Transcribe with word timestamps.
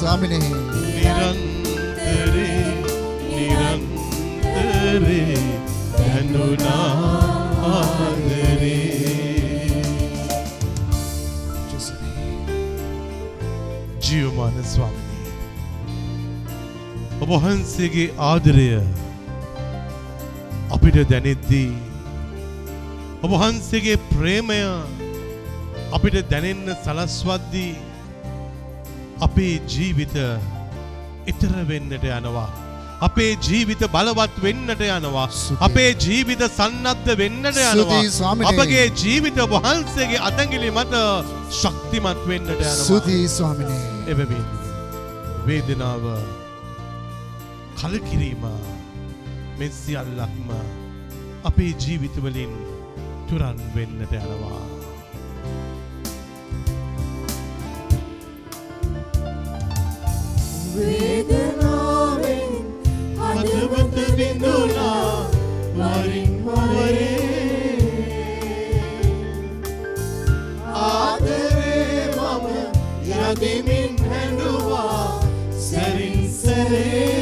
ස්වාමිනේ. 0.00 0.38
නිරන්තරේ 0.94 2.54
නිරන්තරේ 3.30 4.80
දැනුණා 5.98 6.88
ආදරේ 7.70 8.78
ජීවමාන 14.04 14.56
ස්වාමිනී. 14.64 15.28
ඔබ 17.22 17.30
වහන්සේගේ 17.36 18.08
ආදරය 18.30 18.66
අපිට 20.70 20.96
දැනෙද්දී 21.12 21.70
ඔබ 23.22 23.30
වහන්සේගේ 23.34 23.98
ප්‍රේමය 24.10 24.60
අපිට 25.92 26.16
දැනෙන්න 26.32 26.76
සලස්වද්දී 26.84 27.89
අපේ 29.40 29.60
ජීවිත 29.72 30.16
ඉතර 31.26 31.52
වෙන්නට 31.68 32.04
යනවා. 32.04 32.48
අපේ 33.00 33.36
ජීවිත 33.46 33.82
බලවත් 33.94 34.34
වෙන්නට 34.42 34.82
යනවා. 34.86 35.28
අපේ 35.66 35.94
ජීවිත 36.04 36.42
සන්නද්ධ 36.48 37.16
වෙන්නට 37.20 37.46
යනවා. 37.48 38.02
අපගේ 38.50 38.84
ජීවිත 39.02 39.38
වහන්සේගේ 39.52 40.20
අතැඟිලි 40.28 40.70
මත 40.70 40.92
ශක්තිමත් 41.60 42.20
වෙන්නට 42.28 42.52
යනවා. 42.52 42.74
සුදී 42.88 43.28
ස්වාමිනේ 43.28 43.80
එබැවින් 44.12 44.44
වේදනාව 45.46 46.04
කලකිරීම 47.80 48.44
මෙ 49.58 49.70
සියල්ලක්ම 49.80 50.52
අපේ 51.44 51.72
ජීවිතවලින් 51.86 52.52
තුරන් 53.28 53.58
වෙන්නට 53.74 54.12
යනවා. 54.20 54.79
වේදනාවෙන් 60.80 62.52
හදවත 63.20 63.96
බිඳුනා 64.16 65.14
වරින් 65.78 66.32
වරේ 66.44 67.80
ආදරේ 70.84 72.04
මම 72.16 72.46
යදිමින් 73.20 73.92
හැඬුවා. 74.10 75.04
සැරින් 75.60 76.22
සැරේ 76.32 77.19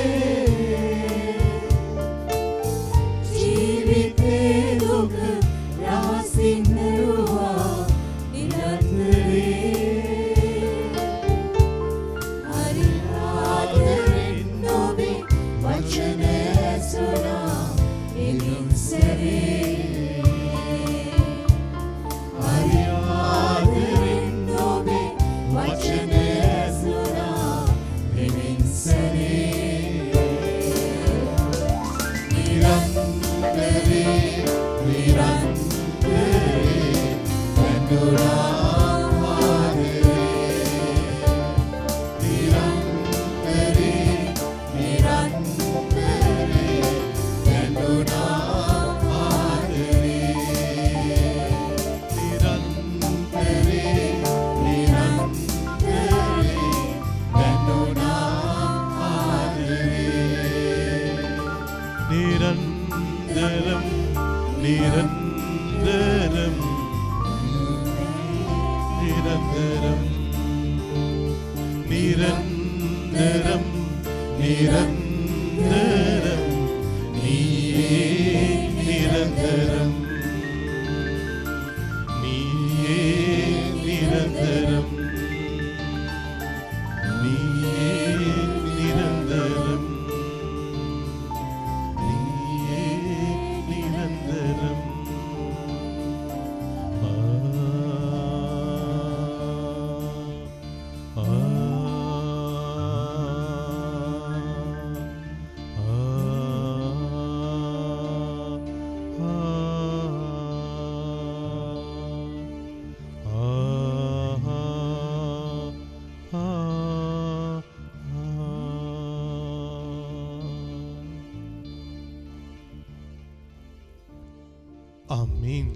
ආමීන් 125.38 125.70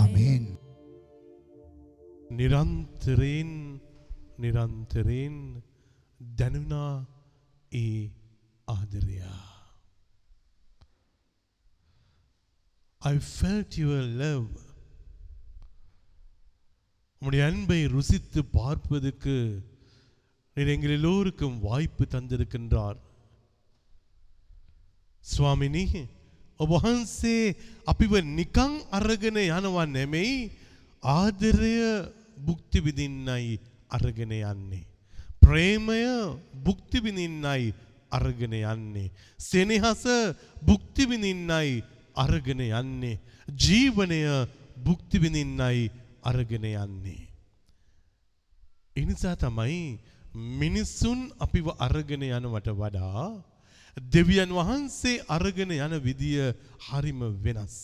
ආමේන් 0.00 0.44
නිරන්තරයෙන් 2.38 3.50
නිරන්තරයෙන් 4.38 5.36
දැනුණා 6.20 6.84
ඒ 7.72 7.88
ආදරයා. 8.68 9.40
I 13.02 13.16
felt 13.38 13.72
your 13.78 14.02
love. 14.22 14.52
உம்முடைய 17.22 17.42
அன்பை 17.50 17.78
ருசித்து 17.86 18.40
பார்ப்பதற்கு 18.56 19.34
நீர் 20.56 20.72
எங்கள் 20.74 20.94
எல்லோருக்கும் 20.96 21.56
வாய்ப்பு 21.60 22.04
தந்திருக்கின்றார் 22.14 22.98
ස්වාමිනි 25.24 25.84
ඔබ 26.59 26.69
වහන්සේ 26.75 27.55
අපිව 27.87 28.19
නිකං 28.19 28.83
අරගෙන 28.91 29.37
යනවා 29.39 29.87
නෙමෙයි 29.87 30.51
ආදරය 31.03 31.75
භුක්ති 32.37 32.83
විඳින්නයි 32.83 33.59
අරගෙන 33.89 34.31
යන්නේ. 34.31 34.83
ප්‍රේමය 35.39 36.03
භුක්ති 36.53 36.99
විඳින්නයි 36.99 37.73
අරගෙන 38.11 38.53
යන්නේ. 38.53 39.11
සෙනෙහස 39.39 40.03
භුක්ති 40.61 41.07
විඳින්නයි 41.07 41.83
අරගෙන 42.15 42.61
යන්නේ. 42.61 43.19
ජීවනය 43.47 44.21
භුක්ති 44.77 45.17
විඳින්නයි 45.17 45.89
අරගෙන 46.21 46.65
යන්නේ. 46.65 47.27
එනිසා 48.95 49.35
තමයි 49.35 49.99
මිනිස්සුන් 50.35 51.31
අපිව 51.39 51.71
අරගෙන 51.79 52.21
යනවට 52.21 52.67
වඩා 52.71 53.39
දෙවියන් 53.99 54.51
වහන්සේ 54.53 55.23
අරගෙන 55.27 55.71
යන 55.71 55.93
විදිය 56.03 56.53
හරිම 56.87 57.21
වෙනස්. 57.43 57.77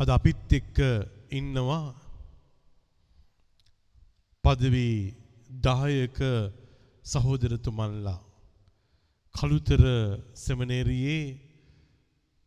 අද 0.00 0.08
අපිත් 0.08 0.52
එක්ක 0.58 0.78
ඉන්නවා 1.30 1.94
පදවී 4.44 5.14
දායක 5.50 6.18
සහෝදරතුමන්ලා 7.04 8.20
කළුතර 9.34 9.82
සෙමනේරියේ 10.34 11.38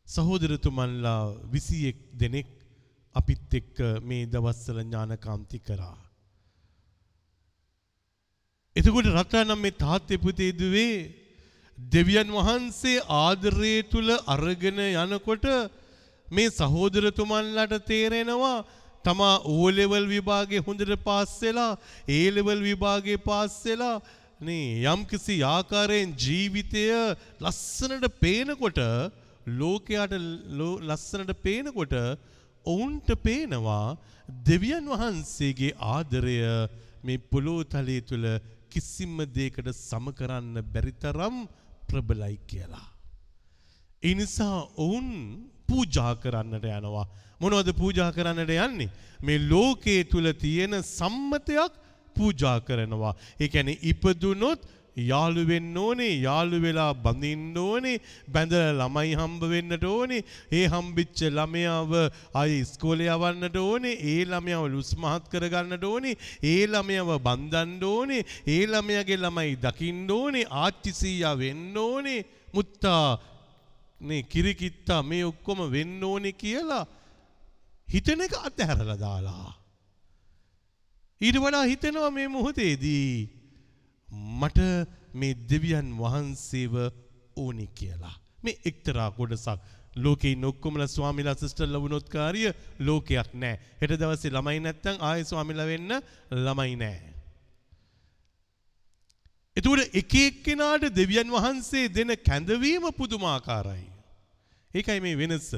සහෝදරතුමන්ලා 0.07 1.21
විසියෙක් 1.53 1.97
දෙනෙක් 2.13 2.49
අපිත් 3.15 3.53
එක්ක 3.59 3.77
මේ 4.01 4.25
දවස්සල 4.25 4.79
ඥානකාන්ති 4.83 5.59
කරා. 5.59 5.97
එතකොට 8.75 9.07
රටනම් 9.07 9.59
මේ 9.61 9.79
තාත්තේ 9.83 10.17
පුතේදුවේ 10.17 11.24
දෙවියන් 11.77 12.29
වහන්සේ 12.29 13.03
ආදරය 13.17 13.73
තුළ 13.91 14.11
අරගෙන 14.27 14.79
යනකොට 14.81 15.45
මේ 16.27 16.49
සහෝදරතුමන්ලට 16.51 17.73
තේරෙනවා 17.85 18.57
තමා 19.05 19.35
ඕලෙවල් 19.45 20.07
විභාගේ 20.07 20.63
හොඳට 20.67 20.93
පාස්සෙලා 21.03 21.71
ඒලෙවල් 22.09 22.61
විභාගේ 22.61 23.17
පාස්සෙලා 23.19 24.01
නේ 24.39 24.81
යම්කිසි 24.85 25.35
ආකාරයෙන් 25.45 26.15
ජීවිතය 26.17 26.85
ලස්සනට 27.41 28.07
පේනකොට 28.21 28.79
ලෝකයාට 29.53 30.15
ලස්සනට 30.81 31.31
පේනකොට 31.43 31.95
ඔවුන්ට 32.65 33.09
පේනවා 33.23 33.97
දෙවියන් 34.45 34.87
වහන්සේගේ 34.93 35.77
ආදරය 35.89 36.39
මේ 37.03 37.23
පොළෝ 37.31 37.61
තලයේ 37.65 38.07
තුළ 38.09 38.27
කිසිම 38.69 39.17
දෙයකට 39.29 39.69
සම 39.73 40.07
කරන්න 40.11 40.65
බැරි 40.73 40.93
තරම් 41.03 41.37
ප්‍රබලයි 41.87 42.37
කියලා. 42.47 42.87
ඒ 44.03 44.13
නිසා 44.13 44.57
ඔවුන් 44.77 45.09
පූජා 45.67 46.15
කරන්නට 46.15 46.65
යනවා. 46.71 47.07
මොනවද 47.41 47.73
පූජා 47.73 48.11
කරන්නට 48.11 48.49
යන්නේ? 48.49 48.89
මේ 49.21 49.39
ලෝකයේ 49.49 50.03
තුල 50.03 50.31
තියෙන 50.33 50.81
සම්මතයක් 50.83 51.73
පූජා 52.15 52.59
කරනවා. 52.61 53.13
ඒ 53.39 53.47
කියන්නේ 53.47 53.79
ඉපදුනොත් 53.83 54.61
යාළු 54.95 55.43
වෙන්න 55.47 55.77
ඕනේ 55.77 56.11
යාළු 56.21 56.57
වෙලා 56.61 56.93
බඳින්න 56.95 57.57
ඕනේ 57.57 57.95
බැඳලා 58.27 58.71
ළමයි 58.73 59.15
හම්බ 59.15 59.43
වෙන්නට 59.53 59.85
ඕනේ 59.85 60.21
ඒ 60.51 60.65
හම්බෙච්ච 60.67 61.19
ළමයාව 61.29 61.93
ආයේ 62.33 62.61
ඉස්කෝලේ 62.61 63.11
යවන්නට 63.11 63.57
ඕනේ 63.57 63.95
ඒ 64.13 64.23
ළමයාව 64.25 64.65
ලුස් 64.71 64.91
මහත් 64.95 65.29
කරගන්නට 65.29 65.83
ඕනේ 65.83 66.15
ඒ 66.43 66.63
ළමයාව 66.67 67.11
බඳින්න 67.19 67.83
ඕනේ 67.83 68.23
ඒ 68.47 68.63
ළමයාගේ 68.65 69.19
ළමයි 69.19 69.55
දකින්න 69.59 70.11
ඕනේ 70.11 70.49
ආච්චි 70.63 70.93
සීයා 70.93 71.35
වෙන්න 71.37 71.77
ඕනේ 71.77 72.19
මුත්තා 72.53 73.19
මේ 74.01 74.23
කිරිකිත්තා 74.23 75.03
මේ 75.03 75.25
ඔක්කොම 75.25 75.59
වෙන්න 75.71 76.03
ඕනේ 76.03 76.31
කියලා 76.33 76.85
හිතන 77.87 78.21
එක 78.21 78.33
අත්හැරලා 78.39 78.99
දාලා. 78.99 79.53
ඊට 81.21 81.37
වඩා 81.37 81.63
හිතෙනවා 81.63 82.11
මේ 82.11 82.27
මොහොතේදී 82.27 83.34
මට 84.35 84.59
මේ 85.13 85.39
දෙවියන් 85.49 85.89
වහන්සේව 85.97 86.75
ඕනි 87.37 87.67
කියලා. 87.75 88.15
මේ 88.43 88.59
එක්තරා 88.65 89.09
කොටසක් 89.11 89.59
ලෝකේ 89.95 90.35
නොක්කොමලා 90.35 90.87
ස්වාමිලා 90.87 91.35
සිස්ටර්ලා 91.35 91.81
වුණොත් 91.81 92.09
කාර්ය 92.09 92.43
ලෝකයක් 92.79 93.29
නෑ. 93.33 93.59
හෙට 93.81 93.93
දවසේ 93.93 94.31
ළමයි 94.31 94.59
නැත්තම් 94.59 94.97
ආයෙ 95.01 95.23
ස්වාමිලා 95.23 95.67
වෙන්න 95.67 95.91
ළමයි 96.37 96.75
නෑ. 96.75 97.15
එතකොට 99.57 99.95
එක 99.95 100.13
එක්කෙනාට 100.17 100.89
දෙවියන් 100.91 101.31
වහන්සේ 101.31 101.87
දෙන 101.89 102.11
කැඳවීම 102.19 102.91
පුදුමාකාරයි. 102.91 103.87
ඒකයි 104.71 104.99
මේ 104.99 105.17
වෙනස. 105.17 105.49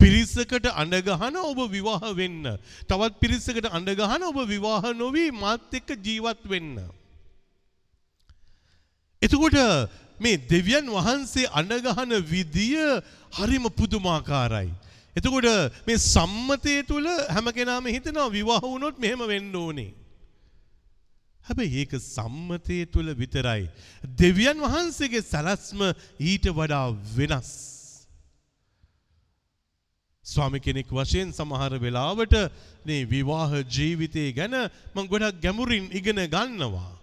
පිරිසකට 0.00 0.66
අඬගහන 0.72 1.36
ඔබ 1.40 1.58
විවාහ 1.70 2.10
වෙන්න. 2.12 2.46
තවත් 2.88 3.20
පිරිසකට 3.20 3.66
අඬගහන 3.70 4.24
ඔබ 4.24 4.38
විවාහ 4.48 4.94
නොවී 4.94 5.30
මාත් 5.32 5.70
එක්ක 5.72 5.94
ජීවත් 5.98 6.42
වෙන්න. 6.44 6.80
එතකොට 9.22 9.56
මේ 10.18 10.36
දෙවියන් 10.48 10.86
වහන්සේ 10.88 11.50
අඬගහන 11.52 12.12
විදිය 12.24 12.76
හරිම 13.32 13.64
පුදුමාකාරයි. 13.70 14.70
එතකොට 15.16 15.48
මේ 15.86 15.98
සම්මතය 16.06 16.74
තුළ 16.82 17.08
හැම 17.28 17.46
කෙනාම 17.52 17.84
හිතනවා 17.86 18.28
විවාහ 18.30 18.62
වුණොත් 18.62 18.96
මෙහෙම 18.98 19.22
වෙන්න 19.26 19.54
ඕනේ. 19.54 19.90
හැබැයි 21.44 21.82
ඒක 21.82 21.92
සම්මතය 21.96 22.78
තුළ 22.86 23.10
විතරයි. 23.14 23.68
දෙවියන් 24.18 24.58
වහන්සේගේ 24.58 25.22
සැලැස්ම 25.22 25.80
ඊට 26.20 26.46
වඩා 26.50 26.86
වෙනස්. 27.16 27.50
ස්වාමි 30.24 30.60
කෙනෙක් 30.60 30.88
වශයෙන් 30.90 31.32
සමහර 31.32 31.76
වෙලාවට 31.78 32.34
මේ 32.86 33.04
විවාහ 33.06 33.50
ජීවිතය 33.68 34.32
ගැන 34.32 34.56
මං 34.94 35.06
ගොඩක් 35.06 35.42
ගැඹුරින් 35.42 35.92
ඉගෙන 35.92 36.20
ගන්නවා. 36.26 36.99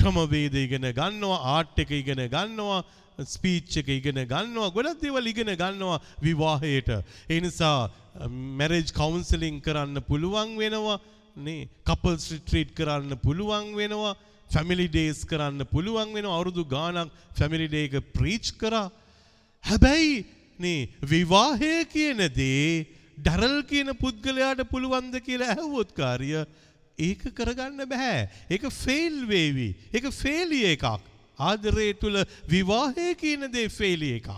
ක්‍රමවේද 0.00 0.54
ඉගෙන 0.64 0.86
ගන්නවා 0.98 1.40
ආර්ට් 1.54 1.78
එක 1.84 1.92
ඉගෙන 2.00 2.22
ගන්නවා 2.34 2.80
ස්පීච් 3.26 3.76
එක 3.82 3.88
ඉගෙන 3.98 4.20
ගන්නවා 4.24 4.72
ගොඩක් 4.76 5.00
දේවල් 5.02 5.30
ඉගෙන 5.32 5.52
ගන්නවා 5.54 6.00
විවාහයට. 6.22 6.90
ඒ 7.28 7.40
නිසා 7.40 7.90
මැරේජ් 8.58 8.92
කවුන්සලින් 8.92 9.60
කරන්න 9.60 10.00
පුළුවන් 10.08 10.56
වෙනවා 10.58 10.98
නේ 11.36 11.68
කපල්ස් 11.84 12.24
රිට්‍රීට් 12.32 12.74
කරන්න 12.74 13.18
පුළුවන් 13.24 13.74
වෙනවා 13.76 14.16
ෆැමිලි 14.50 14.88
ඩේස් 14.88 15.20
කරන්න 15.24 15.62
පුළුවන් 15.72 16.14
වෙනවා 16.16 16.36
අවුරුදු 16.38 16.64
ගාණක් 16.66 17.12
ෆැමිලි 17.38 17.68
ඩේ 17.68 17.84
එක 17.88 18.12
ප්‍රීච් 18.14 18.54
කරා. 18.60 18.90
හැබැයි 19.64 20.24
නේ 20.58 20.88
විවාහය 21.12 21.84
කියන 21.92 22.20
දේ 22.32 22.86
ඩරල් 23.18 23.62
කියන 23.70 23.92
පුද්ගලයාට 24.02 24.64
පුළුවන්ද 24.72 25.14
කියලා 25.20 25.54
ඇහුවොත් 25.54 25.92
කාර්ය 25.92 26.32
ඒක 27.00 27.24
කරගන්න 27.36 27.88
බෑ. 27.88 28.28
ඒක 28.50 28.68
ෆෙයිල් 28.74 29.24
වේවි. 29.28 29.70
ඒක 29.92 30.10
ෆේලිය 30.12 30.66
එකක්. 30.74 30.86
ආදරය 31.38 31.92
තුළ 31.96 32.20
විවාහය 32.48 33.14
කියන 33.16 33.48
දේ 33.52 33.68
ෆේලිය 33.70 34.18
එකක්. 34.20 34.30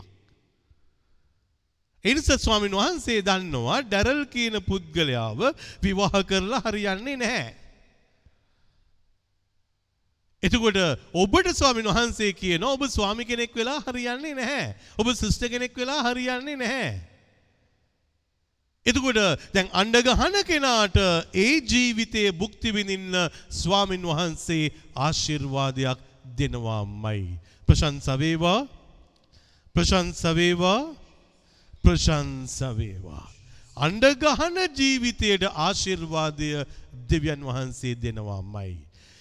එනිස 2.05 2.31
ස්වාමින් 2.39 2.75
වහන්සේ 2.75 3.23
දන්නවා 3.23 3.83
ඩැරල් 3.83 4.23
කියන 4.27 4.59
පුද්ගලයාව 4.63 5.43
විවාහ 5.83 6.23
කරලා 6.25 6.63
හරියන්නේ 6.67 7.17
නැහැ. 7.17 7.55
එතකොට 10.43 10.79
ඔබට 11.15 11.55
ස්වාමින් 11.55 11.87
වහන්සේ 11.87 12.33
කියන 12.35 12.65
ඔබ 12.65 12.83
ස්වාමි 12.89 13.25
කෙනෙක් 13.25 13.55
වෙලා 13.55 13.79
හරියන්නේ 13.87 14.35
නැහැ. 14.35 14.75
ඔබ 14.99 15.15
සිස්ටර් 15.15 15.49
කෙනෙක් 15.49 15.77
වෙලා 15.77 16.03
හරියන්නේ 16.09 16.59
නැහැ. 16.59 17.12
එතකොට 18.87 19.19
දැන් 19.55 19.69
අඬගහන 19.73 20.37
කෙනාට 20.43 20.97
ඒ 21.35 21.61
ජීවිතයේ 21.63 22.33
භුක්ති 22.33 22.75
විඳින්න 22.75 23.15
ස්වාමින් 23.51 24.03
වහන්සේ 24.03 24.73
ආශිර්වාදයක් 24.97 25.99
දෙනවාමයි. 26.39 27.39
ප්‍රශංස 27.69 28.07
වේවා 28.19 28.67
ප්‍රශංස 29.75 30.23
වේවා 30.35 30.81
ප්‍රශංස 31.85 32.59
වේවා. 32.75 33.27
අඬගහන 33.77 34.59
ජීවිතයට 34.75 35.47
ආශිර්වාදය 35.47 36.67
දෙවියන් 37.09 37.41
වහන්සේ 37.41 37.95
දෙනවාමයි. 37.97 38.75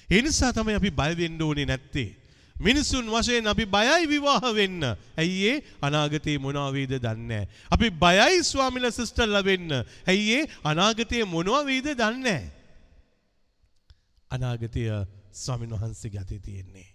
ඒ 0.09 0.21
නිසා 0.21 0.51
තමයි 0.51 0.75
අපි 0.75 0.89
බය 0.91 1.11
වෙන්න 1.15 1.41
ඕනේ 1.41 1.65
නැත්තේ. 1.65 2.20
මිනිසුන් 2.61 3.05
වශයෙන් 3.07 3.45
අපි 3.47 3.65
බයයි 3.67 4.07
විවාහ 4.07 4.43
වෙන්න. 4.53 4.81
ඇයි 5.17 5.37
ඒ 5.45 5.63
අනාගතේ 5.81 6.37
මොනවා 6.37 6.69
වේද 6.71 6.93
දන්නේ 6.97 7.43
අපි 7.71 7.87
බයයි 7.97 8.43
ස්වාමිලා 8.43 8.91
සිස්ටර්ලා 8.91 9.43
වෙන්න. 9.43 9.71
ඇයි 10.07 10.33
ඒ 10.37 10.49
අනාගතේ 10.63 11.23
මොනවා 11.25 11.65
වේද 11.65 11.87
දන්නේ 11.93 12.41
අනාගතය 14.31 14.81
ස්වාමින් 15.33 15.71
වහන්සේගේ 15.71 16.21
අතේ 16.21 16.39
තියෙන්නේ. 16.39 16.89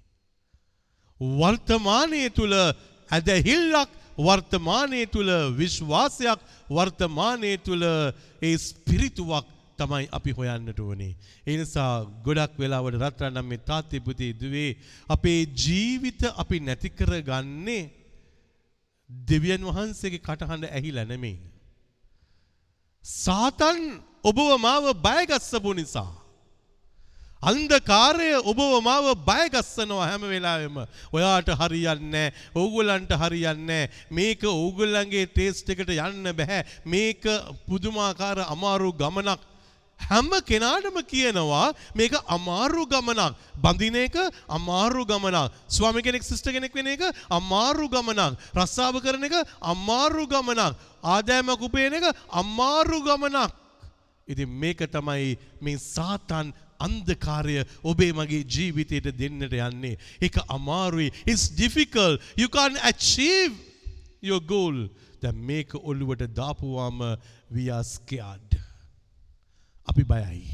වර්තමානයේ 1.21 2.31
තුල 2.31 2.53
ඇදහිල්ලක් 3.11 3.91
වර්තමානයේ 4.19 5.07
තුල 5.07 5.29
විශ්වාසයක් 5.59 6.41
වර්තමානයේ 6.69 7.59
තුල 7.59 7.83
ඒ 8.43 8.57
ස්පිරිතුවක් 8.59 9.47
තමයි 9.79 10.09
අපි 10.11 10.31
හොයන්නට 10.33 10.81
ඕනේ. 10.81 11.13
ඒ 11.47 11.57
නිසා 11.57 11.93
ගොඩක් 12.25 12.59
වෙලාවට 12.59 12.99
රත්රන්නම් 13.03 13.47
මේ 13.47 13.65
තාත්තේ 13.69 14.01
පුතේ 14.01 14.33
දුවේ 14.33 14.71
අපේ 15.09 15.41
ජීවිත 15.57 16.23
අපි 16.35 16.61
නැති 16.61 16.91
කරගන්නේ 16.91 17.85
දෙවියන් 19.11 19.63
වහන්සේගේ 19.63 20.25
කටහඬ 20.27 20.69
ඇහිලා 20.69 21.07
නෙමෙයි. 21.07 21.39
සාතන් 23.05 23.81
ඔබව 24.25 24.49
මාව 24.59 24.87
බයගස්සපු 24.99 25.73
නිසා 25.75 26.13
අන්ධකාරය 27.43 28.31
ඔබව 28.43 28.61
මාව 28.83 29.07
බයගස්සනවා 29.23 30.09
හැම 30.09 30.23
වෙලාවෙම. 30.25 30.77
ඔයාට 31.13 31.51
හරියන්නේ 31.53 32.33
ඕගොල්ලන්ට 32.55 33.13
හරියන්නේ 33.13 33.91
මේක 34.11 34.43
ඕගොල්ලන්ගේ 34.45 35.27
ටේස්ට් 35.27 35.71
එකට 35.71 35.91
යන්න 35.91 36.33
බෑ. 36.33 36.65
මේක 36.85 37.23
පුදුමාකාර 37.69 38.43
අමාරු 38.47 38.93
ගමනක්. 38.93 39.41
හැම 40.01 40.31
කෙනාටම 40.49 40.99
කියනවා 41.13 41.75
මේක 41.95 42.13
අමාරු 42.37 42.87
ගමනක්. 42.87 43.35
බඳින 43.63 43.97
එක 43.97 44.17
අමාරු 44.49 45.05
ගමනක්. 45.07 45.51
ස්වාමි 45.69 46.03
කෙනෙක් 46.03 46.23
සිස්ටර් 46.23 46.53
කෙනෙක් 46.53 46.75
වෙන 46.75 46.87
එක 46.87 47.03
අමාරු 47.31 47.89
ගමනක්. 47.89 48.39
රස්සාව 48.55 49.01
කරන 49.03 49.25
එක 49.25 49.37
අමාරු 49.61 50.27
ගමනක්. 50.27 50.77
ආදායමක් 51.03 51.63
උපයන 51.63 51.95
එක 51.99 52.07
අමාරු 52.31 53.01
ගමනක්. 53.09 53.51
ඉතින් 54.29 54.49
මේක 54.49 54.79
තමයි 54.91 55.39
මේ 55.61 55.79
සාතන් 55.79 56.53
අන්ධකාරය 56.79 57.65
ඔබේ 57.85 58.13
මගේ 58.13 58.45
ජීවිතයට 58.45 59.11
දෙන්නට 59.19 59.53
යන්නේ. 59.53 59.97
ඒක 60.21 60.37
අමාරුයි. 60.49 61.11
It's 61.27 61.49
difficult. 61.49 62.21
You 62.37 62.49
can't 62.49 62.79
achieve 62.85 63.55
your 64.21 64.41
goal. 64.41 64.89
දැන් 65.23 65.35
මේක 65.35 65.75
ඔළුවට 65.75 66.29
දාපුවාම 66.37 67.19
we 67.51 67.71
are 67.71 67.85
scared. 67.85 68.66
අපි 69.87 70.03
බයයි. 70.05 70.45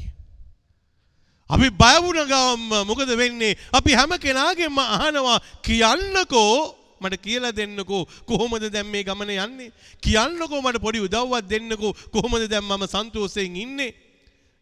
අපි 1.49 1.67
බය 1.81 1.95
වුණ 2.03 2.21
ගමන් 2.31 2.87
මොකද 2.87 3.09
වෙන්නේ? 3.17 3.57
අපි 3.71 3.91
හැම 3.93 4.11
කෙනාගේම 4.19 4.77
අහනවා 4.79 5.39
කියන්නකෝ 5.61 6.75
මට 7.01 7.19
කියලා 7.19 7.51
දෙන්නකෝ 7.51 8.05
කොහොමද 8.25 8.65
දැන් 8.73 8.87
මේ 8.87 9.03
ගමන 9.03 9.29
යන්නේ? 9.29 9.71
කියන්නකෝ 10.01 10.61
මට 10.61 10.81
පොඩි 10.81 11.03
උදව්වක් 11.07 11.49
දෙන්නකෝ 11.49 11.93
කොහොමද 12.13 12.47
දැන් 12.47 12.63
මම 12.63 12.87
සන්තෝෂයෙන් 12.87 13.55
ඉන්නේ? 13.55 13.91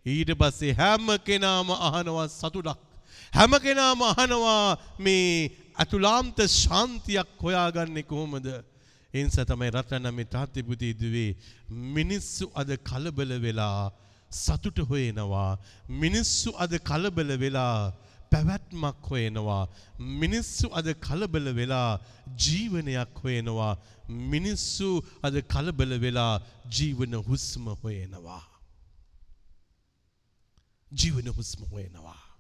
ඊට 0.05 0.31
පස්සේ 0.39 0.73
හැම 0.73 1.07
කෙනාම 1.27 1.69
අහනවා 1.71 2.27
සතුටක්. 2.29 2.79
හැම 3.33 3.53
කෙනාම 3.59 4.01
අහනවා 4.01 4.77
මේ 4.99 5.51
අතුලාන්ත 5.75 6.37
ශාන්තියක් 6.47 7.29
හොයාගන්නේ 7.43 8.03
කොහොමද? 8.03 8.47
ඒ 9.13 9.23
නිසා 9.23 9.45
තමයි 9.45 9.69
රටන 9.69 10.07
මේ 10.11 10.31
තාත්ති 10.35 10.63
පුතේ 10.63 10.93
දුවේ 10.93 11.31
මිනිස්සු 11.97 12.45
අද 12.55 12.69
කලබල 12.89 13.31
වෙලා 13.45 13.91
සතුට 14.31 14.79
හොයනවා. 14.89 15.59
මිනිස්සු 15.89 16.49
අද 16.63 16.73
කලබල 16.89 17.37
වෙලා 17.43 17.93
පැවැත්මක් 18.31 19.09
හොයනවා. 19.11 19.63
මිනිස්සු 19.99 20.67
අද 20.79 20.87
කලබල 21.05 21.53
වෙලා 21.59 21.99
ජීවනයක් 22.45 23.15
හොයනවා. 23.23 23.73
මිනිස්සු 24.09 24.89
අද 25.23 25.35
කලබල 25.53 25.91
වෙලා 25.99 26.41
ජීවන 26.77 27.13
හුස්ම 27.27 27.65
හොයනවා. 27.83 28.43
ජීවන 30.91 31.27
හුස්ම 31.37 31.61
හොයනවා. 31.71 32.30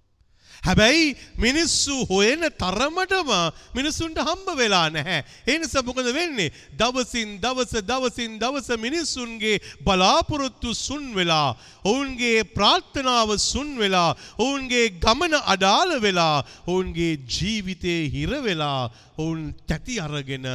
හැබැයි 0.61 1.15
මිනිස්සු 1.37 1.95
හොයන 2.05 2.43
තරමටම 2.61 3.29
මිනිස්සුන්ට 3.77 4.19
හම්බ 4.27 4.49
වෙලා 4.57 4.89
නැහැ. 4.89 5.21
ඒ 5.47 5.57
නිසා 5.57 5.81
මොකද 5.81 6.09
වෙන්නේ? 6.17 6.51
දවසින් 6.79 7.29
දවස 7.43 7.73
දවසින් 7.89 8.37
දවස 8.41 8.69
මිනිස්සුන්ගේ 8.77 9.61
බලාපොරොත්තු 9.85 10.73
සුන් 10.75 11.07
වෙලා, 11.15 11.57
ඔවුන්ගේ 11.83 12.43
ප්‍රාර්ථනාව 12.57 13.33
සුන් 13.39 13.71
වෙලා, 13.77 14.11
ඔවුන්ගේ 14.37 14.85
ගමන 15.03 15.33
අඩාල 15.53 15.97
වෙලා, 16.01 16.43
ඔවුන්ගේ 16.67 17.17
ජීවිතේ 17.27 18.01
හිර 18.13 18.31
වෙලා, 18.43 18.91
ඔවුන් 19.17 19.41
තැති 19.67 19.97
අරගෙන 19.99 20.45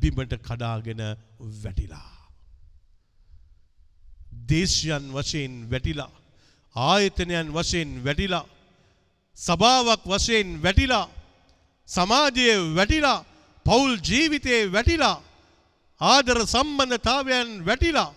බිමට 0.00 0.38
කඩාගෙන 0.46 1.02
වැටිලා. 1.64 2.08
දේශයන් 4.50 5.04
වශයෙන් 5.14 5.52
වැටිලා 5.70 6.10
ආයතනයන් 6.76 7.50
වශයෙන් 7.56 7.90
වැටිලා 8.06 8.46
සභාවක් 9.40 10.02
වශයෙන් 10.10 10.48
වැටිලා 10.64 11.06
සමාජයේ 11.88 12.58
වැටිලා 12.78 13.18
පවුල් 13.66 13.92
ජීවිතයේ 14.08 14.62
වැටිලා 14.74 15.16
ආදර 16.00 16.38
සම්බන්ධතාවයන් 16.46 17.50
වැටිලා 17.68 18.10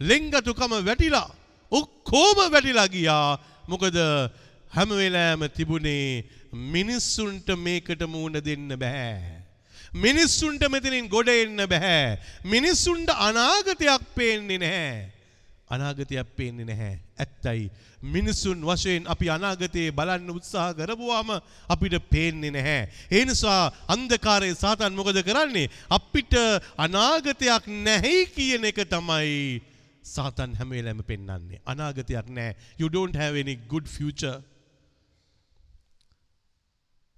ලෙංගතුකම 0.00 0.72
වැටිලා 0.88 1.28
ඔක්කොම 1.72 2.38
වැටිලා 2.54 2.88
ගියා. 2.88 3.38
මොකද 3.70 3.96
හැම 4.76 4.90
වෙලාවෙම 5.00 5.42
තිබුණේ 5.56 6.24
මිනිස්සුන්ට 6.74 7.48
මේකට 7.66 8.02
මූණ 8.14 8.36
දෙන්න 8.46 8.70
බෑ. 8.82 9.12
මිනිස්සුන්ට 9.94 10.62
මෙතනින් 10.68 11.08
ගොඩ 11.08 11.28
එන්න 11.28 11.60
බෑ. 11.72 12.18
මිනිස්සුන්ට 12.44 13.10
අනාගතයක් 13.26 14.02
පේන්නේ 14.16 14.58
නැහැ. 14.58 15.17
අනාගතයක් 15.70 16.36
පේන්නේ 16.36 16.68
නැහැ 16.70 16.96
ඇත්තයි 17.18 17.70
මිනිසුන් 18.02 18.62
වශයෙන් 18.62 19.06
අපි 19.06 19.30
අනාගතයේ 19.30 19.92
බලන්න 19.92 20.30
උත්සාහ 20.30 20.74
කරපුවාම 20.74 21.30
අපිට 21.68 21.94
පේන්නේ 22.10 22.50
නැහැ. 22.50 22.88
ඒ 23.10 23.24
නිසා 23.24 23.72
අන්ධකාරයේ 23.88 24.54
සාතන් 24.54 24.94
මොකද 24.94 25.18
කරන්නේ? 25.22 25.70
අපිට 25.90 26.34
අනාගතයක් 26.78 27.66
නැහැ 27.66 28.26
කියන 28.36 28.64
එක 28.70 28.86
තමයි 28.86 29.62
සාතන් 30.02 30.54
හැම 30.54 30.70
වෙලාවෙම 30.70 31.02
පෙන්වන්නේ. 31.02 31.60
අනාගතයක් 31.66 32.28
නැහැ. 32.28 32.54
You 32.78 32.88
don't 32.88 33.16
have 33.16 33.34
any 33.34 33.56
good 33.56 33.88
future. 33.88 34.42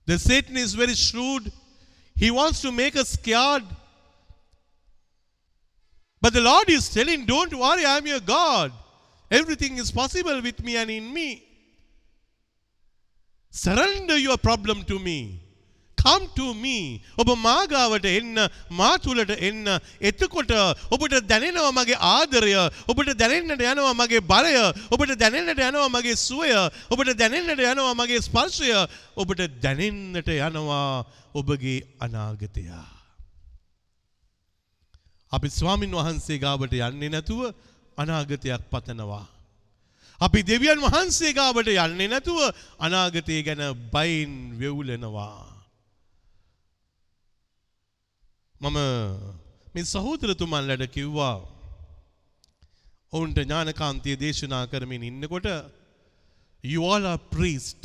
The 0.07 0.19
Satan 0.19 0.57
is 0.57 0.75
very 0.75 0.95
shrewd. 0.95 1.53
He 2.17 2.31
wants 2.31 2.61
to 2.63 2.73
make 2.73 2.97
us 2.97 3.11
scared. 3.11 3.65
But 6.23 6.35
the 6.35 6.41
Lord 6.41 6.69
is 6.69 6.89
telling, 6.89 7.25
don't 7.25 7.53
worry, 7.55 7.85
I 7.85 7.97
am 7.97 8.07
your 8.07 8.21
God. 8.21 8.73
Everything 9.31 9.79
is 9.79 9.91
possible 9.91 10.43
with 10.43 10.63
me 10.63 10.77
and 10.77 10.91
in 10.91 11.13
me. 11.15 11.43
Surrender 13.51 14.19
your 14.19 14.37
problem 14.37 14.85
to 14.85 14.99
me. 14.99 15.41
Come 15.99 16.29
to 16.37 16.55
me. 16.55 16.77
ඔබ 17.21 17.29
මාගාවට 17.47 18.07
එන්න 18.11 18.39
මා 18.73 18.91
තුළට 19.05 19.33
එන්න 19.49 19.67
එතකොට 20.11 20.53
ඔබට 20.97 21.17
දැනෙනවා 21.31 21.73
මගේ 21.79 21.99
ආදරය 22.13 22.55
ඔබට 22.89 23.11
දැනෙන්නට 23.23 23.65
යනවා 23.73 23.93
මගේ 24.01 24.23
බලය 24.31 24.55
ඔබට 24.97 25.13
දැනෙන්නට 25.23 25.61
යනවා 25.61 25.91
මගේ 25.97 26.17
සුවය 26.17 26.55
ඔබට 26.95 27.13
දැනෙන්නට 27.21 27.61
යනවා 27.67 27.99
මගේ 28.01 28.23
ස්පර්ශය 28.29 28.73
ඔබට 29.17 29.45
දැනෙන්නට 29.61 30.33
යනවා 30.39 31.05
ඔබගේ 31.35 31.77
අනාගතයා. 32.01 33.00
අපි 35.33 35.49
ස්වාමින් 35.51 35.93
වහන්සේ 35.93 36.39
ගාවට 36.39 36.75
යන්නේ 36.79 37.11
නැතුව 37.11 37.41
අනාගතයක් 37.99 38.63
පතනවා. 38.73 39.27
අපි 40.21 40.41
දෙවියන් 40.43 40.81
වහන්සේ 40.81 41.33
ගාවට 41.33 41.69
යන්නේ 41.69 42.09
නැතුව 42.09 42.41
අනාගතය 42.79 43.43
ගැන 43.43 43.63
බයින් 43.93 44.33
වෙවුලනවා. 44.61 45.47
මම 48.61 48.79
මේ 49.75 49.85
සහෝදරතුමන්ලට 49.85 50.85
කිව්වා 50.93 51.37
ඔවුන්ට 53.13 53.39
ඥානකාන්තිය 53.39 54.17
දේශනා 54.17 54.65
කරමින් 54.67 55.03
ඉන්නකොට 55.03 55.47
you 56.65 56.81
all 56.85 57.05
are 57.07 57.23
priest 57.31 57.83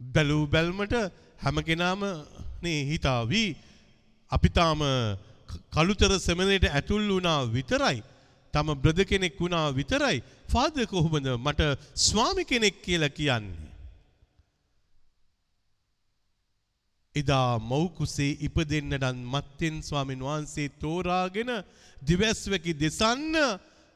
බැලූ 0.00 0.44
බැල්මට 0.46 0.94
හැම 1.44 1.56
කෙනාම 1.68 2.02
නේ 2.62 2.80
හිතාවි 2.90 3.44
අපි 4.32 4.48
තාම 4.50 4.80
කළුතර 5.74 6.12
සෙමනයට 6.20 6.64
ඇතුල් 6.68 7.04
වුණා 7.08 7.40
විතරයි. 7.46 7.98
තම 8.54 8.68
බ්‍රද 8.74 9.00
කෙනෙක් 9.04 9.34
වුණා 9.40 9.66
විතරයි. 9.72 10.18
ෆාදර් 10.48 10.86
කොහොමද 10.86 11.26
මට 11.36 11.62
ස්වාමි 11.98 12.44
කෙනෙක් 12.44 12.76
කියලා 12.82 13.08
කියන්නේ? 13.10 13.66
එදා 17.14 17.58
මෞකුසේ 17.62 18.38
ඉපදෙන්නටන් 18.40 19.18
මත්තෙන් 19.34 19.76
ස්වාමින් 19.82 20.20
වහන්සේ 20.20 20.68
තෝරාගෙන 20.82 21.50
දිවැස්වැකි 22.02 22.72
දෙසන්න 22.74 23.36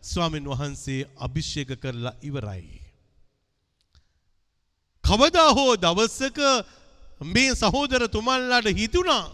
ස්වාමින් 0.02 0.45
වහන්සේ 0.45 1.09
අභිෂේක 1.19 1.71
කරලා 1.83 2.16
ඉවරයි. 2.23 2.80
කවදා 5.04 5.50
හෝ 5.52 5.73
දවසක 5.76 6.38
මේ 7.26 7.52
සහෝදර 7.54 8.02
තුමන්ලාට 8.09 8.69
හිතුණා 8.73 9.25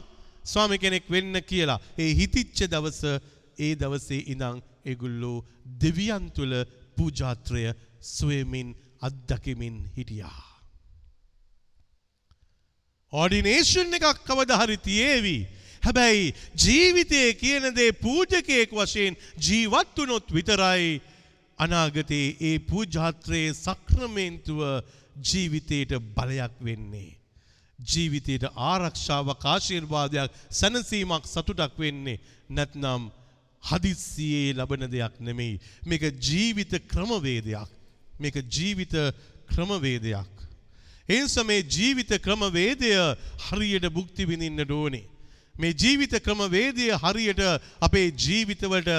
ස්වාමි 0.52 0.78
කෙනෙක් 0.78 1.06
වෙන්න 1.10 1.36
කියලා. 1.50 1.82
ඒ 1.98 2.10
හිතිච්ච 2.18 2.58
දවස 2.72 3.00
ඒ 3.58 3.72
දවසේ 3.74 4.26
ඉඳන් 4.32 4.62
ඒගොල්ලෝ 4.84 5.44
දෙවියන් 5.82 6.26
තුල 6.36 6.52
පූජාත්‍රය 6.96 7.64
සොයමින් 8.00 8.68
අත්දකිමින් 9.00 9.76
හිටියා. 9.96 10.44
ඕඩිනේෂන් 13.12 13.94
එකක් 13.98 14.24
කවදා 14.28 14.62
හරි 14.62 14.78
තියේවි. 14.78 15.38
හැබැයි 15.82 16.34
ජීවිතයේ 16.62 17.34
කියන 17.42 17.66
දේ 17.76 17.92
පූජකයෙක් 18.04 18.70
වශයෙන් 18.72 19.18
ජීවත් 19.46 19.98
වුණොත් 19.98 20.34
විතරයි 20.36 21.00
අනාගතයේ 21.58 22.36
ඒ 22.48 22.58
පූජාත්‍රයේ 22.70 23.54
සක්‍රමේන්තුව 23.54 24.60
ජීවිතයට 25.28 25.92
බලයක් 26.16 26.54
වෙන්නේ. 26.60 27.15
ජීවිතයට 27.78 28.44
ආරක්ෂාවක් 28.56 29.44
ආශිර්වාදයක් 29.44 30.30
සැනසීමක් 30.50 31.24
සතුටක් 31.26 31.78
වෙන්නේ 31.78 32.20
නැත්නම් 32.48 33.10
හදිස්සියේ 33.62 34.54
ලබන 34.54 34.88
දෙයක් 34.90 35.20
නෙමෙයි. 35.20 35.60
මේක 35.84 36.02
ජීවිත 36.20 36.72
ක්‍රමවේදයක්. 36.88 37.68
මේක 38.20 38.36
ජීවිත 38.48 38.94
ක්‍රමවේදයක්. 39.46 40.32
එනිසා 41.08 41.44
මේ 41.44 41.62
ජීවිත 41.64 42.10
ක්‍රමවේදය 42.22 42.90
හරියට 43.46 43.86
භුක්ති 43.90 44.26
විඳින්න 44.26 44.72
ඕනේ. 44.72 45.04
මේ 45.54 45.74
ජීවිත 45.74 46.14
ක්‍රමවේදය 46.22 46.90
හරියට 46.94 47.42
අපේ 47.80 48.08
ජීවිතවලට 48.14 48.90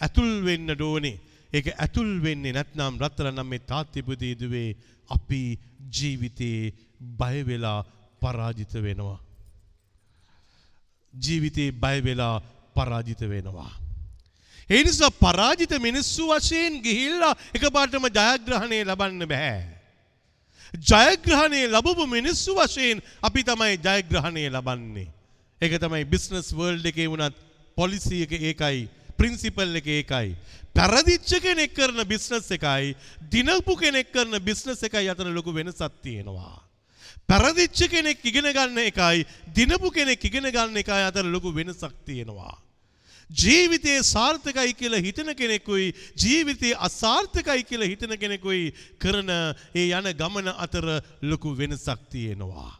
ඇතුල් 0.00 0.32
වෙන්න 0.44 0.76
ඕනේ. 0.80 1.20
ඒක 1.52 1.74
ඇතුල් 1.76 2.22
වෙන්නේ 2.22 2.52
නැත්නම් 2.52 2.96
රත්තරනම් 2.98 3.46
මේ 3.46 3.66
තාත්තිපුතේ 3.70 4.34
දුවේ 4.34 4.76
අපි 5.08 5.58
ජීවිතේ 5.90 6.72
බය 7.00 7.44
වෙලා 7.46 7.80
පරාජිත 8.22 8.74
වෙනවා. 8.76 9.20
ජීවිතේ 11.14 11.70
බය 11.74 11.98
වෙලා 12.00 12.36
පරාජිත 12.74 13.20
වෙනවා. 13.22 13.72
ඒ 14.70 14.82
නිසා 14.84 15.10
පරාජිත 15.12 15.72
මිනිස්සු 15.80 16.26
වශයෙන් 16.28 16.80
ගිහිල්ලා 16.80 17.34
එකපාරටම 17.54 18.06
ජයග්‍රහණය 18.10 18.78
ලබන්න 18.84 19.28
බෑ. 19.28 19.60
ජයග්‍රහණය 20.74 21.60
ලැබපු 21.68 22.06
මිනිස්සු 22.08 22.54
වශයෙන් 22.54 23.02
අපි 23.22 23.44
තමයි 23.44 23.76
ජයග්‍රහණය 23.78 24.48
ලබන්නේ. 24.48 25.08
ඒක 25.62 25.78
තමයි 25.78 26.04
බිස්නස් 26.06 26.48
වර්ල්ඩ් 26.52 26.86
එකේ 26.86 27.08
වුණත් 27.08 27.36
පොලිසි 27.76 28.22
එක 28.24 28.32
ඒකයි 28.32 28.88
ප්‍රින්සිපල් 29.18 29.76
එක 29.76 29.86
ඒකයි. 29.88 30.36
පැරදිච්ච 30.74 31.30
කෙනෙක් 31.40 31.74
කරන 31.74 32.00
බිස්නස් 32.04 32.50
එකයි 32.50 32.96
දිනපු 33.30 33.76
කෙනෙක් 33.76 34.12
කරන 34.12 34.38
බිස්නස් 34.40 34.82
එකයි 34.82 35.08
අතර 35.08 35.28
ලොකු 35.28 35.52
වෙනසක් 35.52 35.92
තියෙනවා. 36.02 36.71
පැරදිච්ච 37.32 37.88
කෙනෙක් 37.88 38.20
ඉගෙන 38.22 38.48
ගන්න 38.48 38.78
එකයි 38.82 39.24
දිනපු 39.54 39.90
කෙනෙක් 39.90 40.20
ඉගෙන 40.22 40.48
ගන්න 40.48 40.76
එකයි 40.76 41.04
අතර 41.06 41.24
ලොකු 41.26 41.50
වෙනසක් 41.50 41.94
තියෙනවා. 42.04 42.52
ජීවිතයේ 43.30 44.02
සාර්ථකයි 44.04 44.74
කියලා 44.74 45.00
හිතන 45.00 45.32
කෙනෙකුයි 45.34 45.94
ජීවිතයේ 46.16 46.76
අසාර්ථකයි 46.78 47.64
කියලා 47.64 47.88
හිතන 47.88 48.12
කෙනෙකුයි 48.18 48.74
කරන 48.98 49.32
ඒ 49.74 49.88
යන 49.90 50.12
ගමන 50.12 50.52
අතර 50.56 50.86
ලොකු 51.22 51.56
වෙනසක් 51.56 52.00
තියෙනවා. 52.10 52.70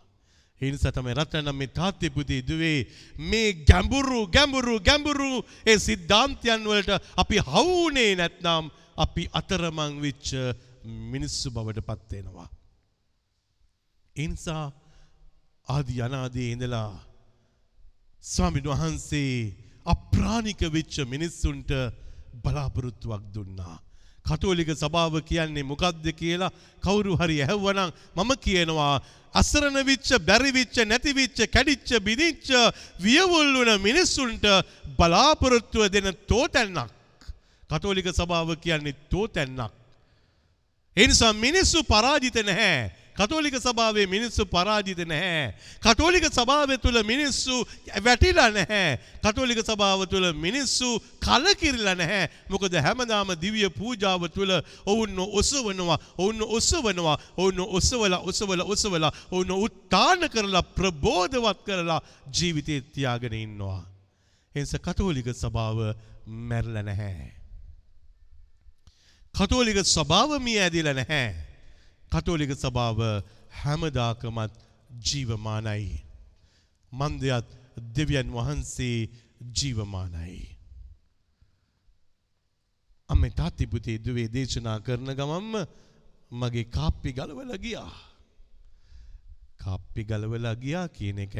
ඒ 0.60 0.70
නිසා 0.70 0.92
තමයි 0.92 1.14
රත්නම් 1.14 1.56
මේ 1.56 1.72
තාත්තේ 1.72 2.10
පුතේ 2.10 2.42
දුවේ 2.42 2.78
මේ 3.24 3.52
ගැඹුරු 3.64 4.26
ගැඹුරු 4.28 4.80
ගැඹුරු 4.80 5.44
ඒ 5.66 5.78
සිද්ධාන්තයන් 5.80 6.68
වලට 6.68 7.00
අපි 7.16 7.46
හවුනේ 7.48 8.10
නැත්නම් 8.16 8.68
අපි 8.96 9.30
අතරමං 9.32 10.02
වෙච්ච 10.02 10.34
මිනිස්සු 11.12 11.50
බවට 11.50 11.88
පත් 11.88 12.10
වෙනවා. 12.12 12.48
ඒ 14.16 14.28
නිසා 14.28 14.64
ආදි 15.66 16.02
අනාදී 16.02 16.48
ඉඳලා 16.54 16.90
ස්වාමීන් 18.24 18.68
වහන්සේ 18.72 19.32
අප්‍රාණික 19.86 20.60
වෙච්ච 20.74 20.96
මිනිස්සුන්ට 21.12 21.70
බලාපොරොත්තුවක් 22.42 23.24
දුන්නා. 23.34 23.76
කතෝලික 24.26 24.70
සභාව 24.74 25.14
කියන්නේ 25.30 25.64
මොකක්ද 25.64 26.06
කියලා 26.20 26.52
කවුරු 26.84 27.16
හරි 27.16 27.36
ඇහුවනම් 27.40 27.90
මම 28.16 28.30
කියනවා 28.44 28.94
අසරණ 29.34 29.78
විච්ච 29.82 30.08
බැරි 30.20 30.50
විච්ච 30.52 30.76
නැති 30.84 31.10
විච්ච 31.14 31.38
කැඩිච්ච 31.48 31.90
බිදිච්ච 32.06 32.48
වියවුල් 33.00 33.50
වුණ 33.56 33.72
මිනිස්සුන්ට 33.80 34.44
බලාපොරොත්තුව 34.98 35.84
දෙන 35.88 36.08
තෝතැන්නක්. 36.28 36.90
කතෝලික 37.70 38.08
සභාව 38.12 38.48
කියන්නේ 38.56 39.00
තෝතැන්නක්. 39.10 39.72
ඒ 40.96 41.06
නිසා 41.06 41.32
මිනිස්සු 41.34 41.78
පරාජිත 41.84 42.36
නැහැ. 42.42 43.01
කතෝලික 43.16 43.54
සභාවේ 43.56 44.06
මිනිස්සු 44.06 44.46
පරාජිත 44.46 44.98
නැහැ. 45.04 45.54
කතෝලික 45.80 46.24
සභාව 46.28 46.70
තුළ 46.78 47.02
මිනිස්සු 47.02 47.66
වැටිලා 48.00 48.50
නැහැ. 48.50 48.98
කතෝලික 49.22 49.60
සභාව 49.60 50.06
තුළ 50.06 50.32
මිනිස්සු 50.34 50.88
කලකිරිලා 51.20 51.94
නැහැ. 51.94 52.30
මොකද 52.48 52.72
හැමදාම 52.76 53.36
දිව්‍ය 53.36 53.68
පූජාව 53.70 54.28
තුළ 54.30 54.52
ඔවුන් 54.86 55.18
ඔසවනවා, 55.32 55.98
ඔවුන් 56.18 56.40
ඔසවනවා, 56.48 57.18
ඔවුන් 57.36 57.60
ඔසවලා 57.60 58.20
ඔසවලා 58.20 58.66
ඔසවලා 58.66 59.12
ඔවුන් 59.30 59.50
උත්තාන 59.58 60.30
කරලා 60.30 60.62
ප්‍රබෝධවත් 60.62 61.64
කරලා 61.64 62.00
ජීවිතේ 62.32 62.80
තියාගෙන 62.80 63.32
ඉන්නවා. 63.34 63.84
එනිසා 64.54 64.80
කතෝලික 64.80 65.28
සභාව 65.34 65.78
මැරෙලා 66.26 66.82
නැහැ. 66.82 67.32
කතෝලික 69.34 69.84
සභාව 69.84 70.40
මිය 70.40 70.60
ඇදිලා 70.60 70.94
නැහැ. 70.94 71.51
කතෝලික 72.12 72.52
සභාව 72.54 73.00
හැමදාකමත් 73.60 74.54
ජීවමානයි. 75.06 75.84
මන්දයත් 76.92 77.46
දෙවියන් 77.96 78.28
වහන්සේ 78.30 78.98
ජීවමානයි. 79.58 80.40
අම්ම 83.08 83.22
තාත්තිපුතේ 83.38 83.98
දුවේ 83.98 84.28
දේශනා 84.28 84.78
කරන 84.80 85.10
ගමම්ම 85.12 85.54
මගේ 86.32 86.70
කාප්පි 86.70 87.10
ගලවල 87.12 87.52
ගියා. 87.58 87.92
කාප්පි 89.58 90.04
ගලවලා 90.04 90.56
ගියා 90.56 90.86
කියන 90.88 91.18
එක 91.18 91.36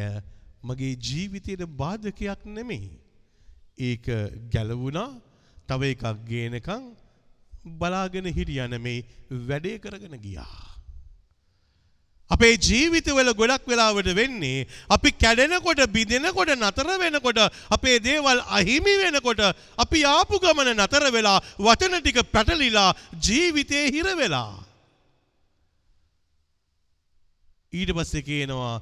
මගේ 0.63 0.95
ජීවිතයට 0.99 1.63
බාධකයක් 1.79 2.43
නෙමෙයි. 2.47 2.91
ඒක 3.79 4.07
ගැලවුණා 4.53 5.11
තව 5.69 5.83
එකක් 5.95 6.05
ගේනකං 6.29 6.85
බලාගෙන 7.65 8.27
හිටියා 8.37 8.69
නෙමෙයි 8.69 9.05
වැඩේ 9.49 9.79
කරගෙන 9.79 10.17
ගියා. 10.19 10.73
අපේ 12.31 12.55
ජීවිතවල 12.67 13.31
ගොඩක් 13.41 13.65
වෙලාවට 13.71 14.09
වෙන්නේ 14.19 14.67
අපි 14.97 15.11
කැඩෙනකොට 15.23 15.81
බිඳෙනකොට 15.97 16.51
නතර 16.57 16.89
වෙනකොට 17.03 17.41
අපේ 17.77 17.97
දේවල් 18.07 18.41
අහිමි 18.59 18.95
වෙනකොට 19.03 19.43
අපි 19.85 20.05
ආපු 20.13 20.41
ගමන 20.45 20.73
නතර 20.77 21.07
වෙලා 21.17 21.39
වචන 21.67 22.01
ටික 22.01 22.21
පැටලිලා 22.35 22.91
ජීවිතේ 23.27 23.85
හිර 23.95 24.09
වෙලා. 24.23 24.55
ඊට 27.73 27.93
පස්සේ 27.97 28.27
කියනවා 28.31 28.75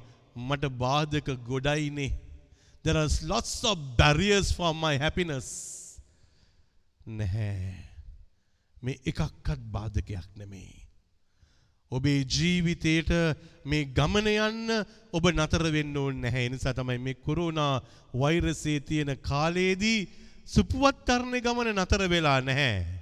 මට 0.49 0.73
බාධක 0.83 1.27
ගොඩයිනේ. 1.49 2.11
There 2.83 2.97
are 2.97 3.09
lots 3.23 3.63
of 3.63 3.77
barriers 3.97 4.47
for 4.51 4.73
my 4.73 4.97
happiness. 4.97 5.47
නැහැ. 7.19 7.90
මේ 8.83 9.01
එකක්වත් 9.05 9.59
බාධකයක් 9.71 10.29
නෙමෙයි. 10.35 10.81
ඔබේ 11.91 12.23
ජීවිතයට 12.25 13.11
මේ 13.65 13.89
ගමන 13.91 14.27
යන්න 14.29 14.71
ඔබ 15.11 15.25
නතර 15.31 15.65
වෙන්න 15.69 15.97
ඕනේ 15.97 16.21
නැහැ. 16.23 16.45
ඒ 16.45 16.49
නිසා 16.49 16.73
තමයි 16.73 16.97
මේ 16.99 17.19
කොරෝනා 17.19 17.81
වෛරසයේ 18.13 18.79
තියෙන 18.81 19.11
කාලයේදී 19.19 20.07
සුපුවත් 20.47 21.05
තරණ 21.05 21.37
ගමන 21.39 21.75
නතර 21.75 22.07
වෙලා 22.09 22.39
නැහැ. 22.41 23.01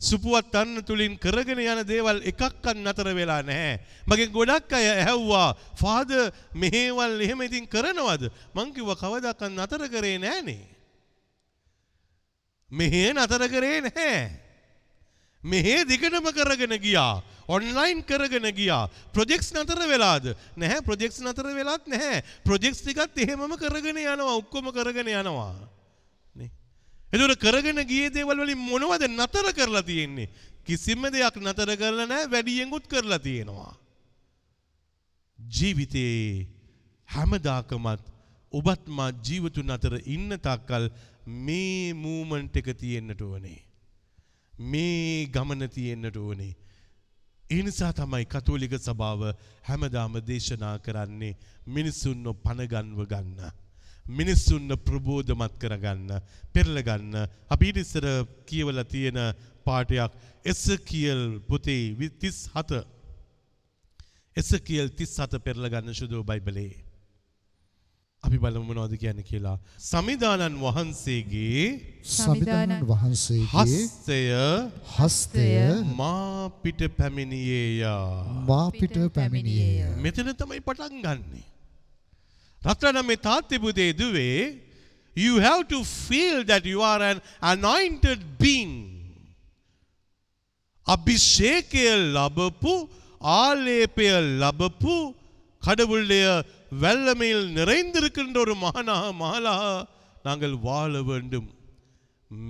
සුපුවත් 0.00 0.48
තරණ 0.50 0.82
තුලින් 0.82 1.14
කරගෙන 1.16 1.60
යන 1.60 1.84
දේවල් 1.86 2.24
එකක්වත් 2.24 2.74
නතර 2.74 3.12
වෙලා 3.14 3.42
නැහැ. 3.42 3.78
මගෙන් 4.08 4.32
ගොඩක් 4.32 4.72
අය 4.72 4.88
ඇහුවා 4.90 5.54
ෆාදර් 5.76 6.32
මෙහෙවල් 6.54 7.20
එහෙම 7.20 7.46
ඉතින් 7.46 7.68
කරනවද? 7.68 8.32
මං 8.56 8.72
කිව්වා 8.72 8.96
කවදාවත් 8.96 9.44
නතර 9.52 9.86
කරේ 9.86 10.18
නෑනේ. 10.18 10.64
මෙහෙ 12.70 13.12
නතර 13.12 13.46
කරේ 13.46 13.84
නැහැ. 13.86 14.41
මෙහේ 15.42 15.84
දිගටම 15.84 16.26
කරගෙන 16.32 16.78
ගියා. 16.78 17.22
ඔන්ලයින් 17.48 18.02
කරගෙන 18.04 18.46
ගියා. 18.54 18.88
ප්‍රොජෙක්ස් 19.12 19.52
නතර 19.52 19.80
වෙලාද? 19.88 20.36
නැහැ 20.56 20.80
ප්‍රොජෙක්ස් 20.82 21.20
නතර 21.20 21.46
වෙලත් 21.54 21.86
නැහැ. 21.86 22.22
ප්‍රොජෙක්ස් 22.44 22.82
ටිකත් 22.82 23.18
එහෙමම 23.18 23.56
කරගෙන 23.56 23.96
යනවා. 23.96 24.38
ඔක්කොම 24.38 24.70
කරගෙන 24.72 25.08
යනවා. 25.08 25.54
නේ. 26.36 26.50
එතකොට 27.12 27.38
කරගෙන 27.40 27.82
ගියේ 27.84 28.14
දේවල් 28.14 28.44
වලින් 28.44 28.58
මොනවද 28.58 29.10
නතර 29.10 29.52
කරලා 29.52 29.82
තියෙන්නේ? 29.82 30.30
කිසිම 30.64 31.02
දෙයක් 31.10 31.36
නතර 31.42 31.76
කරලා 31.76 32.06
නැහැ. 32.06 32.30
වැඩියෙන්කුත් 32.30 32.86
කරලා 32.86 33.18
තියෙනවා. 33.18 33.74
ජීවිතේ 35.38 36.46
හැමදාකමත් 37.08 38.12
ඔබත් 38.52 38.86
මා 38.86 39.10
ජීවතුන් 39.26 39.74
අතර 39.74 39.94
ඉන්න 40.06 40.38
තාක්කල් 40.38 40.88
මේ 41.26 41.94
මූමන්ට් 41.94 42.56
එක 42.60 42.68
තියෙන්නට 42.78 43.20
ඕනේ. 43.20 43.60
මේ 44.64 45.26
ගමන 45.28 45.68
තියෙන්නට 45.68 46.16
ඕනේ. 46.18 46.52
ඒ 47.44 47.62
නිසා 47.62 47.92
තමයි 47.92 48.24
කතෝලික 48.26 48.74
සභාව 48.78 49.22
හැමදාම 49.62 50.14
දේශනා 50.22 50.76
කරන්නේ 50.78 51.36
මිනිස්සුන්ව 51.68 52.36
පනගන්ව 52.44 53.00
ගන්න. 53.06 53.40
මිනිස්සුන්ව 54.10 54.76
ප්‍රබෝධමත් 54.78 55.58
කරගන්න, 55.58 56.10
පෙරලගන්න. 56.52 57.14
අපි 57.48 57.66
ඊට 57.66 57.82
ඉස්සර 57.84 58.06
කියවලා 58.46 58.84
තියෙන 58.86 59.20
පාඩයක් 59.64 60.12
එසකියල් 60.44 61.22
පොතේ 61.42 61.94
37 61.94 62.84
එසකියල් 64.36 64.88
37 64.92 65.38
පෙරලගන්න 65.40 65.94
සුදු 65.94 66.24
බයිබලයේ. 66.24 66.91
අපි 68.22 68.38
බලමු 68.38 68.64
මොනවද 68.70 68.94
කියන්නේ 69.02 69.26
කියලා. 69.30 69.58
සමිදානන් 69.90 70.56
වහන්සේගේ 70.64 71.62
සමිදානන් 72.16 72.74
වහන්සේගේ 72.90 73.64
හස්තය 73.70 74.20
හස්තය 74.96 75.46
මා 76.00 76.50
පිට 76.62 76.80
පැමිණියේය. 76.98 77.82
මා 78.50 78.70
පිට 78.70 78.96
පැමිණියේය. 79.16 79.96
මෙතන 80.04 80.30
තමයි 80.42 80.60
පටන් 80.68 81.02
ගන්නෙ. 81.06 81.42
රත්‍රාණ 82.62 83.02
මේ 83.10 83.22
තාත්තිබුදේ 83.28 83.90
දුවේ 84.00 84.38
you 85.16 85.40
have 85.40 85.66
to 85.68 85.82
feel 85.84 86.44
that 86.44 86.64
you 86.64 86.80
are 86.80 87.02
an 87.02 87.20
anointed 87.42 88.20
being. 88.38 88.74
අභිෂේකය 90.86 91.84
ලැබපු 92.14 92.72
ආලේපය 93.20 94.06
ලැබපු 94.42 94.94
කඩවුල්ලය 95.62 96.22
வெள்ளமையில் 96.81 97.45
நிறைந்திருக்கின்ற 97.59 98.37
ஒரு 98.37 98.55
மகனாக 98.55 99.13
மகளாக 99.13 99.87
நாங்கள் 100.23 100.55
வாழ 100.59 101.01
வேண்டும் 101.01 101.47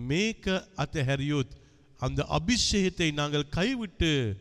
මේක 0.09 0.45
අතහැරියොත් 0.77 1.49
அந்த 1.99 2.25
அபிஷேகத்தை 2.29 3.13
நாங்கள் 3.13 3.49
கைவிட்டு 3.49 4.37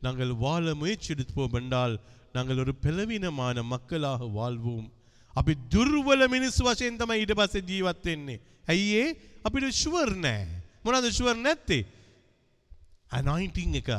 நாங்கள் 0.00 0.32
வாழ 0.34 0.74
முயற்சி 0.74 1.14
எடுப்போம் 1.14 1.54
என்றால் 1.54 1.94
நாங்கள் 2.32 2.58
ஒரு 2.58 2.72
பலவீனமான 2.74 3.62
மக்களாக 3.62 4.24
வாழ்வோம் 4.24 4.88
අපි 5.34 5.52
දුර්වල 5.70 6.22
මිනිස් 6.28 6.58
වශයෙන් 6.58 6.98
තමයි 6.98 7.22
ඊට 7.22 7.34
පස්සේ 7.34 7.62
ජීවත් 7.62 8.04
වෙන්නේ. 8.04 8.40
ඇයි 8.68 8.86
ඒ 9.02 9.06
අපිට 9.44 9.70
ෂුවර් 9.70 10.10
නෑ. 10.16 10.46
මොනවද 10.84 11.10
ෂුවර් 11.10 11.36
නැත්තේ? 11.36 11.86
anointing 13.10 13.74
එක. 13.74 13.90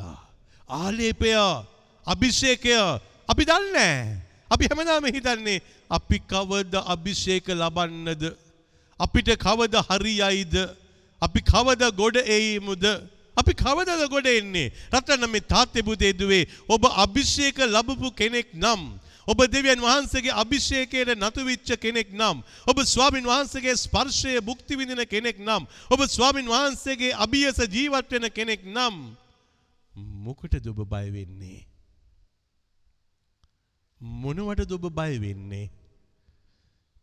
ආලේපය, 0.69 1.31
අභිෂේකය 2.05 2.75
අපි 3.27 3.43
දන්නේ 3.43 3.71
නෑ. 3.73 4.24
අපි 4.50 4.64
හැමදාම 4.66 5.06
හිතන්නේ 5.06 5.60
අපි 5.90 6.18
කවද 6.22 6.74
අභිෂේක 6.86 7.48
ලබන්නද? 7.50 8.22
අපිට 9.00 9.28
කවද 9.36 9.74
හරියයිද? 9.82 10.54
අපි 11.22 11.40
කවද 11.42 11.82
ගොඩ 11.92 12.16
එයිමුද? 12.18 12.84
අපි 13.36 13.52
කවදද 13.54 14.08
ගොඩ 14.08 14.26
එන්නේ? 14.28 14.72
රත්තරන් 14.90 15.26
මේ 15.28 15.40
තාත්තේ 15.42 15.82
පුතේ 15.82 16.12
දුවේ 16.12 16.46
ඔබ 16.68 16.86
අභිෂේක 16.86 17.58
ලැබපු 17.66 18.10
කෙනෙක් 18.12 18.54
නම් 18.54 18.96
ඔබ 19.28 19.38
දෙවියන් 19.46 19.80
වහන්සේගේ 19.80 20.32
අභිෂේකයට 20.32 21.18
නතු 21.18 21.44
වෙච්ච 21.44 21.74
කෙනෙක් 21.76 22.14
නම් 22.14 22.42
ඔබ 22.66 22.78
ස්වාමින් 22.84 23.26
වහන්සේගේ 23.26 23.76
ස්පර්ශය 23.76 24.38
භුක්ති 24.40 24.78
විඳින 24.78 25.02
කෙනෙක් 25.04 25.38
නම් 25.38 25.66
ඔබ 25.90 26.00
ස්වාමින් 26.06 26.46
වහන්සේගේ 26.46 27.12
අභියස 27.14 27.58
ජීවත් 27.66 28.06
වෙන 28.08 28.30
කෙනෙක් 28.30 28.62
නම් 28.64 28.94
මොකටද 30.22 30.64
ඔබ 30.64 30.80
බය 30.86 31.10
වෙන්නේ 31.10 31.65
මොනවටද 34.00 34.72
ඔබ 34.72 34.86
බය 34.90 35.12
වෙන්නේ 35.18 35.70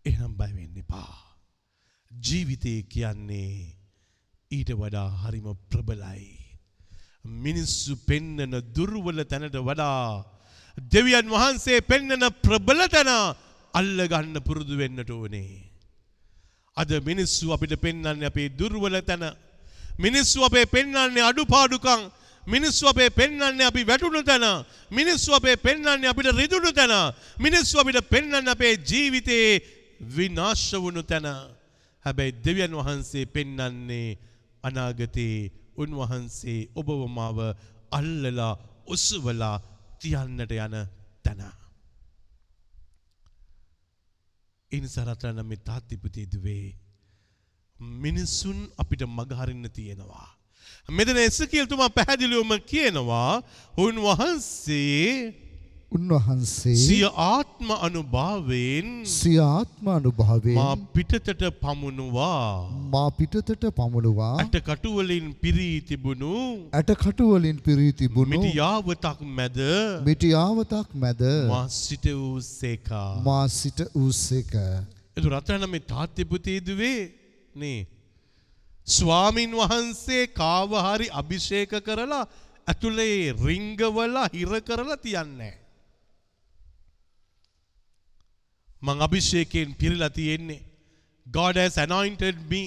එහෙනම් 0.06 0.34
බය 0.34 0.52
වෙන්න 0.52 0.78
එපා 0.78 1.14
ජීවිතය 2.12 2.76
කියන්නේ 2.86 3.54
ඊට 4.52 4.72
වඩා 4.74 5.10
හරිම 5.22 5.48
ප්‍රබලයි 5.70 6.30
මිනිස්සු 7.26 7.98
පෙන්නන 8.06 8.62
දුර්වල 8.76 9.20
තැනට 9.26 9.58
වඩා 9.62 10.34
දෙවියන් 10.78 11.28
වහන්සේ 11.30 11.82
පෙන්නන 11.82 12.24
ප්‍රබල 12.42 12.82
තැන 12.88 13.12
අල්ලගන්න 13.74 14.36
පුරුදු 14.42 14.78
වෙන්නට 14.78 15.10
ඕනේ. 15.10 15.62
අද 16.78 16.90
මිනිස්සු 17.02 17.54
අපිට 17.54 17.76
පෙන්වන්නේ 17.78 18.28
අපේ 18.28 18.50
දුර්වල 18.50 19.02
තැන. 19.02 19.24
මිනිස්සු 20.00 20.44
අපේ 20.44 20.66
පෙන්වන්නේ 20.66 21.22
අඩුපාඩුකම්. 21.22 22.02
මිනිස්සු 22.46 22.88
අපේ 22.88 23.10
පෙන්වන්නේ 23.10 23.66
අපි 23.66 23.84
වැටුණු 23.84 24.24
තැන. 24.24 24.46
මිනිස්සු 24.92 25.34
අපේ 25.34 25.56
පෙන්වන්නේ 25.58 26.10
අපිට 26.10 26.30
රිදුණු 26.32 26.72
තැන. 26.72 27.14
මිනිස්සු 27.40 27.80
අපිට 27.80 28.10
පෙන්වන්නේ 28.10 28.52
අපේ 28.52 28.74
ජීවිතේ 28.82 29.48
විනාශ 30.16 30.74
වුණු 30.76 31.04
තැන. 31.04 31.28
හැබැයි 32.06 32.38
දෙවියන් 32.46 32.74
වහන්සේ 32.74 33.26
පෙන්වන්නේ 33.28 34.18
අනාගතේ 34.64 35.52
උන්වහන්සේ 35.76 36.70
ඔබව 36.76 36.90
මාව 37.10 37.40
අල්ලලා 37.92 38.54
ඔසවලා 38.88 39.58
තියන්නට 40.00 40.52
යන 40.52 40.76
තැන. 41.24 41.42
ඉනිසරතරන 44.72 45.40
මේ 45.46 45.64
තාත්තිපතිදුවේ 45.64 46.76
මිනිස්සුන් 48.04 48.60
අපිට 48.78 49.04
මගහරින්න 49.08 49.70
තියෙනවා. 49.72 50.43
මෙතන 50.90 51.18
එසකිල්තුමා 51.20 51.90
පැහැදිලිවම 51.90 52.52
කියනවා 52.66 53.42
උන්වහන්සේ 53.78 55.34
උන්වහන්සේ 55.92 56.76
සිය 56.78 57.06
ආත්ම 57.26 57.70
අනුභාවයෙන් 57.88 58.90
සිය 59.06 59.38
ආත්ම 59.42 59.88
අනුභාවයෙන් 59.96 60.58
මා 60.58 60.76
පිටතට 60.96 61.44
පමුණුවා 61.62 62.70
මා 62.96 63.06
පිටතට 63.12 63.66
පමුණුවා 63.78 64.34
ඇට 64.36 64.58
කටුවලින් 64.70 65.32
පිරී 65.44 65.78
තිබුණු 65.82 66.34
ඇටකටු 66.74 67.30
වලින් 67.32 67.64
පිරී 67.68 67.94
තිබුණු 67.94 68.36
මිටියාවතක් 68.36 69.24
මැද 69.38 69.60
මිටියාවතක් 70.10 70.94
මැද 70.96 71.24
මා 71.54 71.66
සිට 71.78 72.06
වූ 72.14 72.42
සේකා. 72.42 73.10
මා 73.24 73.48
සිට 73.50 73.80
වූසේක 73.96 74.54
එතු 75.18 75.28
රටන 75.30 75.70
මේ 75.70 75.88
තාත්්‍යපතේදුවේ 75.92 77.00
නේ. 77.56 77.80
ස්වාමින් 78.88 79.52
වහන්සේ 79.52 80.28
කාවහරි 80.28 81.08
අභිෂේක 81.22 81.74
කරලා 81.88 82.28
ඇතුළේ 82.68 83.32
රිංගවලා 83.46 84.28
හිර 84.34 84.60
කරලා 84.70 84.96
තියන්නේ. 85.06 85.54
මං 88.84 89.02
අභිෂේකයෙන් 89.08 89.76
පිරිලා 89.76 90.10
තියෙන්නේ. 90.10 90.62
God 91.28 91.56
has 91.56 91.78
anointed 91.78 92.36
me. 92.52 92.64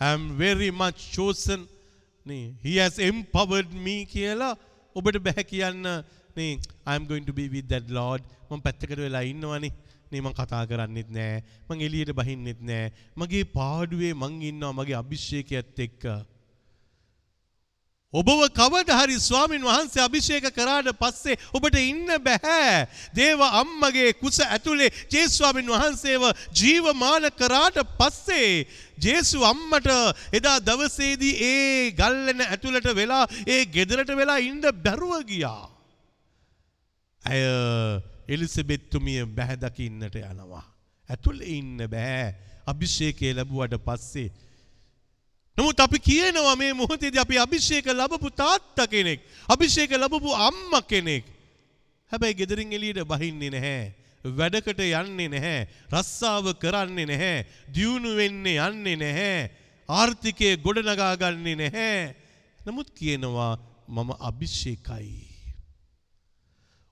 I 0.00 0.12
am 0.14 0.38
very 0.38 0.70
much 0.70 0.98
chosen. 1.16 1.68
නේ 2.26 2.54
he 2.64 2.76
has 2.82 2.98
empowered 2.98 3.70
me 3.86 3.96
කියලා 4.14 4.56
ඔබට 4.96 5.18
බැහැ 5.26 5.44
කියන්න 5.52 5.86
නේ 6.36 6.52
I'm 6.86 7.04
going 7.10 7.26
to 7.30 7.32
be 7.32 7.48
with 7.48 7.68
that 7.74 7.90
Lord. 7.90 8.22
මම 8.50 8.60
පැත්තකට 8.66 8.98
වෙලා 9.06 9.20
ඉන්නවනේ. 9.32 9.72
නේ 10.12 10.20
මං 10.20 10.34
කතා 10.34 10.66
කරන්නෙත් 10.66 11.10
නෑ. 11.10 11.38
මං 11.68 11.86
එළියට 11.86 12.12
බහින්නෙත් 12.12 12.60
නෑ. 12.62 12.90
මගේ 13.16 13.46
පාඩුවේ 13.46 14.12
මං 14.14 14.42
ඉන්නවා 14.42 14.74
මගේ 14.74 14.98
අභිෂේකයත් 14.98 15.78
එක්ක. 15.78 16.04
ඔබව 18.14 18.48
කවද 18.50 18.90
හරි 18.90 19.16
ස්වාමින් 19.20 19.62
වහන්සේ 19.62 20.02
අභිෂේක 20.02 20.50
කරාට 20.50 20.90
පස්සේ 20.98 21.38
ඔබට 21.54 21.78
ඉන්න 21.78 22.10
බැහැ. 22.18 22.88
දේව 23.14 23.38
අම්මගේ 23.38 24.18
කුස 24.18 24.42
ඇතුලේ 24.42 24.90
ජේස්වාමින් 25.06 25.70
වහන්සේව 25.70 26.26
ජීවමාන 26.50 27.30
කරාට 27.38 27.78
පස්සේ 27.94 28.66
ජේසු 28.98 29.46
අම්මට 29.46 29.86
එදා 30.34 30.58
දවසේදී 30.60 31.38
ඒ 31.38 31.90
ගල්ලෙන 31.92 32.42
ඇතුළට 32.42 32.90
වෙලා 32.92 33.24
ඒ 33.46 33.62
ගෙදරට 33.66 34.10
වෙලා 34.16 34.42
ඉන්න 34.42 34.58
බැරුව 34.82 35.22
ගියා. 35.22 35.70
ඇය 37.22 37.46
එලිසබෙත්තුමිය 38.32 39.26
බැහැ 39.36 39.58
දකින්නට 39.64 40.16
යනවා. 40.22 40.64
ඇතුළේ 41.04 41.58
ඉන්න 41.58 41.78
බෑ 41.94 42.28
අභිෂේකය 42.66 43.34
ලැබුවට 43.34 43.76
පස්සේ 43.86 44.30
නමුත් 45.58 45.80
අපි 45.80 45.98
කියනවා 45.98 46.56
මේ 46.56 46.72
මොහොතේදී 46.72 47.20
අපි 47.20 47.38
අභිෂේක 47.38 47.86
ලැබපු 47.92 48.30
තාත්තා 48.32 48.86
කෙනෙක්, 48.86 49.20
අභිෂේක 49.48 49.90
ලැබපු 49.92 50.30
අම්මා 50.48 50.82
කෙනෙක්. 50.82 51.24
හැබැයි 52.12 52.38
ගෙදරින් 52.40 52.72
එළියට 52.72 53.04
බහින්නේ 53.04 53.50
නැහැ. 53.54 53.82
වැඩකට 54.38 54.80
යන්නේ 54.80 55.28
නැහැ. 55.28 55.68
රස්සාව 55.92 56.46
කරන්නේ 56.62 57.06
නැහැ. 57.06 57.46
දියුණු 57.74 58.16
වෙන්නේ 58.16 58.56
යන්නේ 58.68 58.96
නැහැ. 58.96 59.50
ආර්ථිකය 59.88 60.56
ගොඩනගා 60.64 61.14
ගන්නේ 61.16 61.56
නැහැ. 61.62 62.14
නමුත් 62.60 62.88
කියනවා 62.94 63.52
මම 63.88 64.10
අභිෂේකයි. 64.30 65.29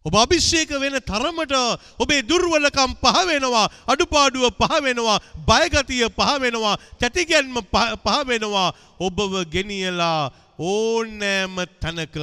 ඔබ 0.04 0.14
අභිෂේක 0.14 0.70
වෙන 0.80 0.96
තරමට 1.02 1.54
ඔබේ 1.98 2.22
දුර්වලකම් 2.22 2.92
පහ 3.02 3.16
වෙනවා 3.26 3.66
අඩුපාඩුව 3.87 4.44
පහ 4.54 4.74
වෙනවා 4.80 5.18
බයගතිය 5.44 6.04
පහ 6.11 6.30
වෙනවා 6.40 6.76
තැතිගැන්ම 7.00 7.56
පහ 8.04 8.18
වෙනවා 8.28 8.68
ඔබව 9.00 9.32
ගෙනියලා 9.50 10.30
ඕනෑම 10.61 11.56
තැනක 11.80 12.16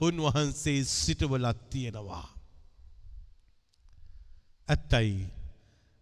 උන්වහන්සේ 0.00 0.80
සිටවලත් 0.86 1.58
තියෙනවා. 1.70 2.26
ඇත්තයි 4.68 5.26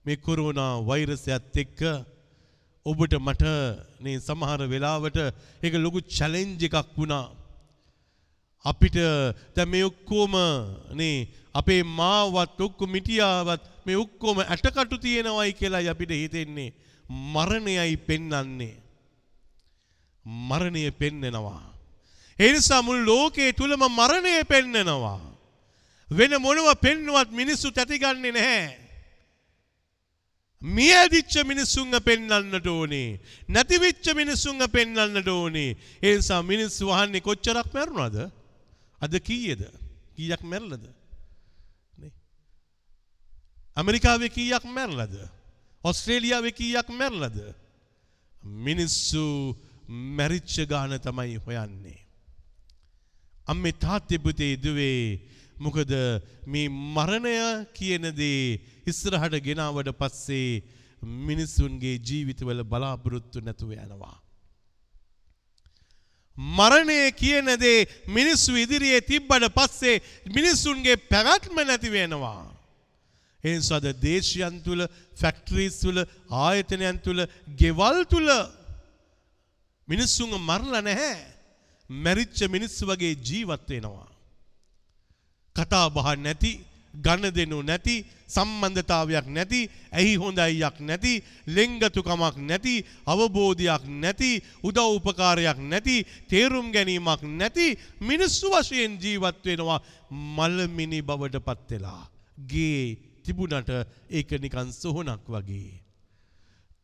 මේ 0.04 0.16
කොරෝනා 0.18 0.72
වෛරසයත් 0.82 1.56
එක්ක 1.56 1.80
ඔබට 2.86 3.14
මට 3.18 3.44
මේ 4.00 4.18
සමහර 4.18 4.60
වෙලාවට 4.72 5.18
ඒක 5.62 5.74
ලොකු 5.76 6.00
චැලෙන්ජ් 6.08 6.62
එකක් 6.68 6.90
වුණා. 6.96 7.26
අපිට 8.64 8.96
දැන් 9.56 9.68
මේ 9.68 9.84
ඔක්කොම 9.84 10.34
නේ 10.94 11.28
අපේ 11.54 11.82
මාවත් 11.82 12.60
ඔක්කොම 12.60 12.90
මිටියාවත් 12.90 13.62
මේ 13.86 13.96
ඔක්කොම 13.96 14.44
ඇටකටු 14.44 14.98
තියෙනවයි 14.98 15.52
කියලායි 15.52 15.88
අපිට 15.88 16.10
හිතෙන්නේ. 16.12 16.74
මරණයයි 17.34 17.96
පෙන්වන්නේ. 17.98 18.76
මරණය 20.24 20.90
පෙන්නනවා 20.92 21.62
ඒ 22.38 22.52
නිසා 22.52 22.82
මුළු 22.82 23.04
ලෝකයේ 23.06 23.52
තුලම 23.52 23.82
මරණය 23.90 24.44
පෙන්නනවා 24.44 25.20
වෙන 26.08 26.32
මොනව 26.38 26.68
පෙන්නුවත් 26.80 27.30
මිනිස්සු 27.30 27.70
තැතිගන්නේ 27.70 28.32
නැහැ. 28.32 28.76
මියදිච්ච 30.62 31.34
මිනිස්සුන්ව 31.44 31.94
පෙන්වන්නට 32.04 32.66
ඕනේ. 32.66 33.20
නැතිවෙච්ච 33.48 34.06
මිනිස්සුන්ව 34.14 34.68
පෙන්වන්නට 34.68 35.28
ඕනේ. 35.28 35.76
ඒ 36.02 36.16
නිසා 36.16 36.42
මිනිස්සු 36.42 36.86
වහන්නේ 36.86 37.20
කොච්චරක් 37.20 37.68
මැරුණාද? 37.74 38.16
අද 39.00 39.16
කීයද? 39.20 39.62
කීයක් 40.16 40.42
මැරලද? 40.42 40.84
ඇමරිකාවේ 43.76 44.28
කීයක් 44.28 44.64
මැරලද? 44.66 45.16
ඔස්ට්‍රේලියාවේ 45.84 46.52
කීයක් 46.52 46.88
මැරලද? 46.92 47.38
මිනිස්සු 48.42 49.56
මැරිච්ච 49.88 50.66
ගාන 50.68 50.92
තමයි 51.00 51.36
හොයන්නේ. 51.46 52.00
අම්මේ 53.46 53.72
තාත්තේ 53.74 54.18
පුතේ 54.18 54.56
දුවේ 54.56 55.20
මොකද 55.58 55.92
මේ 56.46 56.68
මරණය 56.68 57.66
කියන 57.74 58.04
දේ 58.12 58.60
ඉස්සරහට 58.86 59.40
ගෙනාවට 59.40 59.90
පස්සේ 59.92 60.62
මිනිසුන්ගේ 61.02 61.96
ජීවිතවල 61.98 62.62
බලාපොරොත්තු 62.64 63.40
නැතුව 63.40 63.72
යනවා. 63.72 64.19
මරණය 66.40 67.12
කියන 67.12 67.48
දේ 67.60 67.86
මිනිස්සු 68.08 68.56
ඉදිරියේ 68.56 69.00
තිබ්බට 69.00 69.44
පස්සේ 69.56 70.02
මිනිස්සුන්ගේ 70.26 70.96
පැවැත්ම 71.10 71.56
නැති 71.60 71.90
වෙනවා. 71.90 72.44
එනිසාද 73.44 73.86
දේශයන් 74.02 74.56
තුළ 74.64 74.82
ෆැක්ටරීස් 75.20 75.76
තුළ 75.82 76.00
ආයතනයන් 76.44 76.98
තුළ 77.04 77.20
ගෙවල් 77.56 77.98
තුළ 78.04 78.30
මිනිස්සුන් 79.88 80.32
මරලා 80.40 80.82
නැහැ. 80.82 81.18
මැරිච්ච 81.90 82.38
මිනිස්සු 82.48 82.82
වගේ 82.86 83.14
ජීවත් 83.28 83.68
වෙනවා. 83.68 84.08
කතා 85.56 85.86
බහ 85.90 86.08
නැති 86.16 86.52
ගණ 86.94 87.30
දෙනු 87.30 87.58
නැති 87.62 87.96
සම්බන්ධතාවයක් 88.28 89.26
නැති 89.28 89.60
ඇහි 89.92 90.14
හොඳයියක් 90.16 90.76
නැති 90.80 91.12
ලෙංගතුකමක් 91.48 92.36
නැති 92.40 92.74
අවබෝධයක් 93.06 93.84
නැති 94.02 94.30
උදව් 94.62 94.88
උපකාරයක් 94.98 95.58
නැති 95.62 95.96
තේරුම් 96.28 96.72
ගැනීමක් 96.72 97.22
නැති 97.22 97.66
මිනිස්සු 98.00 98.50
වශයෙන් 98.50 98.98
ජීවත් 99.02 99.44
වෙනවා 99.44 99.80
මලමිනි 100.36 101.00
බවට 101.02 101.44
පත් 101.46 101.70
වෙලා 101.70 102.02
ගේ 102.46 102.98
තිබුණට 103.24 103.70
ඒක 104.10 104.30
නිකන් 104.40 104.72
සොහනක් 104.72 105.24
වගේ. 105.26 105.89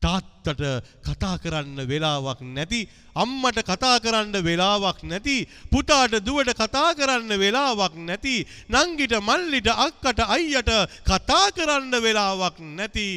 තාත්තට 0.02 0.62
කතා 1.02 1.36
කරන්න 1.38 1.78
වෙලාවක් 1.84 2.40
නැති 2.48 2.80
අම්මට 3.14 3.58
කතා 3.62 3.96
කරන්න 3.98 4.36
වෙලාවක් 4.40 5.00
නැති 5.04 5.36
පුතාට 5.70 6.14
දුවට 6.20 6.52
කතා 6.54 6.90
කරන්න 6.94 7.32
වෙලාවක් 7.36 7.94
නැති 8.00 8.34
නංගිට 8.70 9.14
මල්ලිට 9.20 9.70
අක්කට 9.78 10.20
අයියට 10.28 10.72
කතා 11.04 11.46
කරන්න 11.52 11.94
වෙලාවක් 12.00 12.58
නැති 12.72 13.08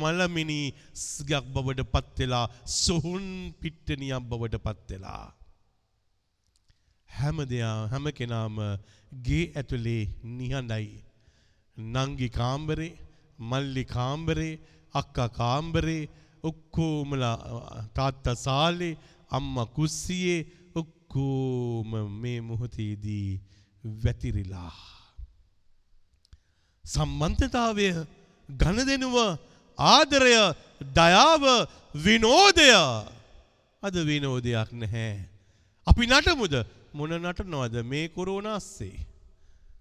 මලමිනි 0.00 0.62
ස්ගක් 0.94 1.44
බවට 1.54 1.86
පත්වෙලා 1.86 2.46
සොහුන් 2.76 3.54
පිට්ටනියක් 3.60 4.22
බවට 4.22 4.64
පත්වෙලා 4.66 5.24
හැම 7.10 7.38
දෙයා 7.44 7.78
හැම 7.88 8.06
කෙනාම 8.12 8.58
ගේ 9.26 9.44
ඇතුලේ 9.52 10.02
නිහඬයි. 10.36 10.86
නංගි 11.76 12.28
කාම්බරේ 12.30 12.92
මල්ලි 13.40 13.84
කාම්බරේ 13.86 14.60
අක්කා 14.94 15.28
කාම්බරේ 15.38 16.02
ඔක්කෝමලා 16.42 17.36
තාත්තා 17.94 18.34
සාලේ 18.34 18.98
අම්මා 19.30 19.72
කුස්සියේ 19.76 20.40
ඔක්කෝම 20.74 21.90
මේ 22.22 22.40
මොහොතේදී 22.40 23.28
වැතිරිලා. 24.04 24.74
සම්බන්ධතාවය 26.84 27.88
ගණදෙනුව 28.48 29.16
ආදරය 29.78 30.34
දයාව 30.94 31.44
විනෝදය 32.04 32.68
අද 33.82 33.94
විනෝදයක් 34.10 34.68
නැහැ. 34.72 35.12
අපි 35.86 36.04
නටමුද 36.06 36.54
මොන 36.94 37.12
නටනවද 37.22 37.76
මේ 37.82 38.06
කොරෝනාස්සේ. 38.08 38.96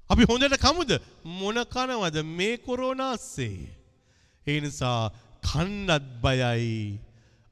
අපි 0.10 0.24
හොඳට 0.24 0.56
කමුද 0.58 0.92
මොන 1.40 1.58
කනවද 1.66 2.18
මේ 2.38 2.56
කොරෝනාස්සේ. 2.58 3.81
ඒ 4.48 4.60
නිසා 4.62 5.12
කන්නත් 5.42 6.06
බයයි 6.24 7.00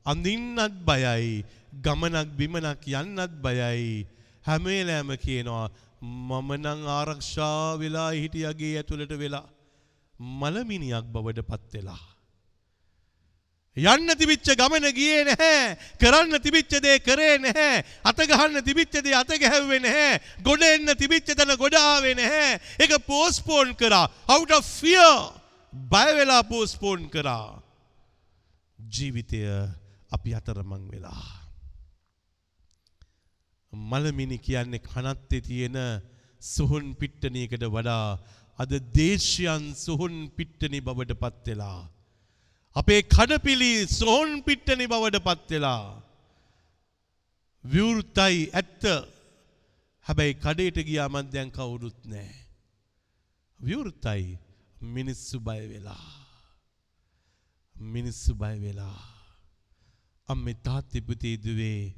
අඳින්නත් 0.06 0.75
බයයි 0.88 1.45
ගමනක් 1.84 2.30
බිමනක් 2.38 2.84
යන්නත් 3.02 3.34
බයයි. 3.43 4.08
හැමේලෑම 4.45 5.12
කියනවා 5.23 5.69
මම 6.02 6.49
නං 6.58 6.86
ආරක්ෂා 6.97 7.78
වෙලා 7.82 8.12
හිටියගේ 8.12 8.78
ඇතුළට 8.78 9.13
වෙලා 9.21 9.47
මලමිනියක් 10.39 11.06
බවට 11.13 11.45
පත් 11.49 11.73
වෙලා. 11.73 12.04
යන්න 13.78 14.10
තිබිච්ච 14.19 14.49
ගමන 14.60 14.88
ගියේ 14.97 15.23
නැහැ 15.30 15.78
කරන්න 16.02 16.41
තිබිච්ච 16.41 16.73
දේ 16.84 16.99
කරේ 16.99 17.38
නැහැ 17.38 17.84
අත 18.04 18.19
ගහන්න 18.32 18.63
තිබිච්ච 18.65 18.95
දේ 19.06 19.15
අත 19.15 19.32
ගැහුවේ 19.43 19.80
නැහැ 19.80 20.19
ගොඩ 20.43 20.63
එන්න 20.63 20.95
තිබිච්ච 20.97 21.36
තැන 21.36 21.54
ගොඩ 21.56 21.78
ආවේ 21.78 22.15
නැහැ. 22.15 22.60
ඒක 22.80 22.97
පෝස්ට්පෝන් 23.06 23.75
කරා 23.75 24.10
out 24.28 24.52
of 24.52 24.65
fear. 24.65 25.38
බය 25.73 26.10
වෙලා 26.17 26.43
පෝස්ට්පෝන් 26.43 27.10
කරා. 27.10 27.62
ජීවිතය 28.79 29.39
අපි 30.12 30.29
අතරමං 30.36 30.84
වෙලා. 30.91 31.25
මලමිනි 33.73 34.38
කියන්නේ 34.38 34.79
කනත්තේ 34.82 35.41
තියෙන 35.41 35.77
සොහොන් 36.41 36.95
පිට්ටනියකට 36.95 37.63
වඩා 37.75 38.17
අද 38.60 38.71
දේශයන් 38.95 39.63
සොහොන් 39.75 40.15
පිට්ටනි 40.38 40.82
බවට 40.82 41.19
පත් 41.21 41.45
වෙලා. 41.47 41.79
අපේ 42.75 43.01
කඩපිලි 43.15 43.71
සොහොන් 43.89 44.43
පිට්ටනි 44.43 44.88
බවට 44.88 45.23
පත් 45.27 45.49
වෙලා. 45.51 45.86
විවෘතයි 47.63 48.49
ඇත්ත. 48.53 48.84
හැබැයි 50.05 50.39
කඩේට 50.43 50.77
ගියා 50.88 51.10
මන් 51.13 51.27
දැන් 51.34 51.49
කවුරුත් 51.51 51.99
නැහැ 52.05 52.39
විවෘතයි. 53.60 54.49
මිනිස්සු 54.94 55.40
බය 55.40 55.61
වෙලා 55.68 56.05
මිනිස්සු 57.77 58.35
බය 58.35 58.55
වෙලා 58.59 58.99
අම්මේ 60.29 60.55
තාත්තේ 60.64 61.01
පුතේ 61.01 61.37
දුවේ 61.37 61.92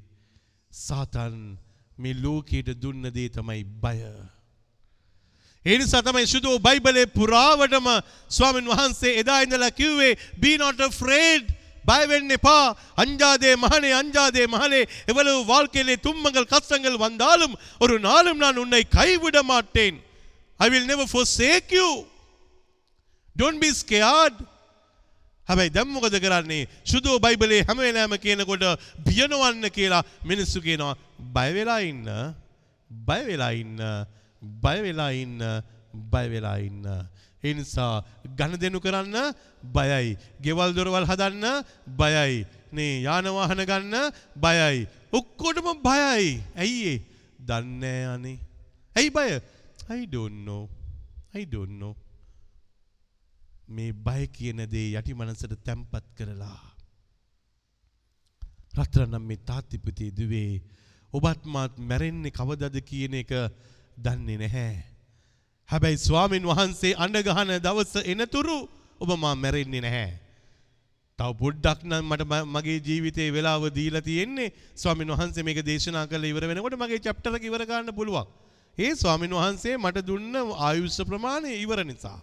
සාතන් 0.70 1.36
මේ 1.98 2.14
ලෝකයට 2.14 2.68
දුන්න 2.82 3.04
දේ 3.14 3.28
තමයි 3.28 3.64
බය. 3.64 4.00
ඒ 5.64 5.78
නිසා 5.78 6.02
තමයි 6.02 6.26
සුදු 6.26 6.58
බයිබලේ 6.58 7.06
පුරාවටම 7.06 7.86
ස්වාමීන් 8.30 8.66
වහන්සේ 8.66 9.18
එදා 9.20 9.42
ඉඳලා 9.42 9.70
කිව්වේ 9.70 10.16
be 10.40 10.56
not 10.58 10.80
afraid 10.80 11.44
பய 11.84 12.06
වෙන්න 12.06 12.30
එපා 12.30 12.74
அஞ்சாதே 12.96 13.54
மகனே 13.56 13.90
அஞ்சாதே 13.92 14.46
மகளே 14.46 14.80
எவ்வளவு 15.06 15.44
வாழ்க்கையிலே 15.44 15.96
துன்பங்கள் 15.96 16.52
கஷ்டங்கள் 16.54 16.98
வந்தாலும் 16.98 17.54
ஒரு 17.80 17.96
நாளும் 18.00 18.38
நான் 18.38 18.58
உன்னை 18.58 18.82
கைவிட 18.98 19.42
மாட்டேன் 19.42 19.96
I 20.60 20.68
will 20.68 20.86
never 20.86 21.06
forsake 21.06 21.70
you 21.70 21.88
don't 23.35 23.59
be 23.59 23.69
scared. 23.71 24.35
හැබැයි 25.47 25.73
දැන් 25.75 25.87
මොකද 25.87 26.15
කරන්නේ? 26.25 26.67
සුදු 26.85 27.19
බයිබලේ 27.19 27.61
හැම 27.67 27.77
වෙලාවෙම 27.77 28.17
කියනකොට 28.25 28.65
බියනවන්න 29.07 29.65
කියලා 29.77 30.03
මිනිස්සු 30.25 30.59
කියනවා 30.67 30.95
බය 31.35 31.49
වෙලා 31.57 31.81
ඉන්න 31.91 32.07
බය 32.91 33.21
වෙලා 33.27 33.51
ඉන්න 33.61 33.79
බය 34.63 34.77
වෙලා 34.85 35.11
ඉන්න 35.23 35.39
බය 36.13 36.25
වෙලා 36.33 36.57
ඉන්න. 36.59 36.85
ඒ 37.43 37.53
නිසා 37.53 38.03
ගනුදෙනු 38.37 38.79
කරන්න 38.79 39.17
බයයි. 39.75 40.17
ගෙවල් 40.41 40.71
දොරවල් 40.77 41.07
හදන්න 41.11 41.45
බයයි. 41.99 42.45
නේ 42.71 42.93
යාන 43.07 43.25
වාහන 43.37 43.65
ගන්න 43.65 43.95
බයයි. 44.35 44.87
ඔක්කොටම 45.11 45.67
බයයි. 45.87 46.39
ඇයි 46.55 46.79
ඒ? 46.93 46.99
දන්නේ 47.39 48.05
අනේ 48.13 48.37
ඇයි 48.95 49.09
බය? 49.09 49.41
I 49.89 50.05
don't 50.05 50.45
know. 50.45 50.69
I 51.33 51.43
don't 51.45 51.75
know. 51.79 51.93
මේ 53.71 53.91
බය 54.05 54.27
කියන 54.29 54.59
දේ 54.67 54.87
යටි 54.91 55.13
මනසට 55.13 55.53
තැම්පත් 55.65 56.05
කරලා 56.17 56.59
රත්තරනම් 58.77 59.23
මේ 59.23 59.43
තාත්තිපති 59.45 60.11
දුවේ 60.11 60.61
ඔබත් 61.13 61.43
මාත් 61.45 61.73
මැරෙන්නේ 61.79 62.31
කවදද 62.31 62.77
කියන 62.81 63.13
එක 63.21 63.31
දන්නේ 63.97 64.37
නැහැ. 64.37 64.75
හැබැයි 65.69 65.99
ස්වාමින් 65.99 66.45
වහන්සේ 66.45 66.97
අඬගහන 66.97 67.51
දවස 67.59 67.93
එනතුරු 68.05 68.57
ඔබ 69.01 69.09
මා 69.17 69.35
මැරෙන්නේ 69.35 69.81
නැහැ. 69.81 70.11
තව 71.19 71.31
පොඩ්ඩක් 71.41 71.81
නම් 71.83 72.05
මට 72.09 72.23
මගේ 72.47 72.79
ජීවිතේ 72.79 73.29
වෙලාව 73.29 73.67
දීලා 73.69 74.01
තියෙන්නේ 74.01 74.53
ස්වාමින් 74.75 75.13
වහන්සේ 75.13 75.43
මේක 75.43 75.59
දේශනා 75.63 76.05
කරලා 76.07 76.31
ඉවර 76.33 76.47
වෙනකොට 76.47 76.79
මගේ 76.79 77.03
චැප්ටර් 77.05 77.35
එක 77.37 77.43
ඉවර 77.43 77.63
කරන්න 77.65 77.93
පුළුවන්. 77.93 78.27
ඒ 78.77 78.91
ස්වාමින් 78.95 79.35
වහන්සේ 79.35 79.75
මට 79.77 80.07
දුන්න 80.07 80.35
ආයුෂ 80.67 80.99
ප්‍රමාණය 81.03 81.51
ඉවර 81.57 81.83
නිසා. 81.83 82.19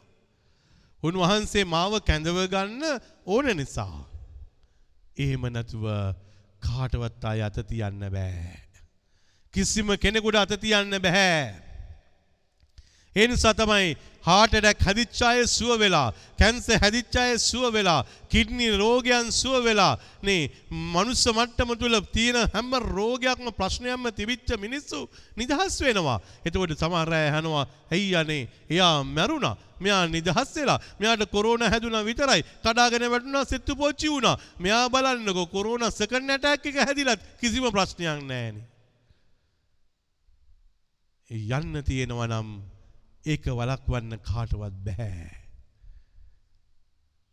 උන්වහන්සේ 1.02 1.64
මාව 1.64 1.98
කැඳව 2.00 2.38
ගන්න 2.50 2.82
ඕන 3.26 3.50
නිසා. 3.56 4.06
එහෙම 5.18 5.46
නැතුව 5.52 5.86
කාටවත් 6.60 7.24
අය 7.24 7.42
අත 7.42 7.58
තියන්න 7.68 8.02
බෑ. 8.10 8.58
කිසිම 9.54 9.94
කෙනෙකුට 9.96 10.36
අත 10.36 10.58
තියන්න 10.60 10.98
බෑ. 10.98 11.67
ඒ 13.16 13.26
නිසා 13.26 13.54
තමයි 13.54 13.96
heart 14.26 14.54
attack 14.54 14.80
හැදිච්ච 14.80 15.20
අය 15.22 15.46
සුව 15.46 15.78
වෙලා, 15.80 16.12
කැන්සර් 16.38 16.78
හැදිච්ච 16.82 17.16
අය 17.16 17.38
සුව 17.38 17.72
වෙලා, 17.72 18.04
කිඩ්නි 18.30 18.68
රෝගයන් 18.76 19.32
සුව 19.32 19.64
වෙලා, 19.64 19.98
නේ 20.22 20.50
මනුස්ස 20.70 21.24
මට්ටම 21.28 21.72
තුල 21.74 21.96
තියෙන 22.12 22.38
හැම 22.54 22.70
රෝගයක්ම 22.74 23.48
ප්‍රශ්නයක්ම 23.50 24.10
තිබිච්ච 24.10 24.50
මිනිස්සු 24.58 25.08
නිදහස් 25.36 25.80
වෙනවා. 25.80 26.20
එතකොට 26.44 26.76
සමහර 26.76 27.12
අය 27.12 27.28
අහනවා, 27.30 27.66
"ඇයි 27.90 28.14
අනේ? 28.14 28.48
එයා 28.70 29.02
මැරුණා. 29.04 29.56
මෙයා 29.80 30.06
නිදහස් 30.06 30.56
වෙලා. 30.56 30.78
මෙයාට 31.00 31.24
කොරෝනා 31.30 31.70
හැදුනා 31.70 32.04
විතරයි. 32.04 32.42
කඩාගෙන 32.64 33.10
වැටුණා, 33.10 33.44
සෙත්තු 33.44 33.76
පොච්චි 33.76 34.08
වුණා. 34.08 34.36
මෙයා 34.58 34.88
බලන්නකෝ 34.90 35.46
කොරෝනා 35.46 35.90
සෙකන්ඩ් 35.90 36.30
ඇටැක් 36.30 36.66
එක 36.66 36.76
හැදිලත් 36.86 37.20
කිසිම 37.40 37.64
ප්‍රශ්නයක් 37.72 38.20
නැහැනේ." 38.22 38.66
යන්න 41.30 41.84
තියෙනවා 41.84 42.26
නම් 42.26 42.77
ඒක 43.26 43.44
වලක්වන්න 43.50 44.18
කාටවත් 44.20 44.74
බෑ. 44.84 45.30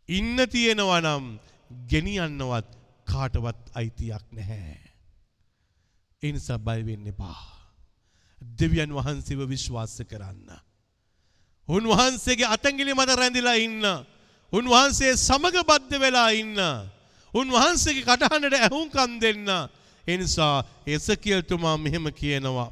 ඉන්න 0.08 0.36
තියෙනවා 0.48 1.00
නම් 1.00 1.38
ගෙනියන්නවත් 1.90 2.68
කාටවත් 3.04 3.62
අයිතියක් 3.74 4.24
නැහැ. 4.32 4.78
ඒ 6.22 6.32
නිසා 6.32 6.58
බය 6.58 6.80
වෙන්න 6.82 7.06
එපා. 7.06 7.38
දෙවියන් 8.58 8.92
වහන්සේව 8.92 9.48
විශ්වාස 9.48 9.96
කරන්න. 10.02 10.50
උන්වහන්සේගේ 11.68 12.46
අතැගිලි 12.46 12.94
මත 12.94 13.10
රැඳිලා 13.12 13.58
ඉන්න. 13.58 13.84
උන්වහන්සේ 14.52 15.16
සමග 15.18 15.56
බද්ධ 15.62 15.98
වෙලා 15.98 16.30
ඉන්න. 16.32 16.58
උන්වහන්සේගේ 17.34 18.04
කටහඬට 18.04 18.58
ඇහුම්කම් 18.58 19.20
දෙන්න. 19.20 19.48
ඒ 20.06 20.16
නිසා 20.16 20.64
එසකියල්තුමා 20.86 21.76
මෙහෙම 21.76 22.06
කියනවා. 22.12 22.70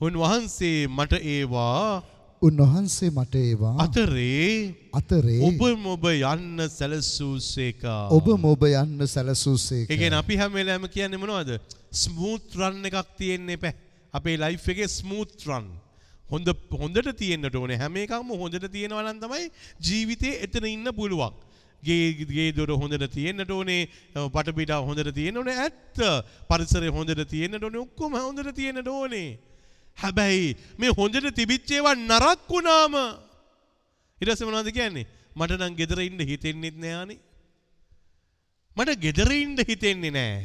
උන්වහන්සේ 0.00 0.88
මට 0.88 1.22
ඒවා 1.22 2.02
උන්වහන්සේ 2.42 3.10
මට 3.10 3.34
ඒවා 3.40 3.76
අතරේ 3.78 4.74
අතරේ 4.92 5.38
ඔබ 5.48 5.62
මොබ 5.78 6.04
යන්න 6.10 6.58
සැලසූසේකා. 6.68 8.08
ඔබ 8.10 8.26
මොබ 8.38 8.64
යන්න 8.66 9.06
සැලසූසේක. 9.06 9.86
එකෙන් 9.90 10.18
අපි 10.18 10.36
හැම 10.36 10.52
වෙලාවෙම 10.52 10.90
කියන්නේ 10.90 11.22
මොනවද? 11.22 11.60
ස්මූත් 11.92 12.58
රන් 12.58 12.90
එකක් 12.90 13.14
තියෙන්නේ 13.16 13.56
නැහැ. 13.56 13.74
අපේ 14.14 14.36
ලයිෆ් 14.36 14.68
එකේ 14.74 14.88
ස්මූත් 14.88 15.46
රන්. 15.46 15.70
හොඳ 16.26 16.50
හොඳට 16.82 17.14
තියෙන්නට 17.16 17.54
ඕනේ. 17.54 17.78
හැම 17.78 17.96
එකක්ම 17.96 18.34
හොඳට 18.42 18.68
තියෙනවා 18.76 19.06
නම් 19.06 19.22
තමයි 19.22 19.48
ජීවිතේ 19.80 20.42
එතන 20.42 20.66
ඉන්න 20.66 20.90
පුළුවන්. 20.90 21.32
ගේ 21.82 22.50
දොර 22.52 22.74
හොඳට 22.82 23.08
තියෙන්නට 23.14 23.50
ඕනේ. 23.50 23.88
පටපිටා 24.34 24.82
හොඳට 24.82 25.14
තියෙන්න 25.14 25.38
ඕනේ. 25.38 25.58
ඇත්ත. 25.64 26.04
පරිසරය 26.50 26.90
හොඳට 26.90 27.26
තියෙන්නට 27.30 27.62
ඕනේ. 27.62 27.86
ඔක්කොම 27.86 28.20
හොඳට 28.20 28.56
තියෙන්නට 28.58 28.90
ඕනේ. 28.90 29.53
හැබැයි 29.98 30.56
මේ 30.78 30.96
හොඳට 30.98 31.30
තිබිච්ච 31.38 31.70
ඒවා 31.70 31.94
නරක් 31.94 32.50
වුණාම 32.50 32.94
ඊට 34.18 34.30
පස්සේ 34.30 34.48
මොනවද 34.48 34.70
කියන්නේ? 34.72 35.06
මට 35.36 35.60
නම් 35.60 35.74
ගෙදර 35.80 36.00
ඉන්න 36.02 36.20
හිතෙන්නෙත් 36.30 36.76
නෑ 36.78 36.94
අනේ. 37.02 37.20
මට 38.76 39.00
ගෙදර 39.04 39.30
ඉන්න 39.32 39.58
හිතෙන්නේ 39.68 40.10
නෑ. 40.10 40.38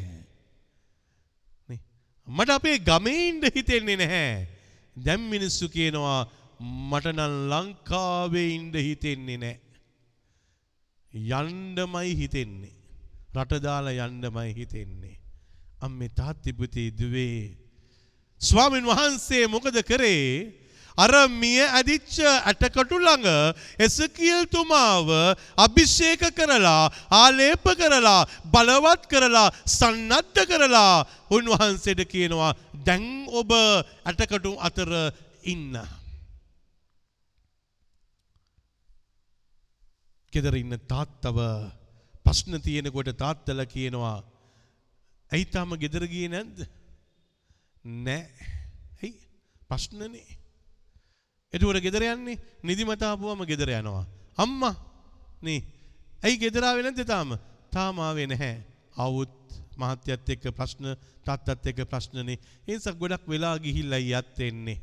නේ. 1.70 1.82
මට 2.28 2.50
අපේ 2.58 2.78
ගමේ 2.80 3.22
ඉන්න 3.30 3.44
හිතෙන්නේ 3.56 3.98
නැහැ. 4.02 4.48
දැන් 4.98 5.22
මිනිස්සු 5.34 5.70
කියනවා 5.70 6.20
මට 6.92 7.14
නම් 7.14 7.36
ලංකාවේ 7.52 8.48
ඉන්න 8.56 8.74
හිතෙන්නේ 8.88 9.38
නෑ. 9.38 9.58
යන්නමයි 11.14 12.12
හිතෙන්නේ. 12.22 12.76
රට 13.36 13.64
දාලා 13.64 14.08
යන්නමයි 14.08 14.52
හිතෙන්නේ. 14.60 15.16
අම්මේ 15.82 16.10
තාත්ති 16.10 16.54
පුතේ 16.54 16.90
දුවේ 16.92 17.58
ස්වාමින් 18.41 18.86
වහන්සේ 18.86 19.47
මොකද 19.47 19.75
කරේ 19.84 20.60
අර 20.97 21.12
මිය 21.32 21.60
ඇදිච්ච 21.60 22.15
ඇටකටු 22.23 22.97
ළඟ 22.97 23.28
එසකියල් 23.78 24.47
තුමාව 24.47 25.08
අභිෂේක 25.58 26.23
කරලා 26.32 26.91
ආලේප 27.12 27.65
කරලා 27.80 28.28
බලවත් 28.47 29.04
කරලා 29.12 29.47
සන්නද්ධ 29.67 30.41
කරලා 30.52 31.06
උන්වහන්සේට 31.30 32.04
කියනවා 32.06 32.56
දැන් 32.86 33.06
ඔබ 33.32 33.52
ඇටකටු 33.52 34.56
අතර 34.60 34.91
ඉන්න. 35.45 35.75
ගෙදර 40.34 40.56
ඉන්න 40.56 40.80
තාත්තව 40.88 41.39
ප්‍රශ්න 42.25 42.60
තියෙනකොට 42.62 43.15
තාත්තල 43.17 43.63
කියනවා 43.67 44.17
ඇයි 45.32 45.47
තාම 45.47 45.75
ගෙදර 45.75 46.04
ගියේ 46.08 46.32
නැද්ද? 46.32 46.79
නෑ. 48.06 48.23
ඇයි? 49.02 49.15
ප්‍රශ්නනේ. 49.69 50.38
එතකොට 51.54 51.82
ගෙදර 51.82 52.06
යන්නේ 52.06 52.38
නිදිමත 52.63 53.04
ආපුවම 53.04 53.45
ගෙදර 53.49 53.73
යනවා. 53.80 54.06
අම්මා 54.38 54.75
නේ. 55.41 55.62
ඇයි 56.23 56.41
ගෙදර 56.43 56.63
ආවේ 56.63 56.86
නැද්ද 56.86 57.06
තාම? 57.08 57.38
තාම 57.71 57.99
ආවේ 57.99 58.28
නැහැ. 58.28 58.62
આવුත් 58.97 59.36
මහත්යත් 59.80 60.30
එක්ක 60.36 60.52
ප්‍රශ්න 60.52 60.93
තාත්තත් 61.25 61.67
එක්ක 61.71 61.86
ප්‍රශ්නනේ. 61.89 62.38
ඒ 62.67 62.75
නිසා 62.75 62.93
ගොඩක් 62.93 63.25
වෙලා 63.28 63.56
ගිහිල්ලා 63.58 64.19
යත් 64.19 64.39
එන්නේ. 64.49 64.80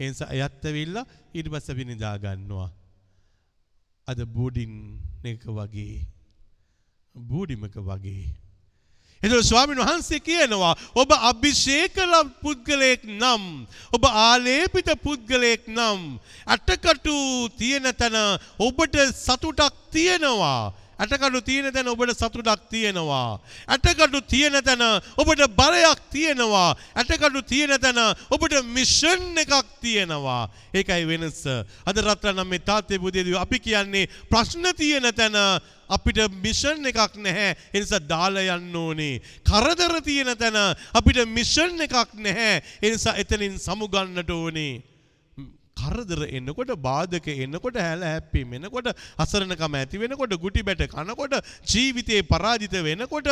ඒ 0.00 0.10
නිසා 0.10 0.32
යත් 0.34 0.64
ඇවිල්ලා 0.64 1.06
ඊට 1.34 1.50
පස්සේ 1.52 1.74
අපි 1.74 1.88
නිදා 1.90 2.16
ගන්නවා. 2.18 2.70
අද 4.08 4.20
බෝඩින් 4.34 4.74
එක 5.24 5.44
වගේ 5.44 6.00
බෝඩිමක 7.14 7.74
වගේ 7.88 8.28
එතකොට 9.22 9.42
ස්වාමීන් 9.42 9.80
වහන්සේ 9.80 10.20
කියනවා 10.20 10.74
ඔබ 10.94 11.10
අභිෂේකල 11.10 12.12
පුද්ගලයෙක් 12.42 13.02
නම් 13.04 13.44
ඔබ 13.92 14.02
ආලේපිත 14.06 14.90
පුද්ගලයෙක් 15.02 15.66
නම් 15.68 16.00
අටකටු 16.46 17.16
තියෙන 17.58 17.90
තැන 17.92 18.16
ඔබට 18.58 18.94
සතුටක් 19.16 19.74
තියෙනවා. 19.90 20.72
ඇටකඩු 20.98 21.40
තියෙන 21.40 21.72
තැන 21.72 21.88
ඔබට 21.88 22.12
සතුටක් 22.12 22.68
තියෙනවා. 22.70 23.38
ඇටකඩු 23.68 24.20
තියෙන 24.22 24.58
තැන 24.64 24.82
ඔබට 25.16 25.42
බලයක් 25.56 26.00
තියෙනවා. 26.10 26.76
ඇටකඩු 26.94 27.42
තියෙන 27.42 27.74
තැන 27.80 28.00
ඔබට 28.30 28.54
මිෂන් 28.66 29.38
එකක් 29.38 29.54
තියෙනවා. 29.80 30.50
ඒකයි 30.74 31.06
වෙනස. 31.06 31.46
අද 31.86 31.96
රත්තරන් 31.98 32.42
මේ 32.46 32.58
තාත්තේ 32.60 32.98
පුතේදී 32.98 33.38
අපි 33.38 33.58
කියන්නේ 33.58 34.08
ප්‍රශ්න 34.30 34.74
තියෙන 34.74 35.06
තැන 35.14 35.38
අපිට 35.88 36.18
මිෂන් 36.42 36.84
එකක් 36.84 37.16
නැහැ. 37.16 37.56
ඒ 37.74 37.80
නිසා 37.80 38.02
දාලා 38.02 38.58
යන්න 38.58 38.76
ඕනේ. 38.76 39.22
කරදර 39.46 40.02
තියෙන 40.02 40.34
තැන 40.36 40.58
අපිට 40.94 41.22
මිෂන් 41.26 41.80
එකක් 41.86 42.14
නැහැ. 42.14 42.62
ඒ 42.82 42.90
නිසා 42.90 43.14
එතනින් 43.14 43.58
සමුගන්නට 43.58 44.30
ඕනේ. 44.30 44.82
කරදර 45.78 46.22
එන්නකොට 46.30 46.74
බාධක 46.80 47.28
එන්නකොට 47.36 47.78
හැල 47.78 48.04
හැප්පීම 48.04 48.52
එනකොට 48.54 48.92
අසරණකම 49.18 49.74
ඇති 49.74 49.98
වෙනකොට 49.98 50.36
ගුටි 50.38 50.62
බැට 50.62 50.84
කනකොට 50.88 51.34
ජීවිතේ 51.66 52.22
පරාජිත 52.24 52.76
වෙනකොට 52.82 53.28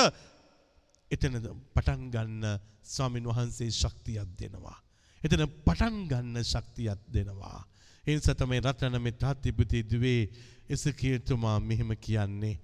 එතනද 1.10 1.46
පටන් 1.74 2.10
ගන්න 2.10 2.44
ස්වාමින් 2.84 3.26
වහන්සේ 3.26 3.70
ශක්තියක් 3.72 4.28
දෙනවා. 4.36 4.76
එතන 5.22 5.46
පටන් 5.64 5.96
ගන්න 6.08 6.44
ශක්තියක් 6.44 7.00
දෙනවා. 7.10 7.58
ඒ 8.04 8.14
නිසා 8.14 8.34
තමයි 8.34 8.60
රත්න 8.60 8.98
මේ 9.00 9.14
තාත්තිපති 9.14 9.82
දුවේ 9.84 10.22
එසකියතුමා 10.68 11.58
මෙහෙම 11.60 11.90
කියන්නේ. 11.98 12.56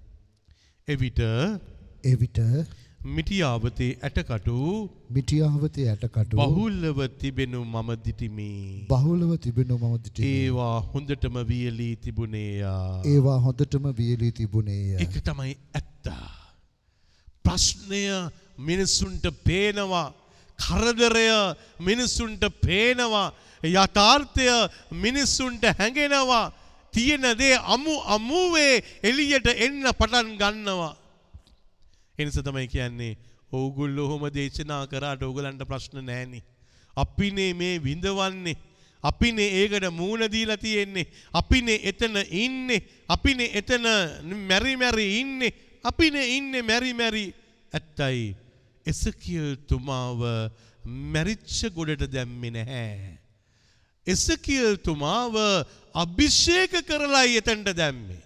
එවිට 0.87 1.19
එවිට 2.03 2.39
මිටියාවතේ 3.03 3.89
ඇටකටු 4.07 4.57
මිටියාවතේ 5.15 5.87
ඇටකටු 5.93 6.37
බහුල්ලව 6.39 6.99
තිබෙනු 7.21 7.59
මම 7.65 7.89
දිටිමි. 8.05 8.85
බහුලව 8.91 9.31
තිබෙනු 9.45 9.77
මම 9.77 9.95
දිටි. 10.03 10.23
ඒවා 10.29 10.77
හොඳටම 10.93 11.35
වියලී 11.49 11.95
තිබුණේයා. 12.05 13.01
ඒවා 13.11 13.37
හොඳටම 13.45 13.89
වියලී 13.99 14.31
තිබුණේය. 14.31 14.95
එක 15.05 15.15
තමයි 15.27 15.57
ඇත්ත. 15.79 16.07
ප්‍රශ්නය 17.45 18.03
මිනිස්සුන්ට 18.69 19.27
පේනවා. 19.43 20.07
කරදරය 20.59 21.27
මිනිස්සුන්ට 21.81 22.43
පේනවා. 22.65 23.27
යථාර්ථය 23.63 24.49
මිනිස්සුන්ට 25.05 25.63
හැඟෙනවා. 25.79 26.51
තියෙන 26.93 27.25
දේ 27.37 27.55
අමු 27.75 27.93
අමුවේ 28.15 28.83
එළියට 29.03 29.47
එන්න 29.57 29.83
පටන් 29.99 30.35
ගන්නවා. 30.41 30.93
එනිස 32.19 32.35
තමයි 32.35 32.67
කියන්නේ 32.67 33.17
ඕගුල්ලෝ 33.51 34.07
හොම 34.07 34.23
දේශනා 34.33 34.83
කරාට 34.87 35.23
ඕගලන්ට 35.23 35.65
ප්‍රශ්න 35.67 36.05
නෑනේ. 36.05 36.43
අපිනේ 36.97 37.53
මේ 37.53 37.83
විඳවන්නේ. 37.83 38.57
අපිනේ 39.03 39.49
ඒකට 39.61 39.89
මූණ 39.91 40.31
දීලා 40.31 40.57
තියෙන්නේ. 40.57 41.07
අපිනේ 41.33 41.79
එතන 41.83 42.17
ඉන්නේ. 42.43 42.81
අපිනේ 43.09 43.49
එතන 43.53 43.85
මැරි 44.49 44.77
මැරි 44.77 45.07
ඉන්නේ. 45.19 45.53
අපිනේ 45.83 46.27
ඉන්නේ 46.37 46.61
මැරි 46.61 46.93
මැරි. 46.93 47.25
ඇත්තයි. 47.73 48.35
එසකියල් 48.85 49.55
තුමාව 49.67 50.21
මැරිච්ච 50.85 51.69
ගොඩට 51.75 52.11
දැම්මේ 52.11 52.51
නැහැ. 52.51 53.17
එසකියල් 54.07 54.77
තුමාව 54.77 55.35
අභිෂේක 55.95 56.73
කරලායි 56.87 57.41
එතනට 57.41 57.73
දැම්මේ. 57.77 58.22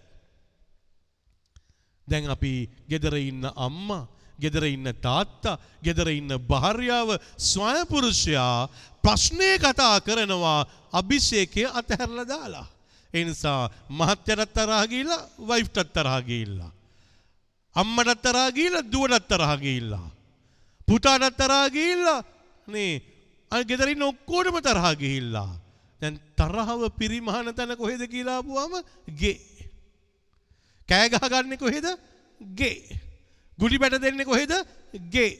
දැන් 2.08 2.30
අපි 2.30 2.70
ගෙදර 2.90 3.16
ඉන්න 3.18 3.44
අම්මා, 3.56 4.08
ගෙදර 4.40 4.64
ඉන්න 4.66 4.88
තාත්තා, 5.02 5.60
ගෙදර 5.84 6.10
ඉන්න 6.10 6.32
භාර්යාව, 6.50 7.10
ස්වයංපුරුෂයා 7.38 8.70
ප්‍රශ්නේ 9.04 9.58
කතා 9.60 10.02
කරනවා 10.02 10.68
අභිෂේකය 10.94 11.66
අතහැරලා 11.66 12.28
දාලා. 12.28 12.68
ඒ 13.14 13.24
නිසා 13.24 13.70
මහත්යටත් 13.90 14.54
තරහ 14.54 14.82
ගිහිල්ලා, 14.88 15.28
වයිෆ්ටත් 15.50 15.94
තරහ 15.94 16.16
ගිහිල්ලා. 16.28 16.72
අම්මටත් 17.76 18.22
තරහ 18.22 18.48
ගිහිල්ලා, 18.56 18.90
දුවටත් 18.92 19.28
තරහ 19.28 19.52
ගිහිල්ලා. 19.60 20.08
පුතාටත් 20.88 21.38
තරහ 21.38 21.70
ගිහිල්ලා 21.70 22.24
නේ 22.68 23.02
අර 23.52 23.64
ගෙදර 23.64 23.90
ඉන්න 23.92 24.04
ඔක්කොටම 24.04 24.58
තරහ 24.62 24.88
ගිහිල්ලා. 24.96 25.52
දැන් 26.02 26.20
තරහව 26.40 26.82
පිරිමහන 27.00 27.54
තැන 27.56 27.76
කොහෙද 27.78 28.02
කියලා 28.08 28.40
ආපුවාම 28.40 28.74
ගේ 29.20 29.36
කෑ 30.90 31.10
ගහගන්නේ 31.10 31.58
කොහෙද? 31.58 31.88
ගේ. 32.56 33.00
ගුටි 33.60 33.80
බැට 33.80 34.02
දෙන්නේ 34.02 34.26
කොහෙද? 34.26 34.54
ගේ. 35.12 35.32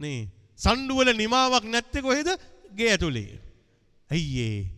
නේ. 0.00 0.28
සණ්ඩු 0.58 0.98
වල 0.98 1.12
නිමාවක් 1.14 1.66
නැත්තේ 1.66 2.02
කොහෙද? 2.02 2.28
ගේ 2.76 2.90
ඇතුලේ. 2.90 3.40
අයියේ. 4.10 4.70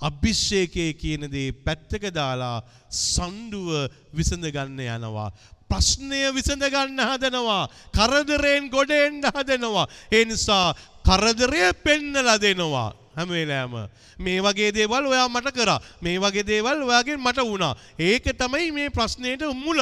අභිෂේකයේ 0.00 0.92
කියන 0.94 1.28
දේ 1.28 1.52
පැත්තක 1.52 2.04
දාලා 2.10 2.58
සණ්ඩුව 2.90 3.68
විසඳ 4.12 4.46
ගන්න 4.48 4.80
යනවා. 4.96 5.30
ප්‍රශ්නය 5.70 6.20
විසඳගන්න 6.34 7.00
හදනවා. 7.10 7.68
කරදරයෙන් 7.94 8.70
ගොඩ 8.70 8.90
එන්න 8.90 9.22
හදනවා. 9.26 9.86
ඒ 10.12 10.24
නිසා 10.24 10.74
කරදරය 11.10 11.62
පෙන්නලා 11.84 12.38
දෙනවා. 12.38 12.90
හැම 13.16 13.28
වෙලාවම 13.28 13.74
මේ 14.18 14.40
වගේ 14.40 14.70
දේවල් 14.72 15.06
ඔයා 15.06 15.28
මට 15.28 15.54
කරා. 15.54 15.80
මේ 16.02 16.18
වගේ 16.18 16.46
දේවල් 16.46 16.82
ඔයාගෙන් 16.82 17.20
මට 17.20 17.38
වුණා. 17.42 17.74
ඒක 17.98 18.24
තමයි 18.38 18.70
මේ 18.72 18.90
ප්‍රශ්නේට 18.90 19.42
මුල. 19.54 19.80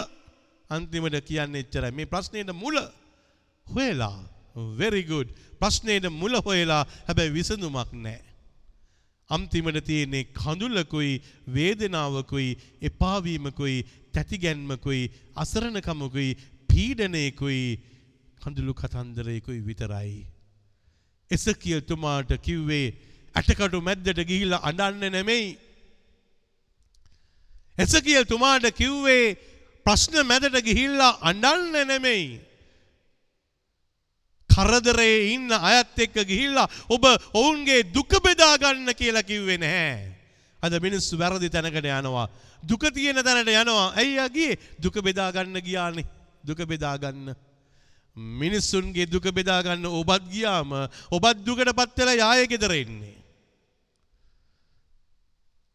අන්තිමට 0.70 1.20
කියන්නේ 1.24 1.61
එච්චරයි. 1.61 1.93
මේ 1.93 2.07
ප්‍රශ්නේට 2.07 2.53
මුල 2.55 2.76
හොයලා 3.66 4.16
very 4.76 5.03
good. 5.03 5.29
ප්‍රශ්නේට 5.61 6.09
මුල 6.11 6.41
හොයලා 6.41 6.87
හැබැයි 7.09 7.33
විසඳුමක් 7.33 7.93
නැහැ. 7.95 8.24
අන්තිමට 9.31 9.85
තියෙන්නේ 9.85 10.24
කඳුලකුයි 10.33 11.12
වේදනාවකුයි 11.55 12.51
එපාවීමකුයි 12.83 13.76
තැතිගැන්මකුයි 14.14 15.03
අසරණකමකුයි 15.37 16.31
පීඩනයකුයි 16.68 17.62
කඳුළු 18.41 18.74
කතන්දරයකුයි 18.74 19.61
විතරයි. 19.61 20.38
එසකියල් 21.31 21.81
තුමාට 21.83 22.31
කිව්වේ 22.43 22.95
ඇටකටු 23.35 23.81
මැද්දට 23.81 24.20
ගිහිල්ලා 24.31 24.64
අඬන්න 24.64 25.12
නෙමෙයි. 25.12 25.59
එසකියල් 27.79 28.24
තුමාට 28.24 28.66
කිව්වේ 28.72 29.37
ප්‍රශ්න 29.87 30.26
මැදට 30.26 30.57
ගිහිල්ලා 30.64 31.18
අඬන්න 31.22 31.89
නෙමෙයි. 31.89 32.41
කරදරේ 34.51 35.35
ඉන්න 35.35 35.51
අයත් 35.53 35.99
එක්ක 35.99 36.16
ගිහිල්ලා 36.24 36.68
ඔබ 36.89 37.05
ඔවුන්ගේ 37.35 37.83
දුක 37.95 38.12
බෙදා 38.22 38.55
ගන්න 38.59 38.95
කියලා 38.95 39.22
කිව්වේ 39.22 39.59
නැහැ. 39.59 40.14
අද 40.62 40.72
මිනිස්සු 40.81 41.18
වැරදි 41.18 41.51
තැනකට 41.51 41.85
යනවා. 41.85 42.29
දුක 42.62 42.83
තියෙන 42.95 43.22
තැනට 43.22 43.49
යනවා. 43.49 43.93
ඇයි 43.95 44.18
යගියේ 44.18 44.59
දුක 44.83 44.97
බෙදා 45.01 45.31
ගන්න 45.33 45.61
ගියානේ. 45.61 46.07
දුක 46.45 46.59
බෙදා 46.66 46.97
ගන්න. 46.99 47.37
මිනිස්සුන්ගේ 48.19 49.07
දුක 49.07 49.31
බෙදා 49.33 49.62
ගන්න 49.62 49.87
ඔබත් 49.87 50.27
ගියාම 50.31 50.75
ඔබත් 51.11 51.45
දුකට 51.47 51.71
පත් 51.73 51.99
වෙලා 51.99 52.16
යාය 52.16 52.47
ගෙදර 52.47 52.75
ඉන්නේ. 52.75 53.16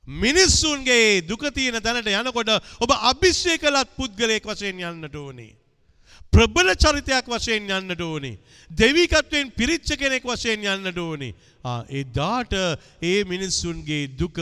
මිනිස්සුන්ගේ 0.07 1.21
දුක 1.21 1.43
තියෙන 1.53 1.79
තැනට 1.79 2.07
යනකොට 2.07 2.49
ඔබ 2.79 2.91
අභිෂේකලත් 2.91 3.95
පුද්ගලයෙක් 3.95 4.43
වශයෙන් 4.43 4.81
යන්නට 4.81 5.15
ඕනේ. 5.15 5.55
ප්‍රබල 6.33 6.73
චරිතයක් 6.75 7.27
වශයෙන් 7.27 7.69
යන්නට 7.69 8.01
ඕනේ. 8.01 8.39
දෙවිකත්වයෙන් 8.71 9.51
පිරිච්ච 9.51 9.95
කෙනෙක් 9.95 10.23
වශයෙන් 10.25 10.65
යන්නට 10.65 10.97
ඕනේ. 10.97 11.35
ආ 11.63 11.85
එදාට 11.89 12.53
ඒ 13.01 13.23
මිනිස්සුන්ගේ 13.23 14.11
දුක 14.19 14.35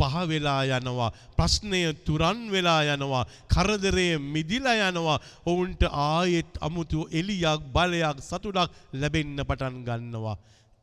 පහ 0.00 0.14
වෙලා 0.30 0.62
යනවා. 0.78 1.10
ප්‍රශ්නය 1.38 1.82
තුරන් 2.06 2.38
වෙලා 2.54 2.82
යනවා. 2.94 3.24
කරදරය 3.54 4.08
මිදිලා 4.34 4.76
යනවා. 4.90 5.18
ඔවුන්ට 5.46 5.82
ආයෙත් 6.04 6.52
අමුතු 6.60 7.00
එලියක් 7.12 7.60
බලයක් 7.74 8.18
සතුටක් 8.20 8.70
ලැබෙන්න 9.00 9.38
පටන් 9.48 9.76
ගන්නවා. 9.88 10.36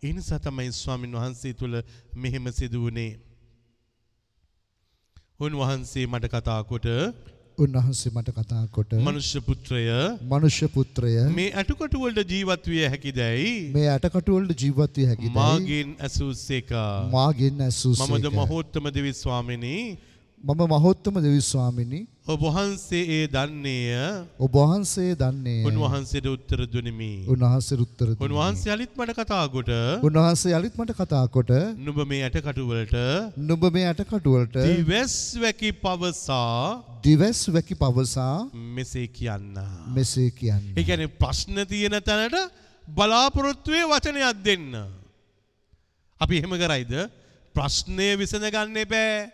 ඒ 0.03 0.11
නිසා 0.13 0.39
තමයි 0.39 0.71
ස්වාමින් 0.73 1.15
වහන්සේ 1.17 1.53
තුල 1.53 1.73
මෙහෙම 2.15 2.45
සිදු 2.51 2.79
වුණේ. 2.83 3.13
උන්වහන්සේ 5.39 6.05
මට 6.07 6.25
කතා 6.33 6.61
කොට 6.63 6.87
උන්වහන්සේ 7.57 8.11
මට 8.13 8.35
කතා 8.37 8.63
කොට 8.71 8.91
මනුෂ්‍ය 9.01 9.39
පුත්‍රය 9.41 9.83
මනුෂ්‍ය 10.31 10.67
පුත්‍රය 10.75 11.13
මේ 11.37 11.47
ඇටුකටු 11.53 12.03
වලට 12.03 12.33
ජීවත් 12.33 12.67
විය 12.73 12.83
හැකිදැයි 12.87 13.53
මේ 13.75 13.87
ඇටකටු 13.93 14.37
වලට 14.37 14.61
ජීවත් 14.63 14.99
විය 14.99 15.07
හැකිද 15.11 15.33
මාගෙන් 15.37 15.95
ඇසූසේක. 15.99 16.69
මාගෙන් 17.11 17.61
ඇසූසේක. 17.61 18.09
මමද 18.09 18.35
මහෝත්තම 18.35 18.91
දෙවි 18.91 19.13
ස්වාමිනී. 19.13 19.83
මම 20.43 20.61
මහෝත්තම 20.67 21.15
දෙවි 21.19 21.41
ස්වාමිනි. 21.43 21.99
ඔබ 22.27 22.41
වහන්සේ 22.45 23.03
ඒ 23.09 23.27
දන්නේය. 23.27 23.93
ඔබ 24.39 24.53
වහන්සේ 24.53 25.15
දන්නේ 25.21 25.63
උන්වහන්සේට 25.69 26.27
උත්තර 26.27 26.59
දුනිමි. 26.67 27.11
උන්වහන්සේ 27.27 27.79
උත්තර 27.85 28.07
දුන්නේ. 28.07 28.27
උන්වහන්සේ 28.27 28.73
අලිත් 28.75 28.91
මට 28.99 29.17
කතා 29.19 29.45
කොට 29.49 29.71
උන්වහන්සේ 30.03 30.53
යලිත් 30.59 30.75
මට 30.75 30.97
කතා 30.99 31.23
කොට 31.29 31.53
නුඹ 31.79 32.01
මේ 32.11 32.21
ඇටකටු 32.27 32.67
වලට 32.71 32.97
නුඹ 33.49 33.63
මේ 33.77 33.87
ඇටකටු 33.91 34.35
වලට 34.35 34.57
දිවස් 34.67 35.15
වැකි 35.43 35.71
පවසා 35.83 36.83
දිවස් 37.03 37.39
වැකි 37.53 37.75
පවසා 37.75 38.49
මෙසේ 38.53 39.07
කියන්න. 39.07 39.57
මෙසේ 39.93 40.31
කියන්නේ. 40.31 40.73
ඒ 40.77 40.83
කියන්නේ 40.83 41.15
ප්‍රශ්න 41.21 41.65
තියෙන 41.67 41.95
තැනට 42.03 42.37
බලාපොරොත්තුවේ 42.87 43.85
වචනයක් 43.85 44.43
දෙන්න. 44.45 44.71
අපි 46.21 46.37
එහෙම 46.37 46.53
කරයිද? 46.57 46.93
ප්‍රශ්නය 47.55 48.07
විසඳගන්න 48.19 48.77
එපෑ. 48.77 49.29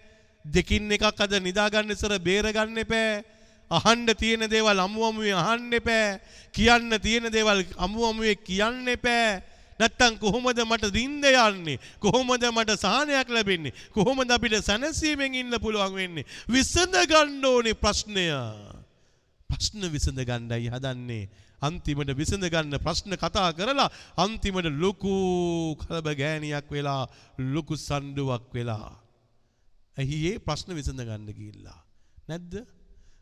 දෙකින් 0.45 0.91
එකක් 0.91 1.21
අද 1.25 1.33
නිදාගන්න 1.39 1.93
ඉස්සර 1.95 2.17
බේරගන්න 2.19 2.83
එපෑ. 2.85 3.23
අහන්න 3.71 4.07
තියෙන 4.15 4.49
දේවල් 4.49 4.79
අමු 4.79 5.07
අමුවේ 5.09 5.33
අහන්න 5.33 5.73
එපෑ. 5.73 6.19
කියන්න 6.53 6.99
තියෙන 6.99 7.31
දේවල් 7.31 7.65
අමු 7.77 8.05
අමුවේ 8.11 8.35
කියන්න 8.35 8.87
එපෑ 8.97 9.52
නැත්තම් 9.83 10.17
කොහොමද 10.17 10.63
මට 10.63 10.91
දින්ද 10.91 11.25
යන්නේ? 11.25 11.79
කොහොමද 11.99 12.47
මට 12.49 12.77
සහනයක් 12.77 13.29
ලැබෙන්නේ? 13.29 13.75
කොහොමද 13.91 14.31
අපිට 14.31 14.59
සැනසීමෙන් 14.61 15.35
ඉන්න 15.35 15.59
පුළුවන් 15.59 15.95
වෙන්නේ? 15.95 16.25
විසඳ 16.49 16.95
ගන්න 17.05 17.43
ඕනේ 17.45 17.75
ප්‍රශ්නය. 17.75 18.27
ප්‍රශ්න 19.49 19.83
විසඳ 19.89 20.19
ගන්නයි 20.21 20.69
හදන්නේ. 20.69 21.23
අන්තිමට 21.61 22.11
විසඳ 22.15 22.45
ගන්න 22.45 22.79
ප්‍රශ්න 22.79 23.15
කතා 23.15 23.49
කරලා 23.53 23.89
අන්තිමට 24.17 24.69
ලොකු 24.75 25.13
කලබ 25.81 26.07
ගෑනියක් 26.13 26.67
වෙලා 26.69 27.03
ලොකු 27.53 27.77
සණ්ඩුවක් 27.77 28.47
වෙලා. 28.53 28.91
ඇයි 29.97 30.17
ඒ 30.29 30.39
ප්‍රශ්න 30.39 30.73
විසඳ 30.73 31.01
ගන්න 31.01 31.29
ගිහිල්ලා? 31.31 31.79
නැද්ද? 32.29 32.53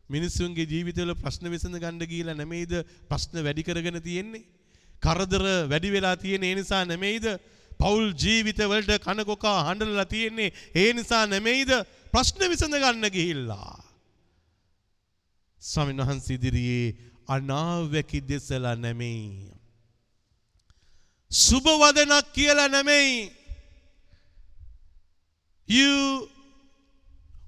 මිනිස්සුන්ගේ 0.10 0.66
ජීවිතවල 0.66 1.14
ප්‍රශ්න 1.16 1.52
විසඳ 1.54 1.78
ගන්න 1.78 2.02
ගිහිල්ලා 2.04 2.36
නෙමෙයිද 2.36 2.74
ප්‍රශ්න 3.10 3.44
වැඩි 3.46 3.64
කරගෙන 3.64 4.02
තියෙන්නේ? 4.02 4.44
කරදර 5.02 5.46
වැඩි 5.72 5.94
වෙලා 5.96 6.16
තියෙන 6.18 6.44
ඒ 6.44 6.56
නිසා 6.56 6.84
නෙමෙයිද? 6.86 7.26
පෞල් 7.80 8.04
ජීවිතවලට 8.14 8.92
කනකොකා 9.06 9.60
හඬලා 9.68 10.06
තියෙන්නේ 10.06 10.54
ඒ 10.76 10.94
නිසා 10.94 11.26
නෙමෙයිද? 11.28 11.72
ප්‍රශ්න 12.14 12.42
විසඳ 12.52 12.76
ගන්න 12.76 13.10
ගිහිල්ලා. 13.10 13.78
ස්වාමීන් 15.62 16.04
වහන්සේ 16.04 16.36
ඉදිරියේ 16.36 16.96
අනාවැකි 17.28 18.20
දෙසලා 18.30 18.76
නෙමෙයි. 18.76 19.52
සුබ 21.32 21.66
වදනක් 21.82 22.34
කියලා 22.34 22.68
නෙමෙයි. 22.68 23.32
You 25.70 26.28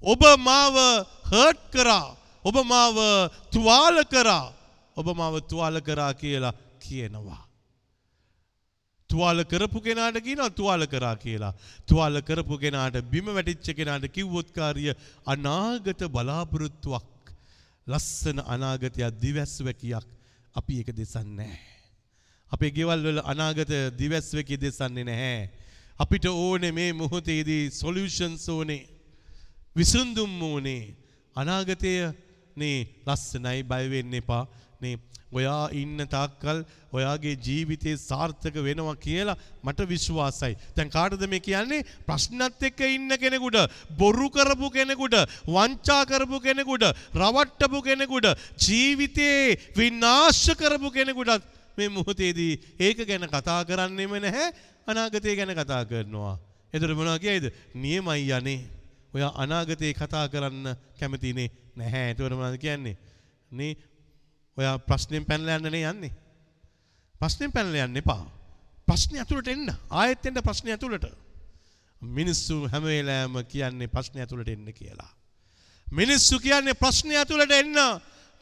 ඔබ 0.02 0.22
මාව 0.40 0.76
හර්ට් 1.30 1.62
කරා. 1.70 2.16
ඔබ 2.44 2.56
මාව 2.64 2.96
තුවාල 3.52 4.04
කරා. 4.06 4.52
ඔබ 4.96 5.06
මාව 5.14 5.40
තුවාල 5.50 5.80
කරා 5.80 6.12
කියලා 6.14 6.54
කියනවා. 6.80 7.43
තුවාල 9.14 9.44
කරපු 9.44 9.80
කෙනාට 9.80 10.18
කියනවා 10.26 10.50
තුවාල 10.50 10.82
කරා 10.86 11.16
කියලා. 11.16 11.54
තුවාල 11.88 12.16
කරපු 12.22 12.58
කෙනාට 12.58 12.96
බිම 13.12 13.26
වැටිච්ච 13.28 13.76
කෙනාට 13.78 14.06
කිව්වොත් 14.10 14.48
කාර්ය 14.52 14.86
අනාගත 15.26 16.00
බලාපොරොත්තුවක් 16.14 17.34
ලස්සන 17.86 18.38
අනාගතයක් 18.46 19.20
දිවැස්වැකියක් 19.22 20.06
අපි 20.54 20.72
ඒක 20.80 20.90
දෙසන්නේ 20.96 21.36
නැහැ. 21.36 21.60
අපේ 22.52 22.70
ගෙවල් 22.70 23.00
වල 23.06 23.20
අනාගත 23.24 23.72
දිවැස්වැකිය 24.00 24.58
දෙසන්නේ 24.58 25.04
නැහැ. 25.04 25.50
අපිට 25.98 26.26
ඕනේ 26.26 26.72
මේ 26.72 26.92
මොහොතේදී 26.92 27.70
සොලියුෂන්ස් 27.72 28.48
ඕනේ. 28.48 28.82
විසඳුම් 29.76 30.42
ඕනේ. 30.42 30.82
අනාගතය 31.36 31.92
නේ 32.56 32.78
ලස්සනයි 33.06 33.60
බය 33.62 33.84
වෙන්න 33.90 34.14
එපා. 34.14 34.44
නේ 34.80 34.96
ඔයා 35.34 35.64
ඉන්න 35.72 36.00
තාක්කල් 36.14 36.58
ඔයාගේ 36.92 37.34
ජීවිතේ 37.46 37.94
සාර්ථක 38.00 38.56
වෙනවා 38.66 38.94
කියලා 38.96 39.36
මට 39.64 39.88
විශ්වාසයි. 39.92 40.54
දැන් 40.76 40.90
කාටද 40.90 41.24
මේ 41.26 41.40
කියන්නේ? 41.40 41.86
ප්‍රශ්නත් 42.06 42.62
එක්ක 42.68 42.80
ඉන්න 42.88 43.16
කෙනෙකුට, 43.16 43.58
බොරු 43.98 44.28
කරපු 44.30 44.70
කෙනෙකුට, 44.70 45.16
වංචා 45.46 46.02
කරපු 46.06 46.40
කෙනෙකුට, 46.40 46.84
රවට්ටපු 47.14 47.82
කෙනෙකුට, 47.82 48.28
ජීවිතේ 48.58 49.58
විනාශ 49.76 50.46
කරපු 50.54 50.90
කෙනෙකුටත් 50.90 51.50
මේ 51.76 51.88
මොහොතේදී 51.88 52.52
ඒක 52.80 53.02
ගැන 53.06 53.26
කතා 53.26 53.60
කරන්නෙම 53.64 54.14
නැහැ. 54.18 54.54
අනාගතය 54.86 55.36
ගැන 55.36 55.54
කතා 55.54 55.82
කරනවා. 55.84 56.38
එතකොට 56.72 56.96
මොනවා 56.96 57.18
කියයිද? 57.18 57.50
නියමයි 57.76 58.30
යන්නේ. 58.30 58.60
ඔයා 59.14 59.32
අනාගතේ 59.36 59.92
කතා 59.94 60.28
කරන්න 60.28 60.76
කැමතිනේ 61.00 61.50
නැහැ. 61.76 62.10
එතකොට 62.12 62.34
මොනවද 62.34 62.58
කියන්නේ? 62.58 62.96
නේ 63.50 63.74
ඔයා 64.58 64.78
ප්‍රශ්නෙන් 64.78 65.24
පැනලා 65.28 65.58
යන්න 65.58 65.70
නේ 65.72 65.84
යන්නේ. 65.90 66.12
ප්‍රශ්නෙන් 67.20 67.52
පැනලා 67.52 67.86
යන්න 67.88 68.00
එපා. 68.02 68.22
ප්‍රශ්නේ 68.86 69.20
ඇතුළට 69.24 69.48
එන්න. 69.48 69.68
ආයෙත් 69.90 70.26
එන්න 70.26 70.42
ප්‍රශ්නේ 70.46 70.74
ඇතුළට. 70.76 71.06
මිනිස්සු 72.02 72.68
හැම 72.72 72.84
වෙලාවෙම 72.86 73.44
කියන්නේ 73.52 73.92
ප්‍රශ්නේ 73.94 74.24
ඇතුළට 74.24 74.48
එන්න 74.48 74.72
කියලා. 74.72 75.12
මිනිස්සු 75.92 76.38
කියන්නේ 76.38 76.74
ප්‍රශ්නේ 76.74 77.18
ඇතුළට 77.22 77.54
එන්න. 77.60 77.78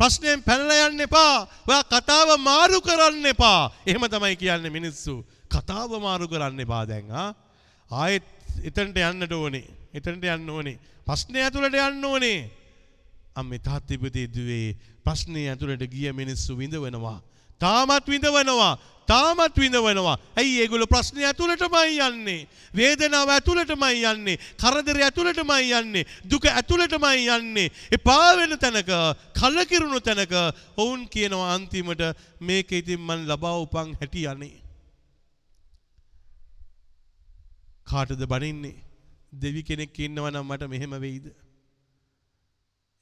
ප්‍රශ්නයෙන් 0.00 0.42
පැනලා 0.42 0.88
යන්න 0.88 1.06
එපා. 1.06 1.46
ඔයා 1.68 1.84
කතාව 1.84 2.36
මාරු 2.40 2.80
කරන්න 2.80 3.26
එපා. 3.34 3.72
එහෙම 3.86 4.04
තමයි 4.14 4.36
කියන්නේ 4.36 4.76
මිනිස්සු. 4.78 5.24
කතාව 5.48 5.96
මාරු 6.00 6.28
කරන්න 6.28 6.60
එපා 6.64 6.84
දැන් 6.88 7.12
ආ. 7.12 7.30
ආයෙත් 7.90 8.26
එතනට 8.68 8.98
යන්නට 8.98 9.32
ඕනේ. 9.32 9.68
එතනට 9.94 10.24
යන්න 10.24 10.50
ඕනේ. 10.50 10.78
ප්‍රශ්නේ 11.06 11.44
ඇතුළට 11.46 11.78
යන්න 11.86 12.04
ඕනේ. 12.04 12.40
අම්මේ 13.34 13.58
තාත්තිපතේ 13.58 14.26
දුවේ 14.28 14.76
ප්‍රශ්නය 15.04 15.48
ඇතුළට 15.48 15.84
ගිය 15.88 16.12
මිනිස්සු 16.12 16.56
විඳවනවා. 16.56 17.18
තාමත් 17.58 18.06
විඳවනවා 18.08 18.74
තාමත් 19.08 19.56
විඳවනවා. 19.56 20.16
ඇයි 20.36 20.60
ඒගොල 20.62 20.84
ප්‍රශ්නය 20.86 21.24
ඇතුළටමයි 21.24 21.98
යන්නේ. 22.06 22.46
වේදනාව 22.74 23.32
ඇතුළටමයි 23.36 24.04
යන්නේ. 24.04 24.38
කරදර 24.62 25.00
ඇතුළටමයි 25.06 25.72
යන්නේ. 25.78 26.06
දුක 26.30 26.46
ඇතුළටමයි 26.46 27.28
යන්නේ. 27.28 27.68
එපාවෙන 27.90 28.56
තැනක 28.58 28.92
කලකිරුණු 29.34 30.00
තැනක 30.00 30.34
ඔවුන් 30.76 31.08
කියනවා 31.08 31.52
අන්තිමට 31.54 32.02
මේක 32.40 32.72
ඉතින් 32.72 33.00
මන් 33.00 33.26
ලබා 33.28 33.56
උපන් 33.58 33.94
හැටි 34.00 34.26
යන්නේ. 34.26 34.56
කාටද 37.86 38.26
බනින්නේ 38.26 38.76
දෙවි 39.32 39.62
කෙනෙක් 39.62 39.98
ඉන්නවනම් 39.98 40.46
මට 40.46 40.68
මෙහෙම 40.68 40.94
වෙයිද. 41.00 41.26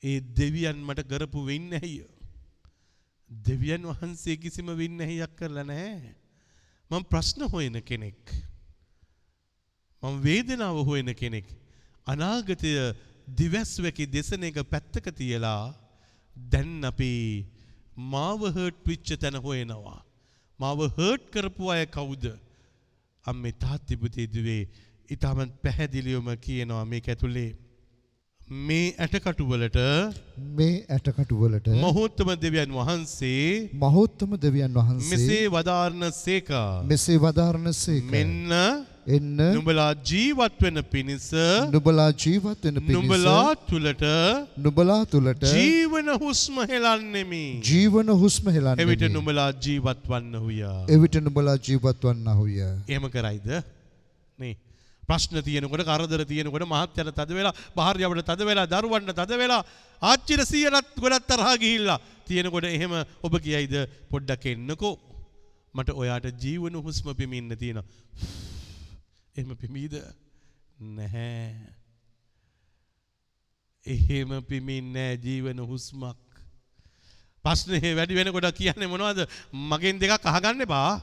ඒ 0.02 0.20
දෙවියන් 0.20 0.78
මට 0.78 1.04
කරපු 1.10 1.44
වෙන්න 1.46 1.72
ඇහිය. 1.72 2.06
දෙවියන් 3.30 3.84
වහන්සේ 3.84 4.36
කිසිම 4.36 4.68
වෙන්න 4.78 5.00
ඇහියක් 5.00 5.36
කරලා 5.36 5.64
නැහැ. 5.64 6.14
මම 6.90 7.04
ප්‍රශ්න 7.04 7.42
හොයන 7.52 7.76
කෙනෙක්. 7.82 8.20
මම 10.02 10.16
වේදනාව 10.22 10.78
හොයන 10.84 11.14
කෙනෙක්. 11.14 11.46
අනාගතය 12.06 12.72
දිවැස්වැකි 13.28 14.06
දෙසන 14.06 14.42
එක 14.42 14.58
පැත්තක 14.64 15.06
තියලා 15.12 15.64
දැන් 16.36 16.84
අපි 16.84 17.12
මාව 17.96 18.40
හර්ට් 18.48 18.86
විච්ච 18.86 19.08
තැන 19.16 19.36
හොයනවා. 19.36 20.00
මාව 20.60 20.78
හර්ට් 20.96 21.30
කරපු 21.30 21.70
අය 21.70 21.84
කවුද? 21.86 22.24
අම්මේ 23.24 23.58
තාත්තිපුතේ 23.64 24.26
දුවේ 24.26 24.62
ඉතාමත් 25.08 25.52
පැහැදිලිවම 25.62 26.28
කියනවා 26.46 26.84
මේක 26.84 27.08
ඇතුලේ 27.08 27.50
මේ 28.50 28.94
ඇටකටුවලට 28.98 29.76
මේ 30.56 30.84
ඇටකටුවලට 30.90 31.66
මහෝත්තම 31.80 32.30
දෙවියන් 32.36 32.72
වහන්සේ 32.74 33.70
මහෝත්තම 33.72 34.32
දෙවියන් 34.42 34.72
වහන්සේ 34.74 35.10
මෙසේ 35.10 35.44
වදාරන 35.48 36.02
සේකා 36.12 36.82
මෙසේ 36.84 37.18
වදාරනසේක 37.24 38.08
මෙන්න 38.10 38.50
එන්න 39.08 39.38
නුඹලා 39.38 39.92
ජීවත් 40.02 40.56
වෙන 40.60 40.82
පිණිස 40.84 41.28
නුබලා 41.70 42.08
ජීවත් 42.14 42.64
වෙන 42.64 42.80
පිණිස 42.80 42.96
නුඹලා 42.96 43.54
තුලට 43.68 44.02
නුබලා 44.58 44.98
තුලට 45.06 45.46
ජීවන 45.50 46.10
හුස්ම 46.24 46.58
හෙලන්නෙමි. 46.72 47.44
ජීවන 47.62 48.10
හුස්ම 48.22 48.48
එවිට 48.48 48.66
හෙලන්නේ 48.80 49.08
නුඹලා 49.10 49.52
ජීවත් 49.60 50.02
වන්නහුය. 50.08 50.58
එවිට 50.88 51.20
නුබලා 51.22 51.56
ජීවත් 51.68 52.02
වන්නහුය 52.04 52.58
එහෙම 52.58 53.08
කරයිද? 53.08 53.48
නේ. 54.38 54.56
ප්‍රශ්න 55.08 55.42
තියෙනකොට 55.42 55.84
කරදර 55.84 56.24
තියෙනකොට 56.24 56.66
මහත්යට 56.66 57.12
තද 57.12 57.30
වෙලා 57.34 57.54
භාර්යාවට 57.76 58.26
තද 58.30 58.46
වෙලා 58.46 58.66
දරුවන්ට 58.66 59.16
තද 59.16 59.38
වෙලා 59.38 59.62
ආච්චිට 60.02 60.42
සීයලත් 60.44 60.94
ගොඩක් 60.96 61.26
තරහා 61.26 61.56
ගිහිල්ලා 61.56 61.98
තියෙනකොට 62.26 62.66
එහෙම 62.66 62.92
ඔබ 63.22 63.34
කියයිද? 63.38 63.74
පොඩ්ඩක් 64.10 64.46
එන්නකෝ. 64.52 64.94
මට 65.74 65.90
ඔයාට 65.94 66.26
ජීවන 66.36 66.78
හුස්ම 66.78 67.12
පිමින්න 67.14 67.56
තියෙනවා. 67.56 67.84
එහෙම 69.36 69.56
පිමීද? 69.56 69.94
නැහැ. 70.96 71.54
එහෙම 73.86 74.42
පිමින්නේ 74.44 75.12
ජීවන 75.18 75.62
හුස්මක්. 75.62 76.18
ප්‍රශ්නේ 77.44 77.94
වැඩි 77.96 78.18
වෙනකොට 78.18 78.50
කියන්නේ 78.54 78.88
මොනවද? 78.88 79.26
මගෙන් 79.52 79.98
දෙකක් 79.98 80.26
අහගන්න 80.26 80.66
එපා. 80.66 81.00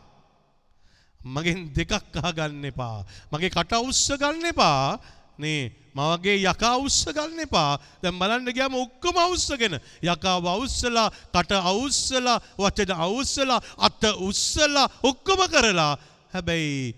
මගෙන් 1.36 1.60
දෙකක් 1.76 2.16
අහගන්න 2.20 2.64
එපා. 2.72 2.98
මගේ 3.32 3.50
කට 3.50 3.74
උස්ස 3.82 4.08
ගන්න 4.22 4.52
එපා. 4.52 5.00
නේ 5.40 5.64
මවගේ 5.96 6.38
යකා 6.44 6.76
උස්ස 6.78 7.06
ගන්න 7.08 7.40
එපා. 7.46 7.80
දැන් 8.02 8.20
බලන්න 8.20 8.54
ගියාම 8.54 8.76
ඔක්කොම 8.76 9.18
අවුස්සගෙන 9.18 9.76
යකාව 10.04 10.46
අවුස්සලා, 10.46 11.10
කට 11.34 11.52
අවුස්සලා, 11.62 12.38
වචන 12.58 12.92
අවුස්සලා, 12.98 13.60
අත 13.78 14.04
උස්සලා 14.30 14.88
ඔක්කොම 15.04 15.42
කරලා 15.50 15.94
හැබැයි 16.34 16.96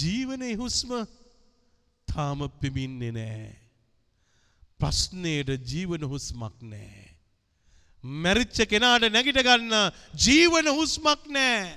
ජීවනයේ 0.00 0.56
හුස්ම 0.56 0.90
තාම 2.08 2.48
පිමින්නේ 2.60 3.12
නැහැ. 3.12 3.52
ප්‍රශ්නයට 4.80 5.50
ජීවන 5.70 6.08
හුස්මක් 6.08 6.56
නැහැ. 6.62 7.08
මැරිච්ච 8.04 8.64
කෙනාට 8.64 9.04
නැගිට 9.12 9.42
ගන්න 9.44 9.74
ජීවන 10.16 10.72
හුස්මක් 10.78 11.28
නැහැ. 11.28 11.76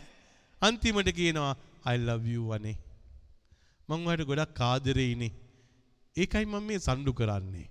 අන්තිමට 0.61 1.11
කියනවා 1.11 1.53
I 1.85 1.97
love 1.97 2.25
you 2.33 2.43
වනේ. 2.49 2.77
මං 3.89 4.07
ඔයාලට 4.07 4.27
ගොඩක් 4.27 4.61
ආදරෙයිනේ. 4.61 5.31
ඒකයි 6.17 6.45
මම 6.45 6.63
මේ 6.63 6.77
සම්ඩු 6.77 7.13
කරන්නේ. 7.13 7.67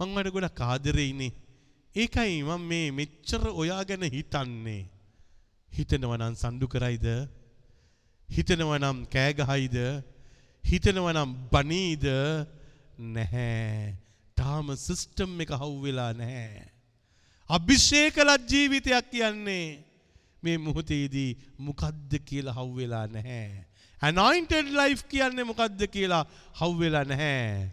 මං 0.00 0.08
ඔයාලට 0.08 0.32
ගොඩක් 0.32 0.60
ආදරෙයිනේ. 0.60 1.32
ඒකයි 1.96 2.42
මම 2.42 2.60
මේ 2.60 2.90
මෙච්චර 2.90 3.42
ඔයා 3.48 3.82
ගැන 3.82 4.02
හිතන්නේ. 4.02 4.82
හිතනවා 5.76 6.16
නම් 6.16 6.34
සම්ඩු 6.34 6.66
කරයිද? 6.66 7.06
හිතනවා 8.28 8.78
නම් 8.78 9.04
කෑ 9.04 9.32
ගහයිද? 9.32 9.76
හිතනවා 10.64 11.12
නම් 11.12 11.34
බනීද? 11.52 12.06
නැහැ. 12.98 13.96
තාම 14.36 14.76
සිස්ටම් 14.76 15.40
එක 15.40 15.50
හවු 15.50 15.82
වෙලා 15.82 16.12
නැහැ. 16.12 16.70
අභිෂේකලත් 17.50 18.50
ජීවිතයක් 18.52 19.10
කියන්නේ 19.10 19.87
මේ 20.42 20.58
මොහොතේදී 20.66 21.30
මොකද්ද 21.68 22.12
කියලා 22.28 22.58
හවු 22.58 22.76
වෙලා 22.80 23.06
නැහැ. 23.16 23.64
anointed 24.02 24.68
life 24.80 25.02
කියන්නේ 25.12 25.48
මොකද්ද 25.50 25.82
කියලා 25.96 26.24
හවු 26.60 26.78
වෙලා 26.82 27.04
නැහැ. 27.04 27.70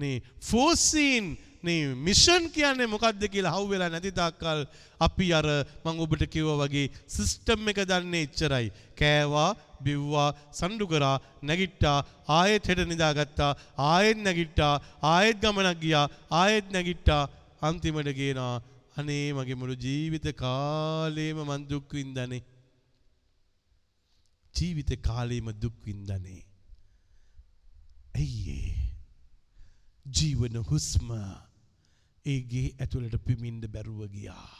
නේ 0.00 0.16
foreseen 0.50 1.26
නේ 1.66 1.94
මිෂන් 2.06 2.48
කියන්නේ 2.56 2.88
මොකද්ද 2.94 3.22
කියලා 3.34 3.54
හවු 3.56 3.68
වෙලා 3.72 3.90
නැති 3.94 4.12
තාක්කල් 4.20 4.64
අපි 5.06 5.28
අර 5.38 5.46
මම 5.84 6.00
ඔබට 6.04 6.24
කිව්වා 6.34 6.58
වගේ 6.62 6.86
සිස්ටම් 7.16 7.68
එක 7.72 7.80
දන්නේ 7.90 8.24
එච්චරයි. 8.26 8.66
කෑවා, 9.00 9.50
බිව්වා, 9.84 10.30
සම්ඩු 10.58 10.86
කරා, 10.92 11.16
නැගිට්ටා, 11.48 11.98
ආයෙත් 12.38 12.68
හෙට 12.70 12.82
නිදාගත්තා, 12.92 13.52
ආයෙත් 13.90 14.18
නැගිට්ටා, 14.26 14.74
ආයෙත් 15.12 15.40
ගමනක් 15.42 15.80
ගියා, 15.84 16.06
ආයෙත් 16.40 16.68
නැගිට්ටා. 16.76 17.22
අන්තිමට 17.62 18.12
කියනවා 18.20 18.54
අනේ 18.96 19.32
මගේ 19.32 19.54
මුළු 19.54 19.74
ජීවිත 19.74 20.26
කාලේම 20.36 21.38
මං 21.44 21.68
දුක් 21.68 21.92
විඳනේ. 21.92 22.42
ජීවිත 24.54 24.90
කාලේම 25.02 25.48
දුක් 25.52 25.76
විඳනේ. 25.84 26.42
ඒ? 28.14 28.74
ජීවන 30.06 30.56
හුස්ම 30.62 31.08
ඒගේ 32.26 32.68
ඇතුළට 32.80 33.16
පිමින්ද 33.24 33.64
බැරුව 33.66 34.00
ගියා. 34.08 34.50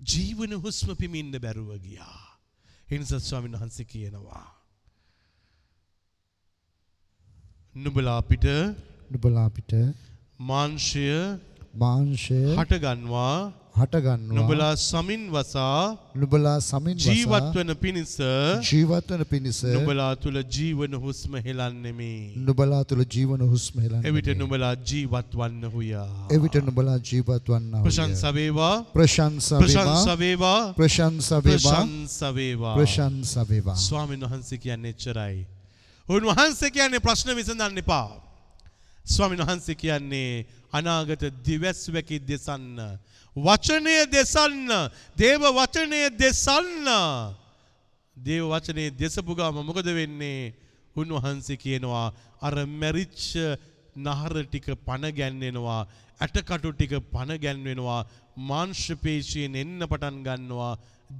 ජීවන 0.00 0.52
හුස්ම 0.64 0.94
පිමින්ද 0.94 1.34
බැරුව 1.38 1.70
ගියා. 1.78 2.38
එනිසා 2.88 3.20
ස්වාමීන් 3.20 3.58
වහන්සේ 3.60 3.84
කියනවා. 3.84 4.46
නුඹලා 7.76 8.16
අපිට 8.16 8.46
නුබලා 9.10 9.44
අපිට 9.44 9.72
මාංශය 10.40 11.04
මාංශය 11.80 12.42
හටගන්වා 12.58 13.38
හටගන්නවා 13.78 14.36
නුඹලා 14.36 14.74
සමින් 14.76 15.22
වසා 15.34 15.96
නුබලා 16.14 16.58
සමින් 16.60 16.96
ජීවත් 16.98 17.54
වන 17.56 17.72
පිණිස 17.82 18.14
ජීවත් 18.70 19.10
වන 19.12 19.24
පිණිස 19.32 19.60
නුඹලා 19.66 20.10
තුල 20.16 20.38
ජීවන 20.56 20.94
හුස්ම 21.04 21.36
හෙලන්නෙමි. 21.46 22.12
නුබලා 22.48 22.82
තුළ 22.84 23.02
ජීවන 23.14 23.42
හුස්ම 23.52 23.80
හෙලන්නේ 23.80 24.08
එවිට 24.10 24.30
නුඹලා 24.40 24.74
ජීවත් 24.90 25.36
වන්නහුය. 25.40 25.90
එවිට 26.36 26.56
නුබලා 26.68 26.98
ජීවත් 27.10 27.46
වන්නා 27.48 27.82
ප්‍රශංසා 27.82 28.34
වේවා. 28.34 28.76
ප්‍රශංසා 28.96 29.60
වේවා. 30.18 30.60
ප්‍රශංසා 30.74 31.40
වේවා 31.44 31.58
ප්‍රශංසා 31.58 32.34
වේවා. 32.34 32.74
ප්‍රශංසා 32.78 33.44
වේවා 33.48 33.76
ස්වාමීන් 33.76 34.26
වහන්සේ 34.26 34.58
කියන්නේ 34.58 34.90
එච්චරයි. 34.90 35.46
උන්වහන්සේ 36.08 36.70
කියන්නේ 36.70 37.00
ප්‍රශ්න 37.00 37.36
විසඳන්න 37.36 37.78
එපා. 37.78 38.27
ස්වාමීන් 39.08 39.40
වහන්සේ 39.40 39.74
කියන්නේ 39.74 40.46
අනාගත 40.72 41.22
දිවස් 41.44 41.80
වැකි 41.88 42.18
දෙසන්න. 42.20 42.78
වචනය 43.36 43.96
දෙසන්න. 44.08 44.68
දේව 45.16 45.42
වචනය 45.50 46.00
දෙසන්න. 46.14 46.88
දේව 48.16 48.44
වචනේ 48.52 48.90
දෙසපු 48.92 49.32
ගාම 49.34 49.62
මොකද 49.62 49.88
වෙන්නේ? 49.90 50.52
උන්වහන්සේ 50.96 51.56
කියනවා 51.56 52.12
අර 52.42 52.54
මැරිච්ච 52.74 53.24
නහර 53.96 54.34
ටික 54.44 54.66
පණ 54.86 55.12
ගැන්වෙනවා. 55.12 55.82
ඇටකටු 56.20 56.72
ටික 56.72 56.94
පණ 57.12 57.38
ගැන්වෙනවා. 57.38 58.06
මාංශ 58.44 58.86
පේශීන් 59.02 59.56
එන්න 59.56 59.80
පටන් 59.82 60.22
ගන්නවා. 60.22 60.74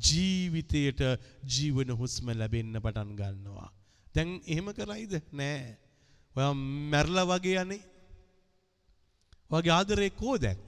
ජීවිතයට 0.06 1.00
ජීවන 1.46 1.90
හුස්ම 1.92 2.26
ලැබෙන්න 2.32 2.74
පටන් 2.76 3.10
ගන්නවා. 3.16 3.68
දැන් 4.14 4.40
එහෙම 4.46 4.68
කරයිද? 4.74 5.14
නෑ. 5.32 5.76
ඔයා 6.38 6.54
මැරලා 6.92 7.26
වගේ 7.30 7.58
යන්නේ. 7.62 7.82
වගේ 9.50 9.74
ආදරේ 9.76 10.10
කෝ 10.20 10.36
දැන්? 10.38 10.58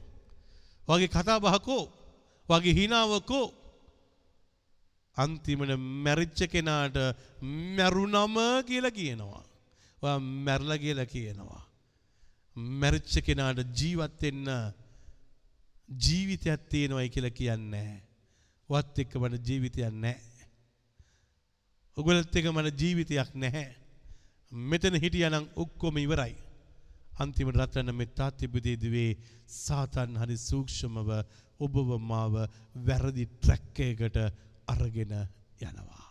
වගේ 0.88 1.10
කතා 1.14 1.38
බහ 1.44 1.56
කෝ? 1.68 1.84
වගේ 2.48 2.76
හිනාව 2.78 3.12
කෝ? 3.30 3.48
අන්තිමට 5.16 5.72
මැරිච්ච 6.04 6.40
කෙනාට 6.52 6.96
මැරුණම 7.76 8.36
කියලා 8.68 8.96
කියනවා. 8.98 9.44
ඔයා 10.02 10.20
මැරලා 10.46 10.82
කියලා 10.84 11.12
කියනවා. 11.14 11.62
මැරිච්ච 12.80 13.14
කෙනාට 13.26 13.58
ජීවත් 13.78 14.22
වෙන්න 14.22 14.48
ජීවිතයක් 16.04 16.60
තියෙනවයි 16.70 17.08
කියලා 17.14 17.38
කියන්නේ. 17.40 17.90
වත් 18.70 18.98
එක්ක 19.02 19.12
මට 19.22 19.46
ජීවිතයක් 19.48 19.94
නැහැ. 20.04 20.46
ඔගොල්ලොත් 21.96 22.36
එක්ක 22.36 22.48
මට 22.54 22.80
ජීවිතයක් 22.82 23.30
නැහැ. 23.34 23.79
මෙතන 24.52 24.94
හිටියානම් 24.96 25.48
ඔක්කොම 25.56 25.96
ඉවරයි. 25.96 26.34
අන්තිමට 27.18 27.56
රත්තරන් 27.56 27.94
මේ 27.94 28.12
තාත්තිබුදේදුවේ 28.18 29.18
සාතන් 29.46 30.16
හරි 30.16 30.36
සූක්ෂමව 30.38 31.10
ඔබව 31.60 31.98
මාව 32.02 32.34
වැරදි 32.86 33.26
ට්‍රැක් 33.26 33.80
එකකට 33.80 34.18
අරගෙන 34.66 35.12
යනවා. 35.60 36.06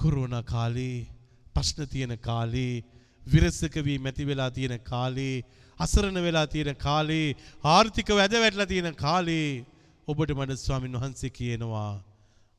කොරෝනා 0.00 0.42
කාලේ 0.44 1.06
ප්‍රශ්න 1.54 1.88
තියෙන 1.88 2.18
කාලේ 2.20 2.84
විරසක 3.24 3.76
වී 3.84 3.98
මැති 3.98 4.26
වෙලා 4.26 4.50
තියෙන 4.50 4.78
කාලේ 4.82 5.44
අසරණ 5.80 6.22
වෙලා 6.22 6.46
තියෙන 6.46 6.76
කාලේ 6.78 7.36
ආර්ථික 7.66 8.08
වැද 8.10 8.34
වැටලා 8.36 8.66
තියෙන 8.66 8.94
කාලේ 8.96 9.64
ඔබට 10.08 10.30
මට 10.30 10.58
ස්වාමින් 10.58 10.94
වහන්සේ 10.94 11.30
කියනවා 11.30 11.92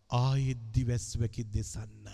ආයෙත් 0.10 0.62
දිවැස් 0.74 1.08
වැකි 1.20 1.44
දෙසන්න. 1.54 2.07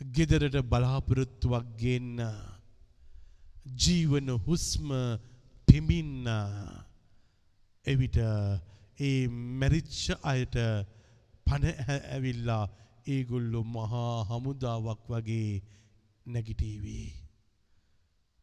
ගෙදරට 0.00 0.60
බලාපොරොත්තුවක් 0.62 1.66
ගේන්න 1.78 2.20
ජීවන 3.76 4.28
හුස්ම 4.38 4.92
පිමින්න 5.68 6.28
එවිට 7.86 8.18
ඒ 8.98 9.28
මැරිච්ච 9.28 10.02
අයට 10.22 10.56
පණ 11.46 11.64
ඇවිල්ලා 12.08 12.64
ඒගොල්ලො 13.06 13.60
මහා 13.66 14.24
හමුදාවක් 14.28 15.02
වගේ 15.08 15.62
නැගිටීවී. 16.26 17.06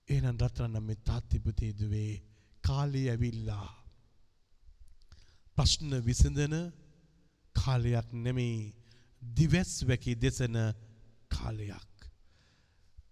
ඒනන් 0.07 0.37
රත්‍රන්න 0.37 0.83
මේ 0.83 1.03
තාත්තිපතේදුවේ 1.07 2.11
කාලය 2.63 3.03
ඇවිල්ලා. 3.09 3.67
ප්‍රශ්න 5.57 5.91
විසඳන 6.01 6.55
කාලයක් 7.55 8.07
නෙමෙයි 8.15 8.73
දිවැස් 9.21 9.73
වැකි 9.87 10.13
දෙසන 10.15 10.57
කාලයක්. 11.35 11.89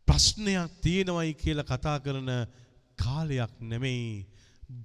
ප්‍රශ්නයක් 0.07 0.72
තියෙනවයි 0.84 1.34
කියලා 1.41 1.69
කතා 1.72 1.97
කරන 2.05 2.32
කාලයක් 2.97 3.53
නෙමෙයි 3.61 4.26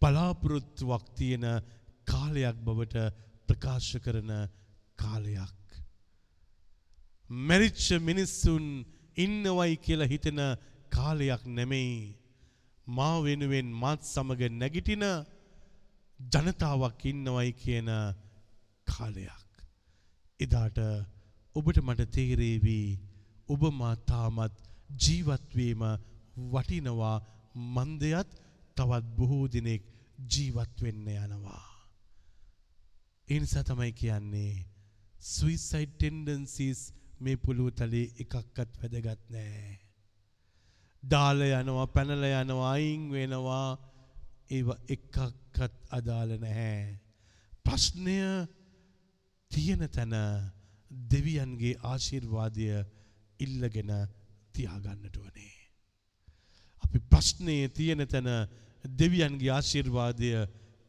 බලාපොරොත්තුවක් 0.01 1.05
තියෙන 1.19 1.47
කාලයක් 2.07 2.57
බවට 2.67 2.97
ප්‍රකාශ 3.49 3.95
කරන 4.05 4.31
කාලයක්. 4.99 5.59
මැරිච්ච 7.31 7.87
මිනිස්සුන් 8.01 8.67
ඉන්නවයි 9.17 9.75
කියලා 9.85 10.13
හිතන 10.13 10.41
කාලයක් 10.91 11.43
නෙමෙයි 11.49 11.97
මා 12.87 13.17
වෙනුවෙන් 13.21 13.69
මාත් 13.83 14.01
සමග 14.05 14.41
නැගිටින 14.53 15.05
ජනතාවක් 16.21 17.03
ඉන්නවයි 17.05 17.51
කියන 17.55 17.89
කාලයක්. 18.87 19.51
එදාට 20.41 20.79
ඔබට 21.57 21.79
මට 21.83 22.11
තේරේවී 22.11 22.89
ඔබ 23.49 23.63
මා 23.73 23.95
තාමත් 24.11 24.55
ජීවත්වීම 25.03 25.83
වටිනවා 26.53 27.17
මන්දයත් 27.75 28.31
තවත් 28.77 29.07
බොහෝ 29.17 29.47
දිනෙක් 29.49 29.83
ජීවත් 30.33 30.83
වෙන්න 30.83 31.09
යනවා. 31.17 31.65
එනිසා 33.29 33.65
තමයි 33.65 33.93
කියන්නේ 33.93 34.55
සුයිසයිඩ් 35.21 35.93
ටෙන්ඩන්සිස් 35.95 36.81
මේ 37.21 37.37
පුළුව 37.37 37.71
තලේ 37.79 38.07
එකක්කත් 38.23 38.73
වැදගත් 38.81 39.23
නෑ. 39.31 39.79
දාල 41.03 41.41
යනවා 41.43 41.87
පැනල 41.87 42.25
යනවා 42.25 42.73
අයින් 42.73 43.03
වෙනවා 43.13 43.69
ඒව 44.51 44.69
එකක්කත් 44.89 45.75
අදාළ 45.91 46.33
නැහැ. 46.39 46.99
ප්‍රශ්නය 47.65 48.19
තියෙන 49.51 49.83
තැන 49.89 50.15
දෙවියන්ගේ 51.11 51.75
ආශිර්වාදය 51.83 52.69
ඉල්ලගෙන 53.41 53.91
තියාගන්නට 54.53 55.17
වනේ. 55.17 55.55
අපි 56.85 56.99
ප්‍රශ්නයේ 57.11 57.69
තියෙන 57.69 58.07
තැන 58.09 58.29
දෙවියන්ගේ 58.85 59.51
ආශිර්වාදය 59.51 60.31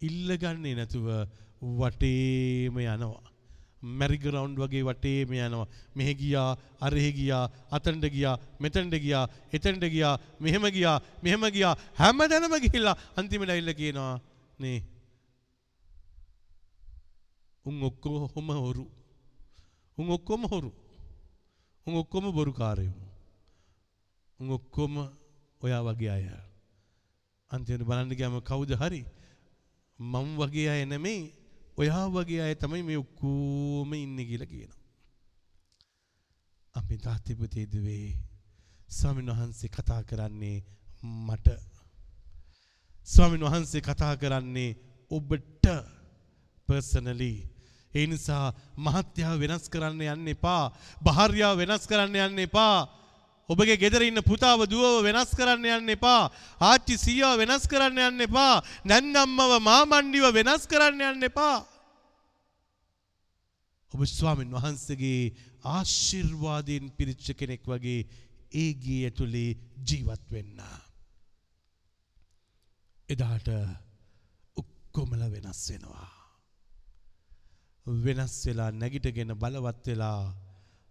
ඉල්ලගන්නේ 0.01 0.75
නැතුව 0.75 1.07
වටේම 1.79 2.77
යනවා. 2.77 3.23
මැරිගරවුන්් 3.81 4.55
වගේ 4.55 4.83
වටේම 4.83 5.31
යනවා. 5.33 5.67
මෙහෙ 5.95 6.13
ගියා 6.13 6.57
අරහෙ 6.81 7.11
ගියා 7.11 7.45
අතන්ට 7.71 8.05
ගියා 8.09 8.35
මෙතැන්ට 8.59 8.95
ගියා 8.95 9.25
එතැන්ට 9.53 9.85
ගියා 9.85 10.15
මෙහෙම 10.39 10.65
ගියා 10.69 10.97
මෙහෙම 11.23 11.43
ගියා 11.51 11.75
හැම 11.95 12.17
දැනම 12.29 12.55
ගිහිල්ලා 12.59 12.97
අන්තිමට 13.15 13.49
ඉල්ල 13.51 13.73
කියනවා 13.73 14.13
නේ. 14.59 14.79
උන් 17.65 17.83
ඔක්කෝ 17.83 18.27
හොම 18.35 18.49
හොරු. 18.49 18.85
උන් 19.97 20.09
ඔක්කොම 20.09 20.43
හොරු. 20.45 20.71
උන් 21.87 21.95
ඔක්කොම 21.95 22.31
බොරු 22.31 22.53
කාරයමු. 22.53 23.05
උන් 24.39 24.49
ඔක්කොම 24.51 24.93
ඔයා 25.61 25.81
වගේ 25.83 26.09
අය. 26.09 26.25
අන්තිමට 27.51 27.87
බලන්න 27.87 28.11
ගෑම 28.11 28.39
කවුද 28.41 28.71
හරි. 28.75 29.01
මං 29.99 30.27
වගේ 30.37 30.69
අය 30.69 30.85
නෙමෙයි 30.85 31.21
ඔයා 31.77 32.05
වගේ 32.09 32.41
අය 32.41 32.55
තමයි 32.55 32.83
මේ 32.83 32.97
ඔක්කෝම 32.97 33.93
ඉන්න 33.93 34.19
කියලා 34.19 34.51
කියනවා. 34.51 34.83
අපි 36.75 36.95
තාත්තිපතේදුවේ 36.97 38.07
ස්වාමින් 38.89 39.29
වහන්සේ 39.29 39.69
කතා 39.69 40.01
කරන්නේ 40.03 40.57
මට 41.27 41.47
ස්වාමින් 43.07 43.41
වහන්සේ 43.41 43.81
කතා 43.81 44.13
කරන්නේ 44.17 44.71
ඔබට 45.11 45.65
පර්සනලි 46.69 47.33
ඒ 47.97 48.05
නිසා 48.07 48.53
මහත්යාව 48.77 49.39
වෙනස් 49.43 49.65
කරන්න 49.69 50.01
යන්න 50.05 50.33
එපා. 50.35 50.63
භාර්යාව 51.01 51.57
වෙනස් 51.61 51.89
කරන්න 51.89 52.17
යන්න 52.25 52.45
එපා. 52.45 52.77
ඔබගේ 53.49 53.79
ගෙදර 53.79 54.03
ඉන්න 54.03 54.21
පුතාව 54.21 54.65
දුවව 54.67 55.05
වෙනස් 55.07 55.31
කරන්න 55.37 55.65
යන්න 55.77 55.95
එපා. 55.95 56.29
ආච්චි 56.61 56.97
සීයාව 56.97 57.39
වෙනස් 57.41 57.65
කරන්න 57.65 58.03
යන්න 58.09 58.27
එපා. 58.27 58.61
නැන්නම්මව 58.85 59.57
මාමණ්ඩිව 59.63 60.27
වෙනස් 60.35 60.67
කරන්න 60.67 61.03
යන්න 61.09 61.29
එපා. 61.29 61.57
ඔබ 63.91 64.01
ස්වාමීන් 64.05 64.51
වහන්සේගේ 64.51 65.33
ආශිර්වාදයෙන් 65.65 66.91
පිරිච්ච 66.91 67.31
කෙනෙක් 67.39 67.63
වගේ 67.65 68.01
ඒ 68.53 68.73
ගේ 68.75 69.07
ඇතුලේ 69.07 69.55
ජීවත් 69.87 70.27
වෙන්න. 70.31 70.59
එදාට 73.09 73.47
ඔක්කොමල 74.57 75.23
වෙනස් 75.31 75.63
වෙනවා. 75.71 76.16
වෙනස් 77.87 78.35
වෙලා 78.45 78.71
නැගිටගෙන 78.71 79.31
බලවත් 79.35 79.85
වෙලා 79.87 80.21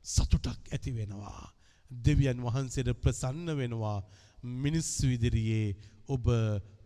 සතුටක් 0.04 0.72
ඇති 0.72 0.90
වෙනවා. 0.92 1.52
දෙවියන් 1.90 2.40
වහන්සේට 2.42 2.90
ප්‍රසන්න 3.02 3.48
වෙනවා 3.56 3.98
මිනිස්සු 4.64 5.06
ඉදිරියේ 5.08 5.76
ඔබ 6.08 6.24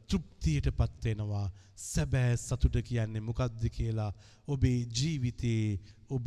තෘප්තියට 0.08 0.68
පත්වෙනවා 0.78 1.46
සැබෑ 1.82 2.34
සතුට 2.38 2.76
කියන්නේ 2.88 3.26
මොකක්ද 3.28 3.62
කියලා 3.76 4.11
ඔබේ 4.48 4.78
ජීවිතයේ 4.96 5.80
ඔබ 6.11 6.26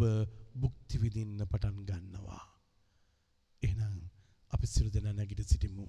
බුක්තිවිදින්න 0.55 1.45
පටන් 1.51 1.85
ගන්නවා. 1.89 2.43
එනම් 3.61 3.95
අපි 4.53 4.67
සිරු 4.67 4.89
දෙන 4.89 5.07
නැගිට 5.15 5.43
සිටිමු 5.49 5.85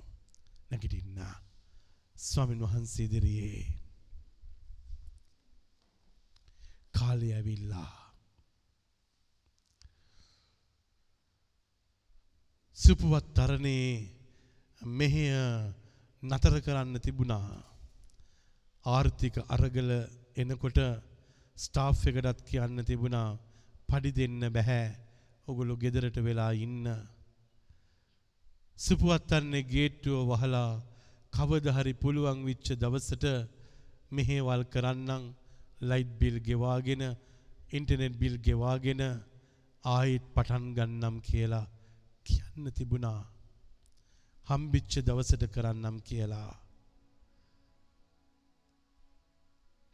නැගිටින්න 0.70 1.18
ස්වාමින් 2.16 2.64
වහන්සේ 2.64 3.06
ඉදිරියේ 3.06 3.83
කාලය 6.94 7.28
ඇවිල්ලා. 7.32 7.92
සුපුවත් 12.78 13.26
තරණේ 13.36 13.88
මෙහෙය 14.82 15.30
නතර 16.22 16.54
කරන්න 16.60 16.96
තිබුණා. 16.98 17.48
ආර්ථික 18.84 19.36
අරගල 19.48 19.90
එනකොට 20.36 20.78
ස්ටාෆ් 21.56 22.00
එකටත් 22.04 22.38
කියන්න 22.48 22.78
තිබුණා 22.82 23.28
පඩි 23.88 24.10
දෙන්න 24.12 24.40
බැහැ. 24.50 24.86
ඔගොලු 25.48 25.74
ගෙදරට 25.76 26.16
වෙලා 26.18 26.52
ඉන්න. 26.56 26.84
සුපුවත්තන්නේ 28.78 29.62
ගේට්ටුව 29.64 30.28
වහලා 30.32 30.70
කවද 31.32 31.66
හරි 31.76 31.94
පුළුවන් 31.94 32.40
විච්ච 32.44 32.66
දවසට 32.74 33.24
මෙහෙවල් 34.10 34.62
කරන්නම්. 34.66 35.24
ලයිට් 35.84 36.10
බිල් 36.20 36.36
ගෙවාගෙන 36.40 37.02
ඉන්ටර්නෙට් 37.72 38.18
බිල් 38.18 38.36
ගෙවාගෙන 38.38 39.02
ආයිත් 39.84 40.26
පටන් 40.34 40.66
ගන්නම් 40.76 41.16
කියලා 41.20 41.66
කියන්න 42.26 42.66
තිබුණා 42.72 43.20
හම්බිච්ච 44.48 44.92
දවසට 45.00 45.44
කරන්නම් 45.46 45.96
කියලා. 46.00 46.50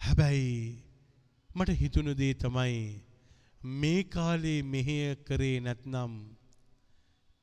හැබැයි 0.01 0.55
මට 1.51 1.78
හිතුණු 1.80 2.12
දේ 2.14 2.34
තමයි 2.34 2.80
මේ 3.78 4.03
කාලේ 4.07 4.61
මෙහෙය 4.64 5.05
කරේ 5.26 5.57
නැත්නම් 5.61 6.12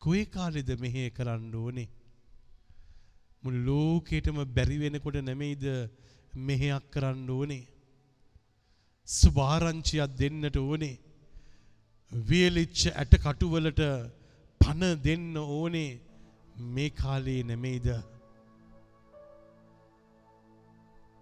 කොයි 0.02 0.26
කාලෙද 0.28 0.70
මෙහෙය 0.80 1.10
කරන්න 1.10 1.56
ඕනේ. 1.56 1.90
මුළු 3.44 3.60
ලෝකෙටම 3.68 4.40
බැරි 4.56 4.78
වෙනකොට 4.78 5.18
නෙමෙයිද 5.22 5.66
මෙහෙයක් 6.42 6.86
කරන්න 6.92 7.30
ඕනේ. 7.30 7.64
සුභාරංචියක් 9.08 10.12
දෙන්නට 10.20 10.58
ඕනේ. 10.58 11.00
වියලිච්ච 12.12 12.80
ඇට 12.92 13.14
කටුවලට 13.18 13.82
පණ 14.62 15.02
දෙන්න 15.04 15.38
ඕනේ 15.38 16.00
මේ 16.68 16.90
කාලේ 16.92 17.42
නෙමෙයිද. 17.44 17.88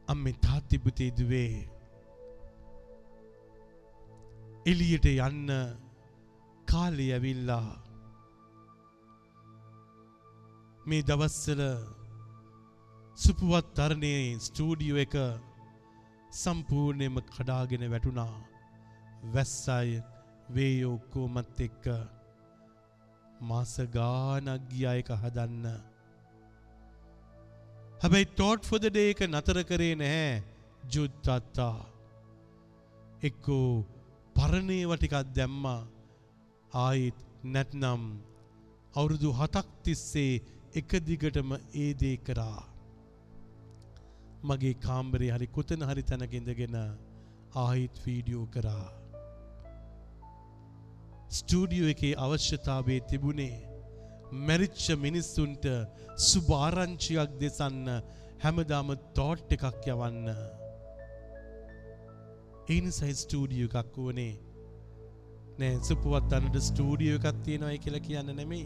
අම්මේ 0.07 0.39
තාත්තිපුතේ 0.41 1.11
දුවේ 1.17 1.53
එලියට 4.65 5.05
යන්න 5.07 5.49
කාලය 6.67 7.07
ඇවිල්ලා 7.11 7.65
මේ 10.85 11.03
දවස්සල 11.03 11.61
සුපුවත් 13.17 13.67
තරණයේ 13.77 14.39
ස්ටූඩියෝ 14.39 15.03
එක 15.05 15.15
සම්පූර්ණයම 16.41 17.17
කඩාගෙන 17.33 17.83
වැටුණා. 17.93 18.35
වැස්සයි 19.33 20.03
වේයෝක්කෝමත් 20.55 21.59
එක්ක. 21.67 21.85
මාස 23.49 23.73
ගානක් 23.95 24.65
ගියා 24.71 24.95
එක 25.01 25.09
හදන්න. 25.21 25.65
හැබැයි 28.01 28.29
ටෝට් 28.31 28.69
ෆොද 28.69 28.87
ඩේ 28.87 29.09
එක 29.13 29.21
නතර 29.27 29.59
කරේ 29.69 29.95
නැහැ 30.01 30.43
ජුත්තත්තා 30.93 31.75
එක්කෝ 33.27 33.71
පරණේව 34.35 34.91
ටිකක් 34.95 35.15
දැම්මා. 35.37 35.81
ආයිත් 36.83 37.19
නැත්නම් 37.53 38.03
අවුරුදු 38.97 39.29
හතක් 39.39 39.67
තිස්සේ 39.83 40.43
එක 40.79 40.89
දිගටම 41.07 41.49
ඒ 41.83 41.91
දේ 42.01 42.17
කරා. 42.27 42.74
මගේ 44.49 44.75
කාම්බරේ 44.85 45.31
හරි 45.31 45.47
කොතන 45.49 45.87
හරි 45.89 46.03
තැනක 46.03 46.33
ඉඳගෙන 46.39 46.77
ආයිත් 47.57 47.95
වීඩියෝ 48.05 48.45
කරා 48.47 48.87
ස්ටූඩියෝ 51.29 51.89
එකේ 51.89 52.13
අවශ්‍යතාවය 52.17 52.95
තිබුණේ 53.09 53.55
මැරිච්ච 54.41 54.85
මිනිස්සුන්ට 54.97 55.65
සුභාරංචියක් 56.21 57.31
දෙසන්න 57.39 57.87
හැමදාම 58.39 58.89
තෝට් 59.13 59.53
එකක් 59.53 59.87
යවන්න. 59.87 60.27
ඒනිසයි 62.69 63.13
ස්ටූඩියෝ 63.15 63.69
එකක් 63.73 63.97
වුණේ 63.97 64.33
නෑ 65.59 65.75
සුපුවත් 65.81 66.33
අන්නට 66.33 66.57
ස්ටූඩියෝ 66.61 67.19
එකක් 67.19 67.43
තියෙනවයි 67.43 67.79
කියලා 67.79 68.05
කියන්න 68.07 68.35
නෙමෙයි. 68.35 68.65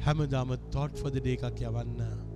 හැමදාම 0.00 0.50
තෝට් 0.72 0.98
ෆොද 0.98 1.14
ඩේ 1.16 1.38
එකක් 1.38 1.62
යවන්න. 1.62 2.29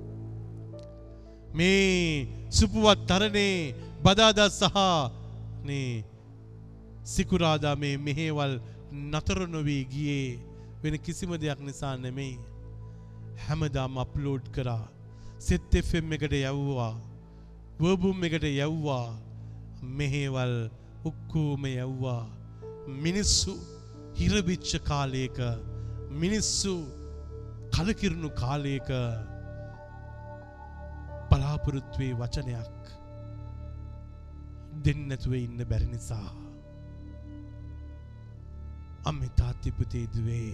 මේ 1.55 2.27
සුපුවත් 2.51 3.01
තරණේ 3.09 3.75
බදාදා 4.03 4.49
සහ 4.49 4.77
නේ 5.65 6.05
සිකුරාදා 7.05 7.75
මේ 7.77 7.97
මෙහේවල් 7.97 8.55
නතර 9.13 9.41
නොවී 9.49 9.85
ගියේ 9.85 10.39
වෙන 10.83 10.97
කිසිම 10.99 11.31
දෙයක් 11.43 11.61
නිසා 11.61 11.97
නෙමෙයි. 11.97 12.39
හැමදාම 13.47 13.99
අප්ලෝඩ් 13.99 14.47
කරා. 14.55 14.85
සෙත් 15.41 15.75
FM 15.87 16.13
එකට 16.17 16.33
යව්වා. 16.33 16.95
වර්බුම් 17.81 18.25
එකට 18.25 18.45
යව්වා. 18.45 19.07
මෙහේවල් 19.99 20.55
ඔක්කෝම 21.05 21.67
යව්වා. 21.67 22.23
මිනිස්සු 23.05 23.55
හිරබිච්ච 24.19 24.71
කාලයක 24.89 25.39
මිනිස්සු 26.23 26.75
කලකිරුණු 27.75 28.31
කාලයක 28.43 28.89
බලාපොරොත්තුවේ 31.35 32.15
වචනයක් 32.15 32.83
දෙන්නතුව 34.85 35.33
ඉන්න 35.37 35.61
බැරි 35.71 35.87
නිසා. 35.87 36.31
අම්මි 39.05 39.29
තාත්තිපුතේ 39.39 40.05
දුවේ 40.15 40.53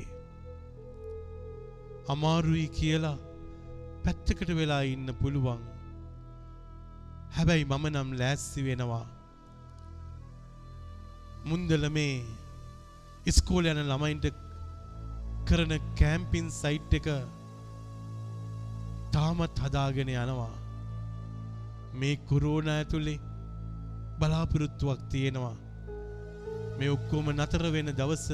අමාරුයි 2.14 2.68
කියලා 2.78 3.18
පැත්තකට 4.04 4.50
වෙලා 4.60 4.80
ඉන්න 4.92 5.08
පුළුවන් 5.20 5.60
හැබැයි 7.36 7.68
මම 7.68 7.84
නම් 7.90 8.10
ලෑස්සි 8.20 8.64
වෙනවා 8.68 9.04
මුන්දල 11.44 11.84
මේ 11.96 12.16
ඉස්කෝල 13.32 13.70
යන 13.72 13.82
ළමයින්ට 13.82 14.26
කරන 15.48 15.76
කෑම්පින් 16.00 16.50
සයිට් 16.52 16.98
එක 17.00 17.08
තාමත් 19.12 19.62
හදාගෙන 19.66 20.12
යනවා 20.16 20.50
මේ 21.98 22.16
කුරෝණ 22.28 22.68
ඇතුළේ 22.68 23.18
බලාපොරොත්තුවක් 24.18 25.00
තියෙනවා 25.12 25.56
මේ 26.78 26.90
ඔක්කොම 26.96 27.26
නතර 27.32 27.64
වෙන 27.74 27.90
දවස 27.92 28.26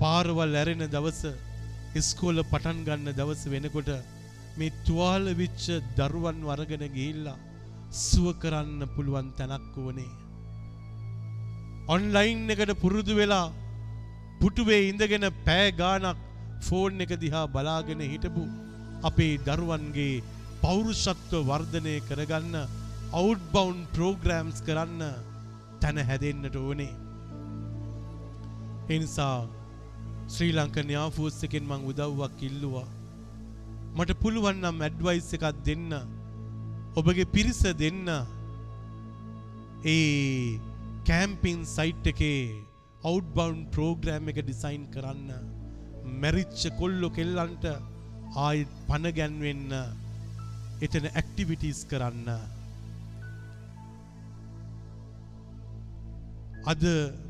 පාරවල් 0.00 0.54
ඇරෙන 0.60 0.84
දවස 0.94 1.20
ඉස්කෝල 2.00 2.38
පටන් 2.44 2.78
ගන්න 2.86 3.16
දවස 3.18 3.42
වෙනකොට 3.52 3.90
මේ 4.58 4.74
තුවාල 4.86 5.26
විච්ච 5.34 5.66
දරුවන් 5.98 6.40
වරගෙන 6.48 6.84
ගිහිල්ලා 6.96 7.38
සුව 8.00 8.26
කරන්න 8.42 8.82
පුළුවන් 8.94 9.28
තැනක් 9.38 9.74
වනේ. 9.78 10.10
ඔන්ලයින් 11.88 12.50
එකට 12.50 12.72
පුරුදු 12.82 13.14
වෙලා 13.14 13.46
පුටුවේ 14.40 14.82
ඉඳගෙන 14.88 15.26
පෑ 15.46 15.66
ගානක් 15.72 16.18
ෆෝන් 16.66 17.04
එක 17.04 17.12
දිහා 17.22 17.46
බලාගෙන 17.54 18.02
හිටපු 18.04 18.44
අපේ 19.02 19.34
දරුවන්ගේ 19.46 20.22
පෞරුෂත්ව 20.62 21.32
වර්ධනය 21.48 21.94
කරගන්න 22.08 22.56
අවුට්බවුන් 23.20 23.78
ප්‍රෝග්‍රෑම්ස් 23.94 24.58
කරන්න 24.66 25.02
තැන 25.80 25.98
හැදෙන්න්නට 26.08 26.56
ඕනේ. 26.60 26.92
එනිසා 28.94 29.36
ශ්‍රී 30.34 30.52
ලංක 30.56 30.76
න්‍යාෆූස් 30.90 31.38
එකෙන් 31.46 31.64
මං 31.70 31.86
උදව්වක් 31.90 32.44
ඉල්ලුවා. 32.48 32.88
මට 33.96 34.18
පුළුවන්නම් 34.22 34.84
ඇඩ්වයිස් 34.86 35.30
එකක් 35.36 35.46
දෙන්න. 35.68 35.90
ඔබගේ 36.98 37.32
පිරිස 37.34 37.62
දෙන්න. 37.82 38.06
ඒ 39.94 40.60
කෑම්පින් 41.08 41.66
සයිට් 41.76 42.06
එකේ 42.12 42.40
අවුට්බවුන් 43.02 43.58
ප්‍රෝග්‍රෑම් 43.74 44.30
එක 44.32 44.38
ඩිසයින් 44.44 44.86
කරන්න. 44.94 45.28
මැරිච්ච 46.22 46.62
කොල්ලො 46.80 47.10
කෙල්ලන්ට 47.18 47.66
ආයිත් 48.46 48.72
පණගැන්වෙන්න 48.88 49.68
එතන 50.84 51.04
ඇක්ටිවිටස් 51.08 51.80
කරන්න. 51.90 52.28
අද 56.72 56.82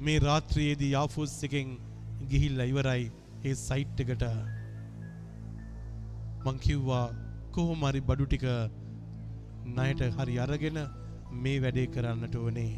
මේ 0.06 0.22
රාත්‍රයේදී 0.26 0.92
යාෆෝස් 0.94 1.34
එකෙන් 1.46 1.68
ගිහිල්ලා 2.30 2.68
ඉවරයි 2.72 3.04
ඒ 3.48 3.54
සයිට් 3.66 4.00
එකට. 4.04 4.24
මං 6.44 6.56
කිව්වා 6.64 7.04
කොහොම 7.54 7.84
හරි 7.88 8.00
බඩු 8.08 8.26
ටික 8.28 8.46
ණයට 9.76 10.00
හරි 10.18 10.36
අරගෙන 10.44 10.78
මේ 11.42 11.58
වැඩේ 11.64 11.92
කරන්නට 11.94 12.34
ඕනේ. 12.42 12.72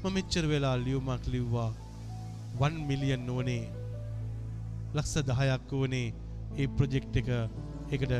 මම 0.00 0.14
මෙච්චර 0.16 0.44
වෙලා 0.52 0.76
ලියුමක් 0.84 1.26
ලිව්වා 1.34 1.70
1 2.68 2.80
මිලියන් 2.88 3.28
ඕනේ. 3.34 3.64
ලක්ෂ 4.94 5.14
10ක් 5.32 5.70
ඕනේ 5.80 6.08
ඒ 6.60 6.72
ප්‍රොජෙක්ට් 6.78 7.20
එක. 7.20 7.30
එකට 7.94 8.12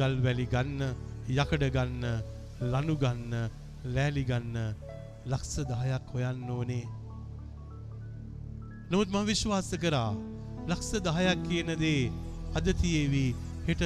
ගල් 0.00 0.14
වැලි 0.24 0.46
ගන්න 0.54 0.80
යකඩ 1.36 1.64
ගන්න 1.76 2.04
ලනු 2.72 2.94
ගන්න 3.02 3.34
ලෑලි 3.94 4.24
ගන්න 4.30 4.56
ලක්ෂ 5.32 5.66
10ක් 5.72 6.14
හොයන්න 6.14 6.48
ඕනේ 6.56 6.86
නමුත් 8.90 9.10
මම 9.12 9.28
විශ්වාස 9.32 9.70
කරා 9.84 10.10
ලක්ෂ 10.70 11.04
10ක් 11.06 11.36
කියන 11.48 11.70
දේ 11.84 12.02
අද 12.56 12.66
තියේවි 12.80 13.26
හෙට 13.68 13.82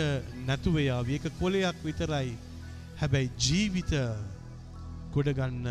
නැතුව 0.46 0.76
යාවි 0.78 1.14
ඒක 1.16 1.24
කොලයක් 1.40 1.78
විතරයි. 1.84 2.28
හැබැයි 3.00 3.30
ජීවිත 3.44 3.92
ගොඩ 5.14 5.28
ගන්න 5.38 5.66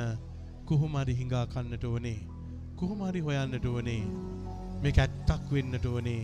කොහොම 0.67 0.97
හරි 1.01 1.13
හිඟා 1.19 1.45
කන්නට 1.53 1.85
ඕනේ. 1.89 2.19
කොහොම 2.79 3.03
හරි 3.07 3.21
හොයන්නට 3.27 3.65
ඕනේ. 3.65 4.03
මේක 4.83 4.97
ඇත්තක් 5.03 5.45
වෙන්නට 5.55 5.85
ඕනේ. 5.85 6.23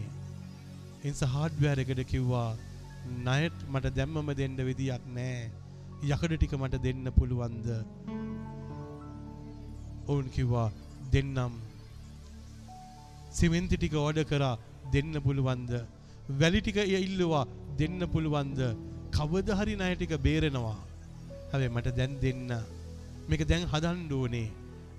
එන්ස 1.08 1.22
හાર્ඩ්වෙයාර් 1.34 1.80
එකට 1.84 2.04
කිව්වා 2.12 2.50
ණයට 3.08 3.58
මට 3.72 3.96
දැම්මම 3.98 4.30
දෙන්න 4.40 4.58
විදියක් 4.70 5.04
නැහැ. 5.16 5.52
යකඩ 6.04 6.34
ටික 6.38 6.54
මට 6.60 6.82
දෙන්න 6.86 7.06
පුළුවන්ද? 7.18 7.68
ඔවුන් 10.08 10.28
කිව්වා 10.36 10.70
දෙන්නම්. 11.14 11.54
සිමෙන්ති 13.32 13.78
ටික 13.78 13.96
ඕඩ 13.96 14.20
කරා 14.32 14.56
දෙන්න 14.94 15.14
පුළුවන්ද? 15.26 15.72
වැලි 16.42 16.62
ටික 16.62 16.78
ඉල්ලවා 16.78 17.46
දෙන්න 17.80 18.00
පුළුවන්ද? 18.14 18.62
කවද 19.12 19.50
හරි 19.60 19.76
ණය 19.76 19.96
ටික 19.96 20.14
බේරෙනවා. 20.26 20.78
හැබැයි 21.52 21.74
මට 21.76 21.96
දැන් 21.98 22.14
දෙන්න. 22.22 22.50
මේක 23.30 23.42
දැන් 23.48 23.68
හදන්න 23.72 24.12
ඕනේ. 24.14 24.48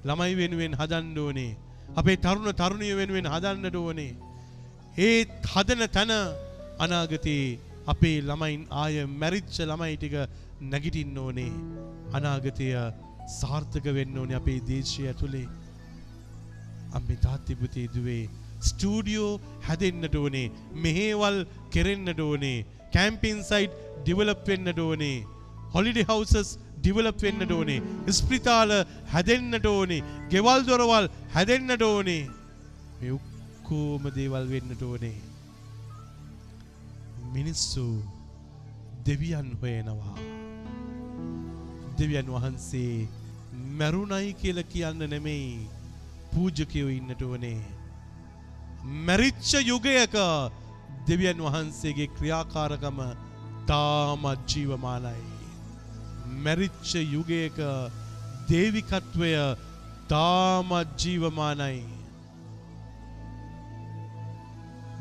ළමයි 0.04 0.34
වෙනුවෙන් 0.40 0.74
හදන්න 0.80 1.18
ඕනේ. 1.18 1.56
අපේ 1.96 2.16
තරුණ 2.16 2.52
තරුණිය 2.61 2.94
වෙනුවෙන් 2.96 3.30
හදන්නට 3.34 3.76
ඕනේ. 3.76 4.12
ඒ 4.98 5.26
හදන 5.52 5.82
තැන 5.96 6.12
අනාගතේ 6.78 7.59
අපේ 7.93 8.16
ළමයින් 8.28 8.62
ආය 8.82 8.97
මැරිච්ච 9.20 9.57
ළමයි 9.70 9.97
ටික 9.97 10.16
නැගිටින්න 10.72 11.22
ඕනේ. 11.24 11.53
අනාගතය 12.16 12.68
සාර්ථක 13.39 13.86
වෙන්න 13.99 14.20
ඕනේ 14.22 14.39
අපේ 14.41 14.59
දේශය 14.70 15.09
ඇතුළේ. 15.11 15.49
අම්මේ 16.97 17.22
තාත්ති 17.26 17.59
පුතේ 17.62 17.86
දුවේ 17.95 18.22
ස්ටූඩියෝ 18.68 19.32
හැදෙන්නට 19.66 20.14
ඕනේ 20.22 20.47
මෙහේවල් 20.84 21.39
කෙරෙන්නට 21.74 22.20
ඕනේ 22.28 22.57
කැම්පින් 22.95 23.43
සයිට් 23.51 23.76
ඩිවලප් 24.01 24.43
වෙන්නට 24.51 24.80
ඕනේ 24.86 25.16
හොලිඩේ 25.74 26.09
හවුසස් 26.11 26.51
ඩිවලප් 26.80 27.22
වෙන්නට 27.26 27.55
ඕනේ 27.59 27.80
ස්ප්‍රිතාල 28.18 28.74
හැදෙන්නට 29.14 29.66
ඕනේ 29.74 30.03
ගෙවල් 30.34 30.66
දොරවල් 30.68 31.09
හැදෙන්නට 31.36 31.89
ඕනේ. 31.91 32.22
මේ 33.01 33.12
ඔක්කෝම 33.18 34.12
දේවල් 34.18 34.47
වෙන්නට 34.55 34.82
ඕනේ. 34.91 35.16
මිනිස්සු 37.34 37.86
දෙවියන් 39.06 39.48
හොයනවා 39.62 40.16
දෙවියන් 41.98 42.28
වහන්සේ 42.34 43.08
මැරුණයි 43.78 44.32
කියල 44.42 44.62
කියන්න 44.72 45.10
නෙමෙයි 45.10 45.68
පූජකයෝ 46.32 46.90
ඉන්නට 46.90 47.22
ඕනේ 47.22 47.60
මැරිච්ච 49.06 49.50
යුගයක 49.62 50.14
දෙවියන් 51.06 51.38
වහන්සේගේ 51.38 52.08
ක්‍රියාකාරකම 52.16 52.98
තාමත් 53.66 54.48
ජීවමානයි. 54.50 55.22
මැරිච්ච 56.44 56.90
යුගයක 57.14 57.58
දේවිකත්වය 58.48 59.32
තාමත් 60.08 60.88
ජීවමානයි. 61.00 61.84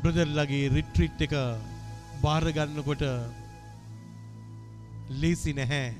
බ්‍රදර්ලගේ 0.02 0.68
රිට්‍රිට් 0.68 1.20
එක 1.20 1.34
භාරගන්නකොට 2.22 3.02
ලේසි 5.20 5.52
නැහැ. 5.58 5.94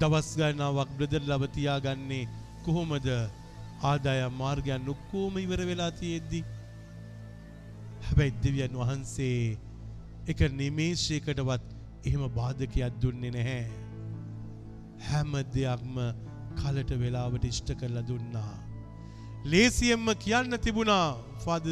දවස් 0.00 0.28
ගන්නාවක් 0.38 0.90
බ්‍රදර් 0.98 1.22
ලබතියාගන්නේ 1.30 2.28
කොහොමද 2.64 3.06
ආදායම් 3.90 4.34
මාර්ගයන් 4.42 4.90
ඔක්කෝම 4.94 5.34
ඉවර 5.44 5.60
වෙලා 5.70 5.92
තියෙද්දි 6.00 6.40
හැබැයි 8.06 8.36
දෙවියන් 8.44 8.74
වහන්සේ 8.80 9.38
එක 10.30 10.40
නිමේෂයකටවත් 10.60 11.64
එහෙම 12.06 12.24
බාධකයක් 12.38 13.00
දුන්නේ 13.02 13.34
නැහැ. 13.36 13.64
හැම 15.08 15.32
දෙයක්ම 15.54 15.96
කලට 16.60 16.90
වෙලාවට 17.02 17.44
ඉෂ්ට 17.50 17.70
කරලා 17.80 18.06
දුන්නා. 18.10 18.54
ලේසියෙන්ම 19.44 20.06
කියන්න 20.24 20.60
තිබුණා 20.64 21.08
ෆාද 21.44 21.66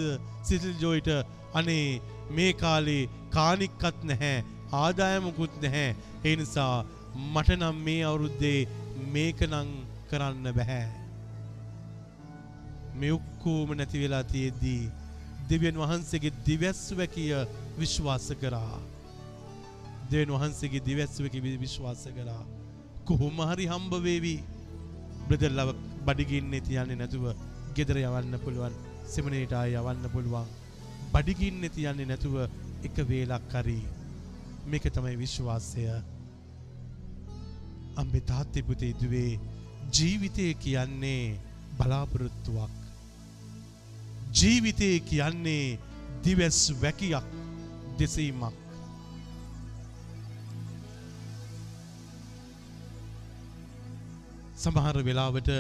සිසිල් 0.49 0.77
ජෝයිට 0.83 1.11
අනේ 1.55 2.01
මේ 2.31 2.53
කාලේ 2.63 3.03
කානික්කත් 3.31 4.05
නැහැ 4.05 4.37
ආදායමකුත් 4.75 5.55
නැහැ 5.63 5.89
ඒ 6.25 6.37
නිසා 6.37 6.75
මට 7.15 7.59
නම් 7.59 7.77
මේ 7.85 8.03
අවුරුද්දේ 8.05 8.59
මේක 9.13 9.41
නම් 9.43 9.69
කරන්න 10.11 10.47
බැහැ. 10.57 10.87
මේ 12.95 13.13
ඔක්කෝම 13.13 13.75
නැති 13.77 14.03
වෙලා 14.03 14.25
තියෙද්දී 14.25 14.91
දෙවියන් 15.51 15.81
වහන්සේගේ 15.83 16.33
දිවැස්වැකිය 16.47 17.33
විශ්වාස 17.79 18.29
කරා. 18.41 18.79
දෙවියන් 20.11 20.35
වහන්සේගේ 20.35 20.85
දිවැස්වැකිය 20.89 21.59
විශ්වාස 21.65 22.05
කරා. 22.17 22.43
කොහොම 23.05 23.45
හරි 23.51 23.67
හම්බ 23.67 23.93
වේවි. 24.07 24.37
බ්‍රදර් 25.29 25.53
ලව 25.53 25.77
බඩගින්නේ 26.07 26.65
තියන්නේ 26.69 27.01
නැතුව 27.03 27.25
ගෙදර 27.77 27.97
යවන්න 27.99 28.41
පුළුවන්. 28.45 28.75
සෙමිනේට 29.07 29.53
ආය 29.53 29.79
යවන්න 29.81 30.13
පුළුවන්. 30.15 30.62
බඩගින්නේ 31.13 31.75
තියන්නේ 31.77 32.09
නැතුව 32.09 32.37
එක 32.87 32.97
වේලක් 33.09 33.53
හරි 33.55 33.81
මේක 34.67 34.85
තමයි 34.89 35.17
විශ්වාසය. 35.19 35.85
අම්බේ 37.97 38.27
තාත්තේ 38.31 38.63
පුතේ 38.63 38.93
දුවේ 39.01 39.41
ජීවිතය 39.93 40.55
කියන්නේ 40.55 41.39
බලාපොරොත්තුවක්. 41.79 42.73
ජීවිතය 44.33 44.91
කියන්නේ 45.01 45.79
දිවැස් 46.25 46.61
වැකියක් 46.83 47.27
දෙසීමක්. 47.99 48.57
සමහර 54.57 54.97
වෙලාවට 55.05 55.51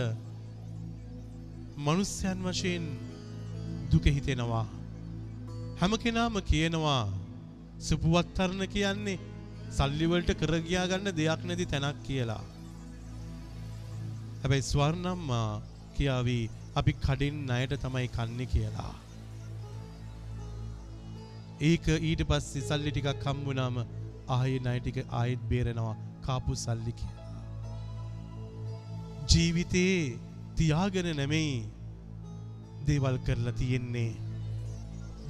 මනුස්්‍යයන් 1.77 2.39
වශයෙන් 2.45 2.85
දුක 3.91 4.05
හිතෙනවා. 4.07 4.82
හැම 5.83 5.95
කෙනාම 6.03 6.37
කියනවා 6.49 7.01
සුපුවත්තරණ 7.87 8.66
කියන්නේ 8.74 9.14
සල්ලිවලට 9.78 10.28
කරගයා 10.43 10.85
ගන්න 10.91 11.16
දෙයක් 11.16 11.41
නැති 11.49 11.66
තැනක් 11.72 11.99
කියලා. 12.09 12.45
හැබැයි 14.43 14.66
ස්වර්ණම්මා 14.68 15.49
කියාවී 15.97 16.45
අපි 16.80 16.93
කඩින් 17.07 17.51
අයට 17.57 17.74
තමයි 17.85 18.07
කන්නේ 18.16 18.49
කියලා. 18.55 18.95
ඒක 21.70 21.87
ඊට 21.99 22.24
පස්සේ 22.30 22.66
සල්ලි 22.70 22.95
ටිකක් 22.95 23.26
හම්බුනාම 23.26 23.85
ආයෙ 24.37 24.57
ණය 24.62 24.78
ටික 24.80 24.99
ආයෙත් 25.20 25.43
බේරෙනවා 25.51 26.01
කාපු 26.26 26.61
සල්ලි 26.64 26.99
කියලා. 27.01 27.30
ජීවිතේ 29.30 29.97
තියාගෙන 30.59 31.16
නෙමෙයි 31.22 31.55
දේවල් 32.87 33.24
කරලා 33.26 33.61
තියෙන්නේ. 33.62 34.12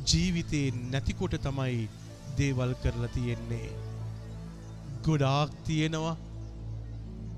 ජීවිතේ 0.09 0.67
නැතිකොට 0.93 1.35
තමයි 1.45 1.89
දේවල් 2.39 2.73
කරලා 2.83 3.15
තියෙන්නේ. 3.17 3.69
ගොඩාක් 5.05 5.51
තියෙනවා. 5.67 6.17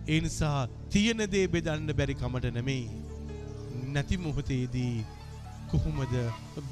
ඒ 0.09 0.21
නිසා 0.21 0.69
තියෙන 0.91 1.21
දේ 1.33 1.47
බෙදන්න 1.49 1.97
බැරි 1.99 2.15
කමට 2.15 2.55
නෙමෙයි. 2.55 2.87
නැති 3.95 4.17
මොහොතේදී 4.17 5.05
කොහොමද 5.71 6.15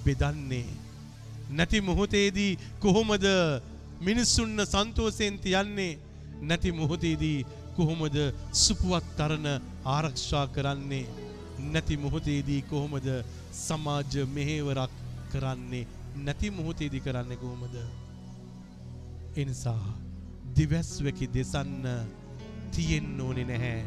බෙදන්නේ? 0.04 0.66
නැති 1.50 1.80
මොහොතේදී 1.80 2.58
කොහොමද 2.80 3.26
මිනිස්සුන්න 4.00 4.66
සන්තෝෂයෙන් 4.66 5.38
තියන්නේ? 5.38 5.98
නැති 6.42 6.72
මොහොතේදී 6.72 7.38
කොහොමද 7.76 8.16
සුපුවත් 8.62 9.06
තරණ 9.16 9.62
ආරක්ෂා 9.86 10.46
කරන්නේ? 10.46 11.06
නැති 11.72 11.96
මොහොතේදී 11.96 12.62
කොහොමද 12.62 13.08
සමාජ 13.58 14.12
මෙහෙවරක් 14.34 15.01
කරන්නේ? 15.32 15.86
නැති 16.24 16.50
මොහොතේදී 16.56 17.04
කරන්නේ 17.06 17.40
කොහොමද? 17.42 17.76
එනිසා 19.36 19.82
දිවැස්වැකි 20.56 21.26
දෙසන්න 21.34 21.86
තියෙන්න 22.72 23.20
ඕනේ 23.20 23.44
නැහැ. 23.44 23.84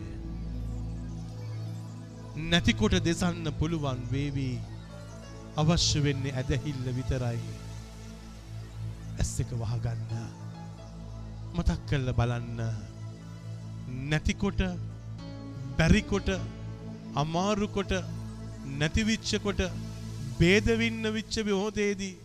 නැතිකොට 2.52 2.96
දෙසන්න 3.06 3.52
පුළුවන් 3.60 4.02
වේවි. 4.12 4.50
අවශ්‍ය 5.58 6.00
වෙන්නේ 6.06 6.36
ඇදහිල්ල 6.40 6.90
විතරයි. 6.98 7.40
ඇස් 9.20 9.32
එක 9.42 9.54
වහගන්න. 9.62 10.12
මතක් 11.56 11.80
කල්ල 11.90 12.10
බලන්න. 12.20 12.60
නැතිකොට 14.12 14.62
බැරිකොට 15.78 16.30
අමාරුකොට 17.16 17.92
නැතිවිච්චකොට 18.80 19.62
බේදවින්න 20.40 21.14
විච්ච 21.14 21.36
මොහොතේදී 21.48 22.16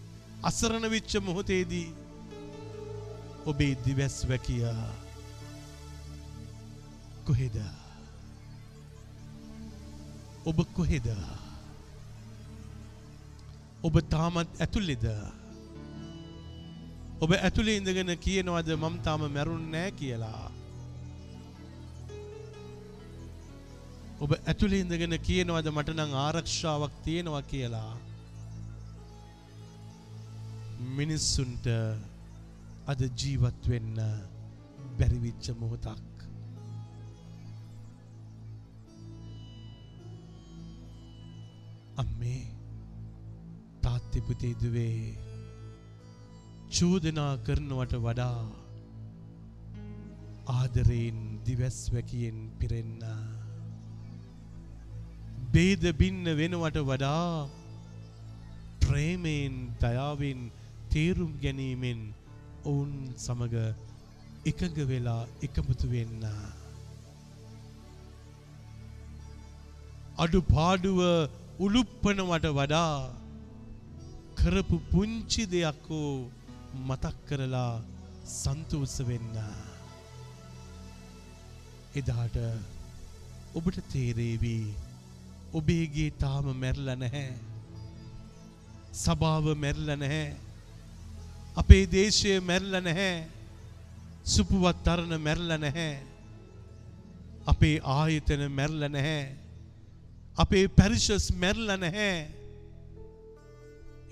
අසරණ 0.43 0.87
විච්ච 0.91 1.13
මොහොතේදී 1.23 1.89
ඔබේ 3.47 3.75
දිවැස් 3.85 4.17
වැකියා. 4.29 4.89
කොහෙද? 7.27 7.57
ඔබ 10.45 10.59
කොහෙද? 10.75 11.07
ඔබ 13.83 13.95
තාමත් 14.09 14.61
ඇතුළෙද? 14.61 15.07
ඔබ 17.21 17.31
ඇතුළේ 17.33 17.77
ඉඳගෙන 17.77 18.17
කියනවද 18.19 18.69
මම 18.77 18.97
තාම 19.03 19.23
මැරුන් 19.29 19.71
නෑ 19.71 19.91
කියලා? 19.93 20.60
ඔබ 24.21 24.33
ඇතුළේ 24.37 24.83
ඉඳගෙන 24.85 25.15
කියනවද 25.27 25.69
මට 25.73 25.93
නම් 25.95 26.11
ආරක්ෂාවක් 26.23 26.97
තියෙනවා 27.05 27.43
කියලා? 27.53 27.93
මිනිස්සුන්ට 30.99 31.67
අද 32.93 33.01
ජීවත් 33.21 33.69
වෙන්න 33.73 33.97
බැරිවිච්ච 34.99 35.51
මොහොතක්. 35.63 36.07
අම්මේ 41.97 42.45
තාත්තිපුතේ 43.83 44.55
දුවේ 44.63 45.01
චෝදනා 46.71 47.33
කරනවට 47.47 48.01
වඩා 48.07 48.41
ආදරයෙන් 50.59 51.21
දිවැස් 51.47 51.83
වැකියෙන් 51.93 52.39
පිරෙන්න 52.61 52.99
බේද 55.55 55.85
බින්න 56.01 56.25
වෙනවට 56.39 56.77
වඩා 56.89 57.49
ප්‍රේමයෙන් 58.83 59.55
දයාවෙන් 59.83 60.41
තේරුම් 60.93 61.33
ගැනීමෙන් 61.43 62.01
ඔවුන් 62.71 62.93
සමග 63.25 63.55
එකඟ 64.51 64.79
වෙලා 64.91 65.23
එකමුතු 65.47 65.89
වෙන්න. 65.93 66.25
අඩු 70.25 70.41
පාඩුව 70.53 71.01
උළුප්පනවට 71.65 72.47
වඩා 72.59 72.95
කරපු 74.39 74.79
පුංචි 74.93 75.43
දෙයක්කෝ 75.55 76.11
මතක් 76.89 77.17
කරලා 77.29 77.75
සන්තුස 78.35 78.95
වෙන්න. 79.09 79.35
එදාට 82.01 82.39
ඔබට 83.59 83.81
තේරේවී 83.93 84.65
ඔබේගේ 85.53 86.11
තාම 86.19 86.47
මැරල 86.63 86.89
නැහැ. 87.03 87.35
සභාව 88.93 89.47
මැරල 89.57 89.89
නැහැ. 90.03 90.37
අපේ 91.57 91.87
දේශය 91.87 92.41
මැරල 92.41 92.75
නැහැ. 92.83 93.27
සුපුවත් 94.25 94.83
තරණ 94.85 95.21
මැරල 95.21 95.53
නැහැ. 95.59 95.91
අපේ 97.47 97.77
ආයතන 97.97 98.47
මැරල 98.59 98.89
නැහැ. 98.89 99.23
අපේ 100.37 100.69
පැරිෂස් 100.69 101.33
මැරල 101.35 101.77
නැහැ. 101.79 102.15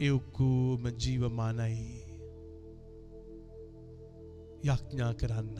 ඒ 0.01 0.11
ඔක්කෝම 0.11 0.83
ජීවමානයි. 1.03 2.05
යඥා 4.63 5.15
කරන්න. 5.15 5.59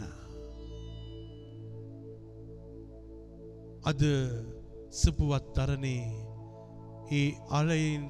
අද 3.85 4.03
සපුවත් 4.91 5.45
තරණේ 5.55 6.05
ඒ 7.13 7.37
අලයින් 7.51 8.05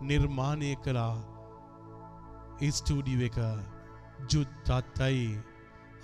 නිර්මාණය 0.00 0.70
කළා. 0.84 1.16
ඒ 2.62 2.70
ස්ටූඩියෝ 2.70 3.26
එක 3.28 3.38
ජුද්ධත්තයි 4.30 5.26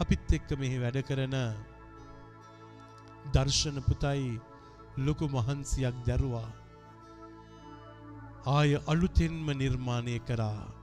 අපිත් 0.01 0.33
එක්ක 0.37 0.51
මෙහි 0.61 0.83
වැඩ 0.83 0.99
කරන 1.09 1.37
දර්ශන 3.35 3.79
පුතයි 3.89 4.41
ලොකු 4.99 5.29
මහන්සියක් 5.29 5.97
දැරුවා. 6.07 6.51
ආය 8.47 8.71
අලුතෙන්ම 8.87 9.47
නිර්මාණය 9.61 10.19
කරා. 10.29 10.82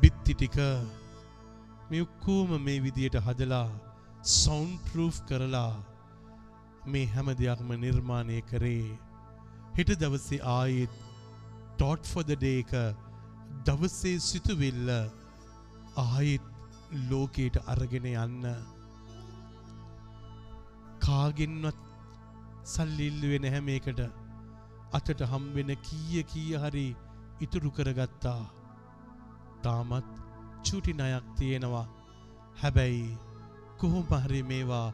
බිත්ති 0.00 0.32
ටික 0.34 0.56
මේ 1.90 2.02
ඔක්කෝම 2.04 2.50
මේ 2.66 2.82
විදියට 2.84 3.16
හදලා 3.26 3.68
සවුන්ඩ් 4.34 4.76
ප්‍රූෆ් 4.86 5.16
කරලා 5.28 5.72
මේ 6.92 7.10
හැම 7.14 7.28
දෙයක්ම 7.40 7.70
නිර්මාණය 7.82 8.38
කරේ. 8.50 8.98
හෙට 9.76 9.90
දවසේ 10.02 10.40
ආයෙත් 10.52 10.94
ටෝට් 11.74 12.08
ෆොද 12.12 12.30
ඩේ 12.32 12.60
එක 12.62 12.72
දවසේ 13.66 14.22
සිතුවිල්ල 14.28 14.88
ආයෙත් 16.04 16.46
ලෝකයට 17.10 17.58
අරගෙන 17.74 18.06
යන්න. 18.12 18.46
කාගෙන්වත් 21.04 21.82
සල්ලිල්ලුවෙන 22.72 23.50
හැම 23.56 23.68
එකට 23.76 24.00
අතට 24.98 25.26
හම්බෙන 25.34 25.76
කීය 25.88 26.24
කීය 26.32 26.56
හරි 26.64 26.86
ඉතුරු 27.44 27.70
කරගත්තා. 27.76 28.40
තාමත් 29.64 30.06
චුටි 30.64 30.92
නයක් 30.92 31.26
තියෙනවා. 31.36 31.86
හැබැයි 32.60 33.18
කොහොම 33.78 34.06
හරි 34.16 34.40
මේවා 34.42 34.88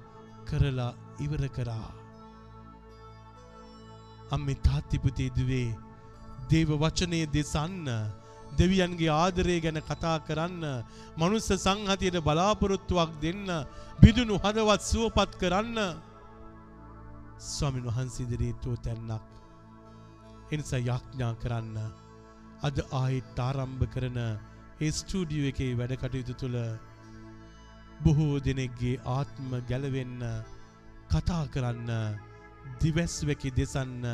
කරලා 0.48 0.92
ඉවර 1.24 1.42
කරා. 1.48 1.90
අම්මි 4.30 4.54
තාත්තිපුතේ 4.66 5.30
දුවේ 5.30 5.76
දේව 6.50 6.70
වචනය 6.82 7.20
දෙසන්න 7.28 7.86
දෙවියන්ගේ 8.58 9.12
ආදරය 9.12 9.56
ගැන 9.60 9.78
කතා 9.82 10.16
කරන්න 10.26 10.64
මනුස්ස 11.18 11.48
සංහතියට 11.56 12.18
බලාපොරොත්තුවක් 12.26 13.10
දෙන්න 13.22 13.46
බිදුණු 14.00 14.36
හදවත් 14.42 14.82
සුවපත් 14.82 15.32
කරන්න. 15.40 15.78
ස්වාමින් 17.46 17.88
වහන්සිදිරීතුව 17.88 18.74
තැන්නක්. 18.84 19.24
එනිසා 20.52 20.80
යක්ඥා 20.80 21.34
කරන්න. 21.42 21.76
අද 22.62 22.76
ආයිත් 22.92 23.38
ආරම්භ 23.38 23.84
කරන 23.94 24.18
ඒ 24.78 24.92
ස්ටූඩියෝ 24.92 25.48
එකේ 25.48 25.72
වැඩ 25.74 25.94
කටයුතු 25.96 26.34
තුළ 26.34 26.56
බොහෝ 28.00 28.34
දෙනෙක්ගේ 28.40 28.96
ආත්ම 29.10 29.50
ගැලවෙන්න 29.68 30.24
කතා 31.10 31.44
කරන්න 31.48 31.92
දිවැස්වැකි 32.80 33.52
දෙසන්න 33.52 34.04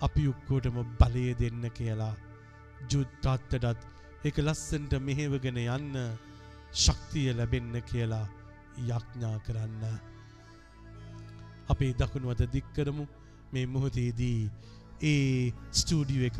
අපි 0.00 0.24
ඔක්කෝටම 0.28 0.78
බලය 0.98 1.26
දෙන්න 1.34 1.70
කියලා 1.72 2.14
ජුද්ධත්තටත් 2.90 3.86
එක 4.24 4.42
ලස්සන්ට 4.42 4.98
මෙහෙවගෙන 5.00 5.62
යන්න 5.68 5.94
ශක්තිය 6.74 7.30
ලැබෙන්න 7.32 7.80
කියලා 7.86 8.26
යක්ඥා 8.88 9.38
කරන්න. 9.46 9.82
අපේ 11.68 11.94
දකුණුවත 11.94 12.42
දික්කරමු 12.52 13.06
මේ 13.52 13.66
මොහොතේදී 13.68 14.50
ඒ 15.04 15.52
ස්ටූඩියෝ 15.72 16.30
එක 16.30 16.38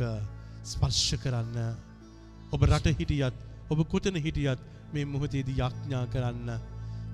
ස්පර්ශ 0.65 1.15
කරන්න 1.17 1.86
ඔබ 2.47 2.61
රට 2.63 2.95
හිටියත් 2.95 3.35
ඔබ 3.69 3.79
කොතන 3.89 4.17
හිටියත් 4.17 4.59
මේ 4.93 5.05
මොහොතේදී 5.05 5.59
යක්ඥා 5.59 6.05
කරන්න 6.07 6.51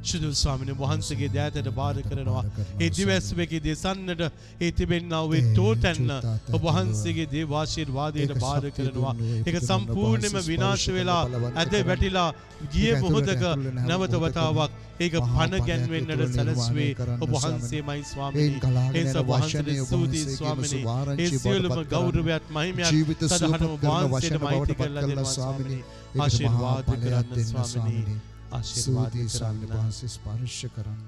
ශුදු 0.04 0.30
ස්වාමින 0.34 0.72
වහන්සේගේ 0.76 1.30
දෑතට 1.30 1.70
බාර 1.72 1.96
කරනවා. 2.04 2.44
ඒ 2.78 2.90
දිවැස්වකි 2.92 3.60
දෙසන්නට 3.62 4.24
ඒ 4.60 4.72
තිබෙන්නාව 4.74 5.34
ඒ 5.34 5.44
තෝතැන්න 5.56 6.12
ඔබ 6.52 6.62
වහන්සේගේ 6.68 7.28
දේවාශීර්වාදයට 7.28 8.34
බාර 8.38 8.64
කරනවා. 8.72 9.14
ඒක 9.42 9.58
සම්පූර්ණයම 9.62 10.40
විනාශ 10.44 10.88
වෙලා 10.92 11.24
ඇද 11.54 11.78
වැටිලා 11.84 12.30
ගිය 12.70 12.92
මොහොතක 12.98 13.46
නැවත 13.84 14.18
වතාවක්. 14.18 14.82
ඒක 15.00 15.16
පණ 15.28 15.64
ගැන්වෙන්නට 15.64 16.36
සැලස්වේ 16.36 16.92
ඔබ 17.18 17.30
වහන්සේමයි 17.36 18.04
ස්වාමිනී. 18.06 18.60
ඒස 18.94 19.16
වහන්සේට 19.24 19.72
ස්තුතියි 19.82 20.36
ස්වාමිනී. 20.36 20.84
ඒ 21.18 21.32
සියලුම 21.38 21.80
ගෞරවයත් 21.88 22.52
මහිමයත් 22.52 23.26
සදහටම 23.30 23.74
වහන්සේට 23.86 24.40
මෛත්‍රී 24.42 24.78
කරලා 24.78 25.08
දෙනවා 25.08 25.32
ස්වාමිනී. 25.32 25.82
ආශිර්වාද 26.20 26.94
කරන්න 26.98 27.44
ස්වාමිනී 27.46 28.33
ආශිර්වාද 28.54 29.14
කරන්න. 29.14 29.62
වහන්සේ 29.72 30.10
ස්පර්ශ 30.10 30.64
කරන්න. 30.76 31.02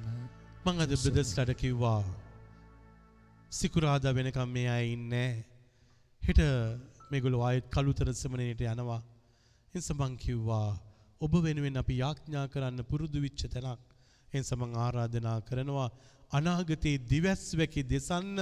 මං 0.66 0.82
අද 0.84 0.94
බ්‍රදර්ස්ලට 0.94 1.52
කිව්වා 1.56 2.02
සිකුරාදා 3.52 4.14
වෙනකම් 4.14 4.50
මේ 4.50 4.70
අය 4.70 4.86
ඉන්නේ 4.94 5.30
හෙට 6.24 6.42
මේගොල්ලෝ 7.12 7.44
ආයෙත් 7.44 7.68
කළුතර 7.70 8.10
සමනයට 8.14 8.64
යනවා. 8.66 9.02
එනිස 9.74 9.90
මං 9.94 10.14
කිව්වා 10.18 10.70
ඔබ 11.22 11.34
වෙනුවෙන් 11.44 11.78
අපි 11.78 12.02
යාඥා 12.04 12.46
කරන්න 12.48 12.82
පුරුදු 12.84 13.22
වෙච්ච 13.26 13.42
තැනක්. 13.48 13.82
එනිස 14.34 14.52
මං 14.54 14.72
ආරාධනා 14.78 15.40
කරනවා 15.42 15.90
අනාගතයේ 16.32 17.04
දිවැස් 17.12 17.44
වැකි 17.54 17.82
දෙසන්න 17.86 18.40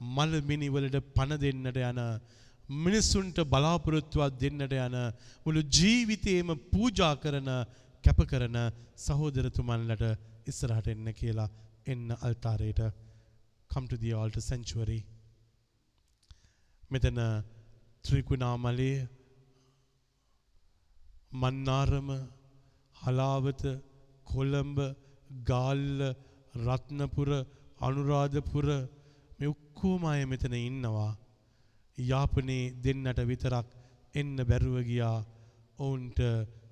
මල් 0.00 0.32
මිනි 0.42 0.68
වලට 0.68 1.00
පණ 1.14 1.40
දෙන්නට 1.44 1.78
යන 1.82 2.00
මිනිසුන්ට 2.68 3.38
බලාපොරොත්තුවක් 3.46 4.38
දෙන්නට 4.40 4.72
යන 4.78 4.96
මුළු 5.44 5.62
ජීවිතේම 5.70 6.50
පූජා 6.72 7.14
කරන 7.16 7.50
කැප 8.04 8.20
කරන 8.30 8.58
සහෝදරතුමන්ලට 9.04 10.04
ඉස්සරහට 10.50 10.88
එන්න 10.94 11.08
කියලා 11.20 11.48
එන්න 11.86 12.08
අල්තාරයට 12.20 12.80
come 13.70 13.86
to 13.88 13.96
the 13.96 14.12
altar 14.12 14.42
sanctuary. 14.42 15.00
මෙතන 16.90 17.18
ත්‍රිකුණාමලේ 18.04 18.96
මන්නාරම 21.34 22.08
හලාවත 22.96 23.62
කොළඹ 24.26 24.78
ගාල්ල 25.50 26.00
රත්නපුර 26.66 27.30
අනුරාධපුර 27.80 28.68
මේ 29.38 29.50
ඔක්කොම 29.54 30.04
අය 30.12 30.22
මෙතන 30.32 30.54
ඉන්නවා. 30.60 31.10
යාපනයේ 31.98 32.72
දෙන්නට 32.84 33.20
විතරක් 33.30 33.68
එන්න 34.14 34.36
බැරුව 34.50 34.78
ගියා. 34.90 35.18
ඔවුන්ට 35.78 36.18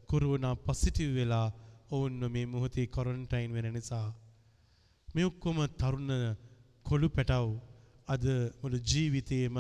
කොරුවනා 0.08 0.54
පසිටිව් 0.56 1.10
වෙලා 1.18 1.48
ඔවුන්ව 1.90 2.22
මේ 2.34 2.46
මොහොතේ 2.46 2.86
කොරන්ටයින් 2.86 3.50
වෙන 3.56 3.68
නිසා. 3.72 4.08
මේ 5.08 5.24
ඔක්කොම 5.24 5.58
තරුණ 5.80 6.10
කොළු 6.86 7.08
පැටව් 7.08 7.48
අද 8.08 8.24
මුළු 8.60 8.78
ජීවිතේම 8.90 9.56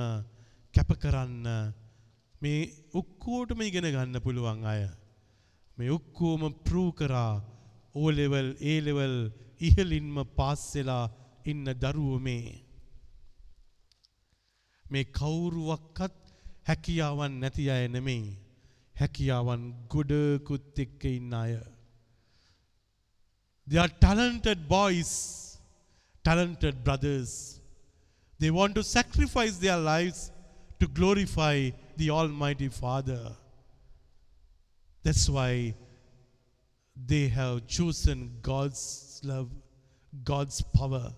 කැප 0.74 0.90
කරන්න 1.02 1.46
මේ 2.42 2.60
ඔක්කෝටම 2.94 3.60
ඉගෙන 3.60 3.88
ගන්න 3.94 4.24
පුළුවන් 4.24 4.62
අය. 4.64 4.82
මේ 5.78 5.90
ඔක්කෝම 5.90 6.42
ප්‍රූ 6.66 6.90
කරා 6.92 7.32
ඕ 7.94 8.08
ලෙවල් 8.10 8.48
ඒ 8.70 8.78
ලෙවල් 8.80 9.16
ඉහලින්ම 9.60 10.16
පාස් 10.36 10.62
වෙලා 10.74 11.04
ඉන්න 11.44 11.66
දරුවෝ 11.82 12.18
මේ. 12.18 12.46
මේ 14.86 15.04
කවුරුවක්වත් 15.18 16.16
හැකියාවන් 16.68 17.34
නැති 17.40 17.70
අය 17.70 17.84
නෙමෙයි. 17.88 18.45
හැකියාවන් 19.01 19.63
ගොඩකුත් 19.93 20.79
එක්ක 20.85 21.05
ඉන්න 21.17 21.33
අය 21.43 21.53
They 23.67 23.77
are 23.77 23.87
talented 23.87 24.67
boys, 24.67 25.57
talented 26.25 26.83
brothers. 26.83 27.61
They 28.39 28.51
want 28.51 28.75
to 28.75 28.83
sacrifice 28.83 29.57
their 29.57 29.77
lives 29.77 30.31
to 30.79 30.87
glorify 30.87 31.69
the 31.95 32.09
Almighty 32.09 32.67
Father. 32.67 33.31
That's 35.03 35.29
why 35.29 35.75
they 37.07 37.27
have 37.29 37.67
chosen 37.67 38.37
God's 38.41 39.21
love, 39.23 39.49
God's 40.23 40.61
power. 40.61 41.13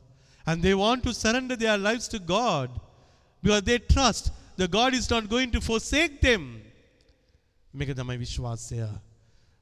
And 0.46 0.62
they 0.62 0.74
want 0.74 1.04
to 1.04 1.14
surrender 1.14 1.56
their 1.56 1.78
lives 1.78 2.08
to 2.10 2.20
God 2.20 2.70
because 3.42 3.64
they 3.64 3.80
trust 3.80 4.32
that 4.58 4.72
God 4.72 4.94
is 4.94 5.10
not 5.10 5.30
going 5.30 5.52
to 5.52 5.62
forsake 5.62 6.22
them. 6.22 6.62
මේක 7.75 7.95
තමයි 7.95 8.19
විශ්වාසය. 8.19 8.81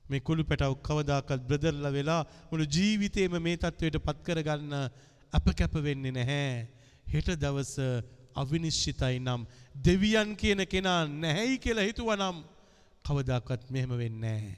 මේ 0.04 0.20
කුළු 0.20 0.44
පැටව 0.44 0.74
කවදාකත් 0.82 1.42
බ්‍රදර්ලා 1.48 1.92
වෙලා 1.92 2.22
මුළු 2.50 2.64
ජීවිතේම 2.66 3.34
මේ 3.42 3.56
තත්ත්වයට 3.56 3.98
පත් 3.98 4.18
කරගන්න 4.26 4.74
අප 5.32 5.46
කැප 5.52 5.74
වෙන්නේ 5.74 6.12
නැහැ. 6.12 6.68
හෙට 7.06 7.28
දවස 7.34 7.72
අවිනිශ්චිතයි 8.34 9.18
නම් 9.18 9.46
දෙවියන් 9.84 10.36
කියන 10.36 10.62
කෙනා 10.66 11.00
නැහැයි 11.06 11.58
කියලා 11.58 11.88
හිතුවා 11.88 12.16
නම් 12.16 12.38
කවදාකත් 13.04 13.70
මෙහෙම 13.70 13.98
වෙන්නේ 13.98 14.20
නැහැ. 14.22 14.56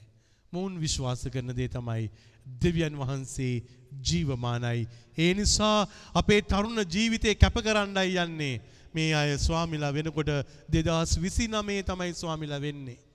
මොවුන් 0.53 0.79
විශ්වාස 0.79 1.25
කරන 1.25 1.55
දේ 1.55 1.69
තමයි 1.69 2.09
දෙවියන් 2.45 2.95
වහන්සේ 2.95 3.63
ජීවමානයි. 4.05 4.87
ඒ 5.17 5.33
නිසා 5.33 5.87
අපේ 6.13 6.41
තරුණ 6.43 6.85
ජීවිතේ 6.85 7.35
කැප 7.35 7.57
කරන්නයි 7.57 8.17
යන්නේ. 8.17 8.55
මේ 8.93 9.13
අය 9.15 9.37
ස්වාමිලා 9.39 9.93
වෙනකොට 9.93 10.29
2029 10.69 11.83
තමයි 11.83 12.13
ස්වාමිලා 12.13 12.61
වෙන්නේ. 12.61 13.08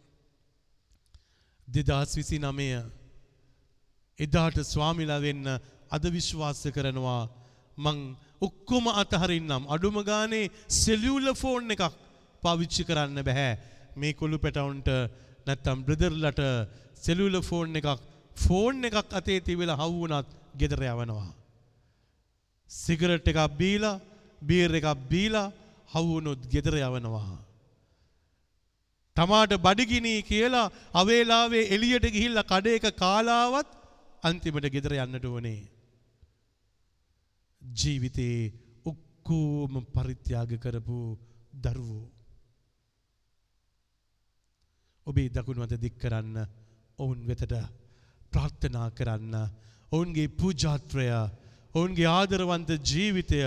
2029 1.68 2.84
එදාට 4.18 4.58
ස්වාමිලා 4.64 5.20
වෙන්න 5.20 5.46
අද 5.90 6.04
විශ්වාස 6.10 6.62
කරනවා. 6.68 7.28
මං 7.78 7.98
ඔක්කොම 8.40 8.86
අතහරින්නම්. 8.92 9.64
අඩුම 9.66 9.96
ගානේ 10.02 10.50
සෙලියුලර් 10.68 11.34
ෆෝන් 11.34 11.70
එකක් 11.70 11.84
පාවිච්චි 12.42 12.84
කරන්න 12.84 13.18
බෑ 13.22 13.50
මේ 13.96 14.12
කොළු 14.12 14.38
පැටවුන්ට 14.38 14.88
නැත්තම් 15.46 15.78
බ්‍රදර්ලට 15.86 16.42
සෙලියුලර් 16.96 17.42
ෆෝන් 17.42 17.76
එකක් 17.76 17.88
ෆෝන් 18.36 18.84
එකක් 18.84 18.96
අතේ 19.12 19.40
තිබිලා 19.40 19.76
හවු 19.76 19.96
වුණත් 20.00 20.28
ගෙදර 20.54 20.82
යවනවා. 20.82 21.32
සිගරට් 22.70 23.26
එකක් 23.26 23.40
බීලා 23.58 24.00
බීර් 24.42 24.70
එකක් 24.74 24.88
බීලා 25.10 25.52
හවු 25.92 26.06
වුණොත් 26.08 26.40
ගෙදර 26.46 26.74
යවනවා. 26.78 27.53
තමාට 29.16 29.52
බඩගිනි 29.58 30.14
කියලා 30.22 30.72
අවේලාවේ 30.94 31.64
එළියට 31.74 32.06
ගිහිල්ලා 32.08 32.44
කඩේක 32.44 32.86
කාලාවත් 32.94 33.68
අන්තිමට 34.22 34.66
ගෙදර 34.74 34.94
යන්නට 34.96 35.26
ඕනේ. 35.26 35.60
ජීවිතේ 37.62 38.38
ඔක්කොම 38.84 39.74
පරිත්‍යාග 39.94 40.50
කරපු 40.58 40.98
දරුවෝ. 41.64 42.04
ඔබේ 45.06 45.28
දකුණු 45.28 45.62
අත 45.62 45.74
දික් 45.76 45.96
කරන්න 45.98 46.36
ඔවුන් 46.98 47.20
වෙතට 47.28 47.54
ප්‍රාර්ථනා 48.32 48.88
කරන්න 48.90 49.34
ඔවුන්ගේ 49.92 50.28
පූජාත්‍රය 50.30 51.06
ඔවුන්ගේ 51.74 52.08
ආදරවන්ත 52.08 52.70
ජීවිතය 52.82 53.40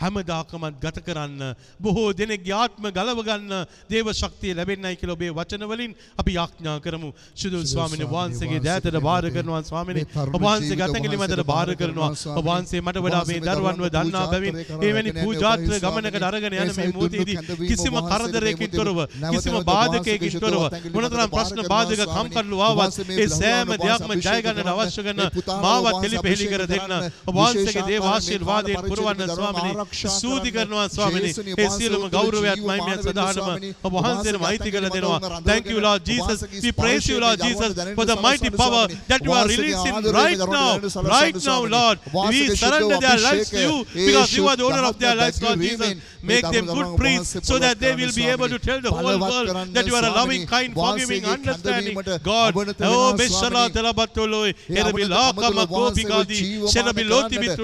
හැමදාකමත් 0.00 0.78
ගත 0.82 1.02
කරන්න 1.06 1.42
බොහෝ 1.80 2.12
දෙනෙක්ගේ 2.12 2.54
ආත්ම 2.54 2.86
ගලවගන්න 2.96 3.52
දේව 3.90 4.08
ශක්තිය 4.12 4.54
ලැබෙන්නයි 4.58 4.96
කියලා 5.00 5.16
ඔබේ 5.18 5.32
වචන 5.38 5.64
වලින් 5.70 5.92
අපි 6.20 6.32
යාඥා 6.38 6.76
කරමු. 6.80 7.10
ශුදුල් 7.34 7.64
ස්වාමීන් 7.64 8.06
වහන්සේගේ 8.06 8.60
දෑතට 8.66 8.98
බාර 9.00 9.24
කරනවා 9.30 9.62
ස්වාමීනි. 9.62 10.04
ඔබ 10.28 10.40
වහන්සේගේ 10.42 10.86
අතංගලි 10.88 11.20
මැදට 11.22 11.44
බාර 11.52 11.68
කරනවා. 11.74 12.10
ඔබ 12.38 12.44
වහන්සේ 12.44 12.80
මට 12.80 13.04
වඩා 13.06 13.22
මේ 13.30 13.40
දරුවන්ව 13.40 13.86
දන්නා 13.96 14.24
බැවින් 14.32 14.58
එවැනි 14.80 15.12
පූජාත්‍ර 15.20 15.76
ගමනකට 15.84 16.26
අරගෙන 16.30 16.58
යන 16.58 16.74
මේ 16.78 16.88
මොහොතේදී 16.96 17.38
කිසිම 17.62 18.00
කරදරයකින් 18.10 18.74
තොරව 18.78 18.98
කිසිම 19.28 19.60
බාධකයකින් 19.70 20.40
තොරව 20.40 20.62
මොනතරම් 20.96 21.30
ප්‍රශ්න 21.36 21.62
බාධක 21.68 22.04
කම්කටොළු 22.06 22.64
ආවත් 22.64 22.98
ඒ 23.20 23.28
සෑම 23.30 23.76
දෙයක්ම 23.76 24.16
ජය 24.18 24.36
ගන්නට 24.44 24.74
අවශ්‍ය 24.74 25.06
කරන 25.06 25.22
මාවත් 25.64 26.10
එලිපෙහෙලි 26.10 26.50
කර 26.52 26.66
දෙන්න. 26.74 26.98
ඔබ 27.28 27.34
වහන්සේගේ 27.73 27.83
දේව 27.91 28.03
ආශිර්වාදයෙන් 28.13 28.81
පුරවන්න 28.89 29.21
ස්වාමීනි. 29.35 29.73
ස්තුති 30.17 30.51
කරනවා 30.55 30.87
ස්වාමීනි. 30.95 31.31
ඒ 31.57 31.69
සියලුම 31.77 32.03
ගෞරවයත් 32.15 32.59
මහිමයත් 32.69 32.99
සදානම 33.05 33.47
ඔබ 33.83 33.93
වහන්සේට 33.93 34.37
මෛත්‍රී 34.45 34.71
කළ 34.71 34.89
දෙනවා. 34.95 35.41
Thank 35.49 35.65
you 35.71 35.79
Lord 35.87 36.01
Jesus. 36.11 36.39
We 36.63 36.71
praise 36.71 37.07
you 37.11 37.19
Lord 37.19 37.39
Jesus 37.47 37.71
for 37.97 38.05
the 38.05 38.17
mighty 38.27 38.49
power 38.61 38.85
that 39.11 39.21
you 39.25 39.33
are 39.39 39.47
releasing 39.47 39.95
right 40.21 40.39
now. 40.59 40.71
Right 41.17 41.37
now 41.49 41.59
Lord. 41.77 41.97
We 42.29 42.55
surrender 42.55 42.97
their 43.07 43.19
lives 43.27 43.49
to 43.49 43.61
you 43.67 43.75
because 43.93 44.29
you 44.37 44.47
are 44.49 44.57
the 44.61 44.65
owner 44.69 44.85
of 44.91 44.97
their 45.03 45.15
lives 45.15 45.41
Lord 45.41 45.59
Jesus. 45.59 45.95
Make 46.21 46.45
them 46.55 46.65
good 46.65 46.89
priests 46.99 47.47
so 47.49 47.57
that 47.59 47.79
they 47.79 47.95
will 47.95 48.13
be 48.15 48.25
able 48.27 48.49
to 48.49 48.59
tell 48.59 48.79
the 48.81 48.91
whole 48.91 49.19
world 49.19 49.49
that 49.75 49.85
you 49.87 49.95
are 49.95 50.05
a 50.05 50.11
loving, 50.11 50.45
kind, 50.45 50.73
forgiving, 50.73 51.23
understanding 51.25 51.95
God. 52.23 52.51
Oh, 52.89 53.13
Beshala 53.19 53.69
Telabatoloi, 53.75 54.49
Erebilaka 54.79 55.47
Makopikadi, 55.59 56.39
Sherabiloti 56.73 57.37
Bitruti 57.43 57.62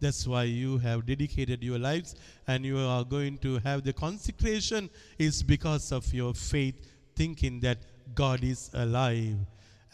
That's 0.00 0.26
why 0.26 0.44
you 0.44 0.78
have 0.78 1.06
dedicated 1.06 1.62
your 1.62 1.78
lives, 1.78 2.14
and 2.46 2.64
you 2.64 2.78
are 2.78 3.04
going 3.04 3.38
to 3.38 3.58
have 3.60 3.82
the 3.82 3.92
consecration. 3.92 4.90
Is 5.18 5.42
because 5.42 5.92
of 5.92 6.12
your 6.12 6.34
faith, 6.34 6.74
thinking 7.14 7.60
that 7.60 7.78
God 8.14 8.44
is 8.44 8.70
alive. 8.74 9.36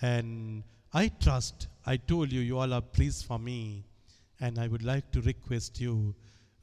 And 0.00 0.64
I 0.92 1.08
trust. 1.08 1.68
I 1.86 1.96
told 1.96 2.32
you, 2.32 2.40
you 2.40 2.58
all 2.58 2.72
are 2.72 2.80
priests 2.80 3.22
for 3.22 3.38
me. 3.38 3.84
And 4.40 4.58
I 4.58 4.66
would 4.66 4.82
like 4.82 5.10
to 5.12 5.20
request 5.20 5.80
you, 5.80 6.14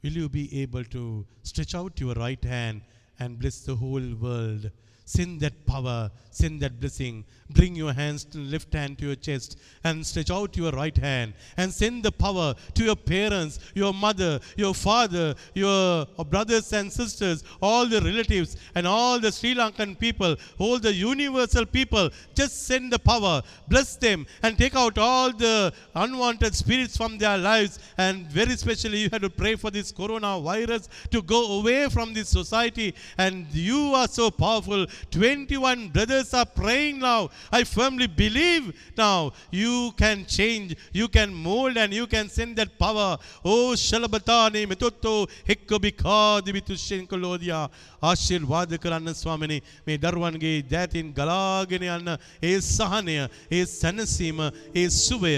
will 0.02 0.12
you 0.12 0.28
be 0.28 0.62
able 0.62 0.84
to 0.84 1.26
stretch 1.42 1.74
out 1.74 1.98
your 1.98 2.14
right 2.14 2.42
hand 2.44 2.82
and 3.18 3.38
bless 3.38 3.60
the 3.60 3.74
whole 3.74 4.14
world? 4.20 4.70
Send 5.14 5.40
that 5.40 5.66
power, 5.66 6.08
send 6.30 6.60
that 6.62 6.78
blessing. 6.78 7.24
Bring 7.52 7.74
your 7.74 7.92
hands 7.92 8.22
to 8.26 8.38
left 8.38 8.72
hand 8.72 8.96
to 8.98 9.06
your 9.06 9.16
chest 9.16 9.58
and 9.82 10.06
stretch 10.06 10.30
out 10.30 10.56
your 10.56 10.70
right 10.70 10.96
hand 10.96 11.32
and 11.56 11.72
send 11.72 12.04
the 12.04 12.12
power 12.12 12.54
to 12.74 12.84
your 12.84 12.94
parents, 12.94 13.58
your 13.74 13.92
mother, 13.92 14.38
your 14.56 14.72
father, 14.72 15.34
your 15.52 16.06
brothers 16.34 16.72
and 16.72 16.92
sisters, 16.92 17.42
all 17.60 17.86
the 17.86 18.00
relatives 18.00 18.56
and 18.76 18.86
all 18.86 19.18
the 19.18 19.32
Sri 19.32 19.52
Lankan 19.52 19.98
people, 19.98 20.36
all 20.60 20.78
the 20.78 20.94
universal 20.94 21.66
people. 21.66 22.08
Just 22.36 22.68
send 22.68 22.92
the 22.92 23.00
power, 23.00 23.42
bless 23.66 23.96
them 23.96 24.28
and 24.44 24.56
take 24.56 24.76
out 24.76 24.96
all 24.96 25.32
the 25.32 25.72
unwanted 25.96 26.54
spirits 26.54 26.96
from 26.96 27.18
their 27.18 27.36
lives. 27.36 27.80
And 27.98 28.28
very 28.28 28.56
specially, 28.56 28.98
you 28.98 29.08
have 29.10 29.22
to 29.22 29.30
pray 29.30 29.56
for 29.56 29.72
this 29.72 29.90
coronavirus 29.90 30.88
to 31.10 31.20
go 31.20 31.58
away 31.58 31.88
from 31.88 32.14
this 32.14 32.28
society. 32.28 32.94
And 33.18 33.48
you 33.52 33.92
are 33.94 34.06
so 34.06 34.30
powerful. 34.30 34.86
21 35.11 35.89
brothers 35.89 36.33
are 36.33 36.45
praying 36.45 36.99
now. 36.99 37.29
I 37.51 37.63
firmly 37.63 38.07
believe 38.07 38.73
now 38.97 39.31
you 39.51 39.93
can 39.97 40.25
change, 40.37 40.75
you 40.91 41.07
can 41.07 41.33
mold, 41.47 41.77
and 41.77 41.93
you 41.93 42.07
can 42.07 42.29
send 42.29 42.55
that 42.57 42.77
power. 42.77 43.09
Oh, 43.43 43.73
Shalabatani, 43.85 44.61
Metotto, 44.71 45.15
Hekobika, 45.49 46.41
Dibitushenkolodya, 46.45 47.69
ආශිර්වාද 48.05 48.77
කරන්න 48.83 49.13
ස්වාමිනි 49.21 49.57
මේ 49.87 49.97
දරුවන්ගේ 50.03 50.53
දෑතින් 50.73 51.07
ගලාගෙන 51.17 51.85
යන්න 51.95 52.11
ඒ 52.49 52.53
සහනය 52.61 53.17
ඒ 53.57 53.61
සැනසීම 53.73 54.39
ඒ 54.81 54.85
සුවය 54.97 55.33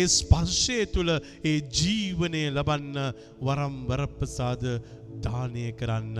ඒ 0.00 0.04
ස්පර්ශය 0.16 0.78
තුළ 0.94 1.12
ඒ 1.16 1.56
ජීවනය 1.80 2.42
ලබන්න 2.56 2.98
වරම් 3.48 3.76
වරප්‍රසාද 3.90 4.64
දානය 5.26 5.68
කරන්න 5.82 6.18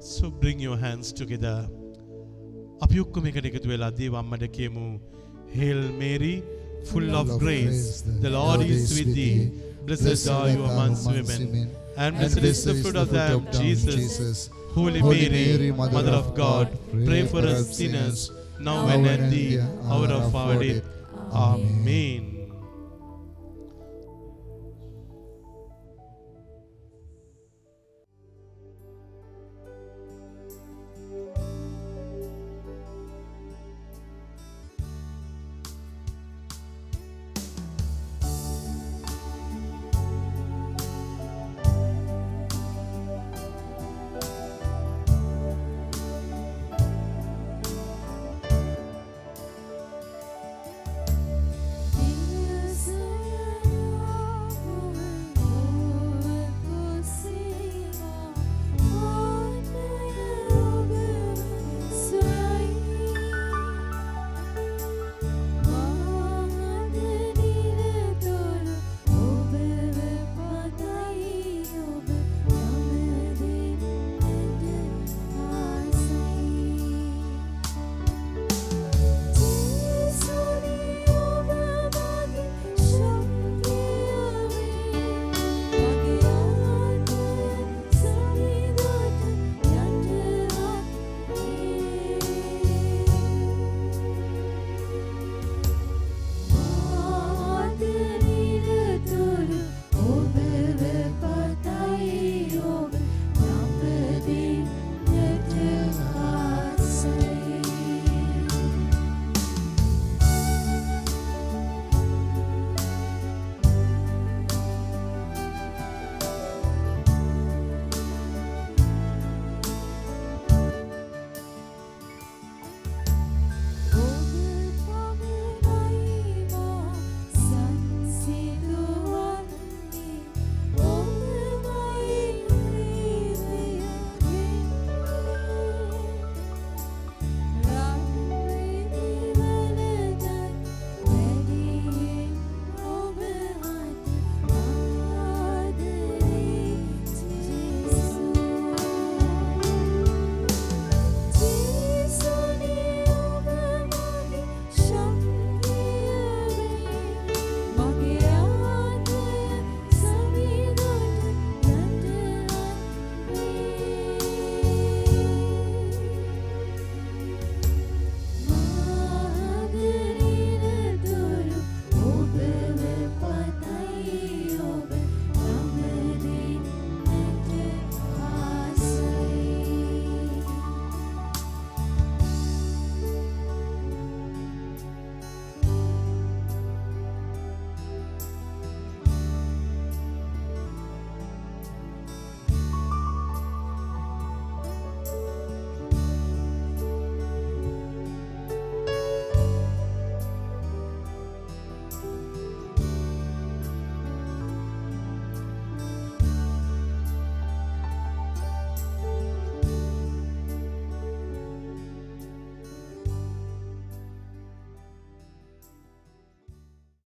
So 0.00 0.30
bring 0.30 0.60
your 0.60 0.78
hands 0.78 1.12
together. 1.12 1.56
අපි 2.84 3.00
ඔක්කොම 3.04 3.24
එකට 3.30 3.46
එකතු 3.50 3.68
වෙලා 3.72 3.90
දේව 4.00 4.14
අම්මට 4.22 4.44
කියමු 4.56 4.86
Hail 5.58 5.80
Mary 6.00 6.34
full 6.90 7.14
of 7.20 7.28
grace 7.42 7.82
the 8.24 8.30
Lord 8.30 8.62
is 8.76 8.82
with 8.96 9.10
thee 9.18 9.50
blessed 9.86 10.28
are 10.36 10.48
you 10.54 10.62
amongst 10.72 11.06
women 11.16 11.42
and 11.96 12.18
blessed 12.18 12.44
is 12.50 12.64
the 12.68 12.74
fruit 12.82 12.98
of 13.02 13.08
thy 13.16 13.28
womb 13.34 13.46
Jesus 13.60 14.50
Holy 14.76 15.02
Mary 15.02 15.70
mother 15.96 16.14
of 16.22 16.28
God 16.42 16.66
pray 17.06 17.22
for 17.32 17.42
us 17.52 17.62
sinners 17.78 18.20
now 18.60 18.80
and 18.94 19.06
at 19.14 19.22
the 19.34 19.46
hour 19.90 20.10
of 20.20 20.36
our 20.42 20.56
death 20.64 20.84
Amen 21.46 22.31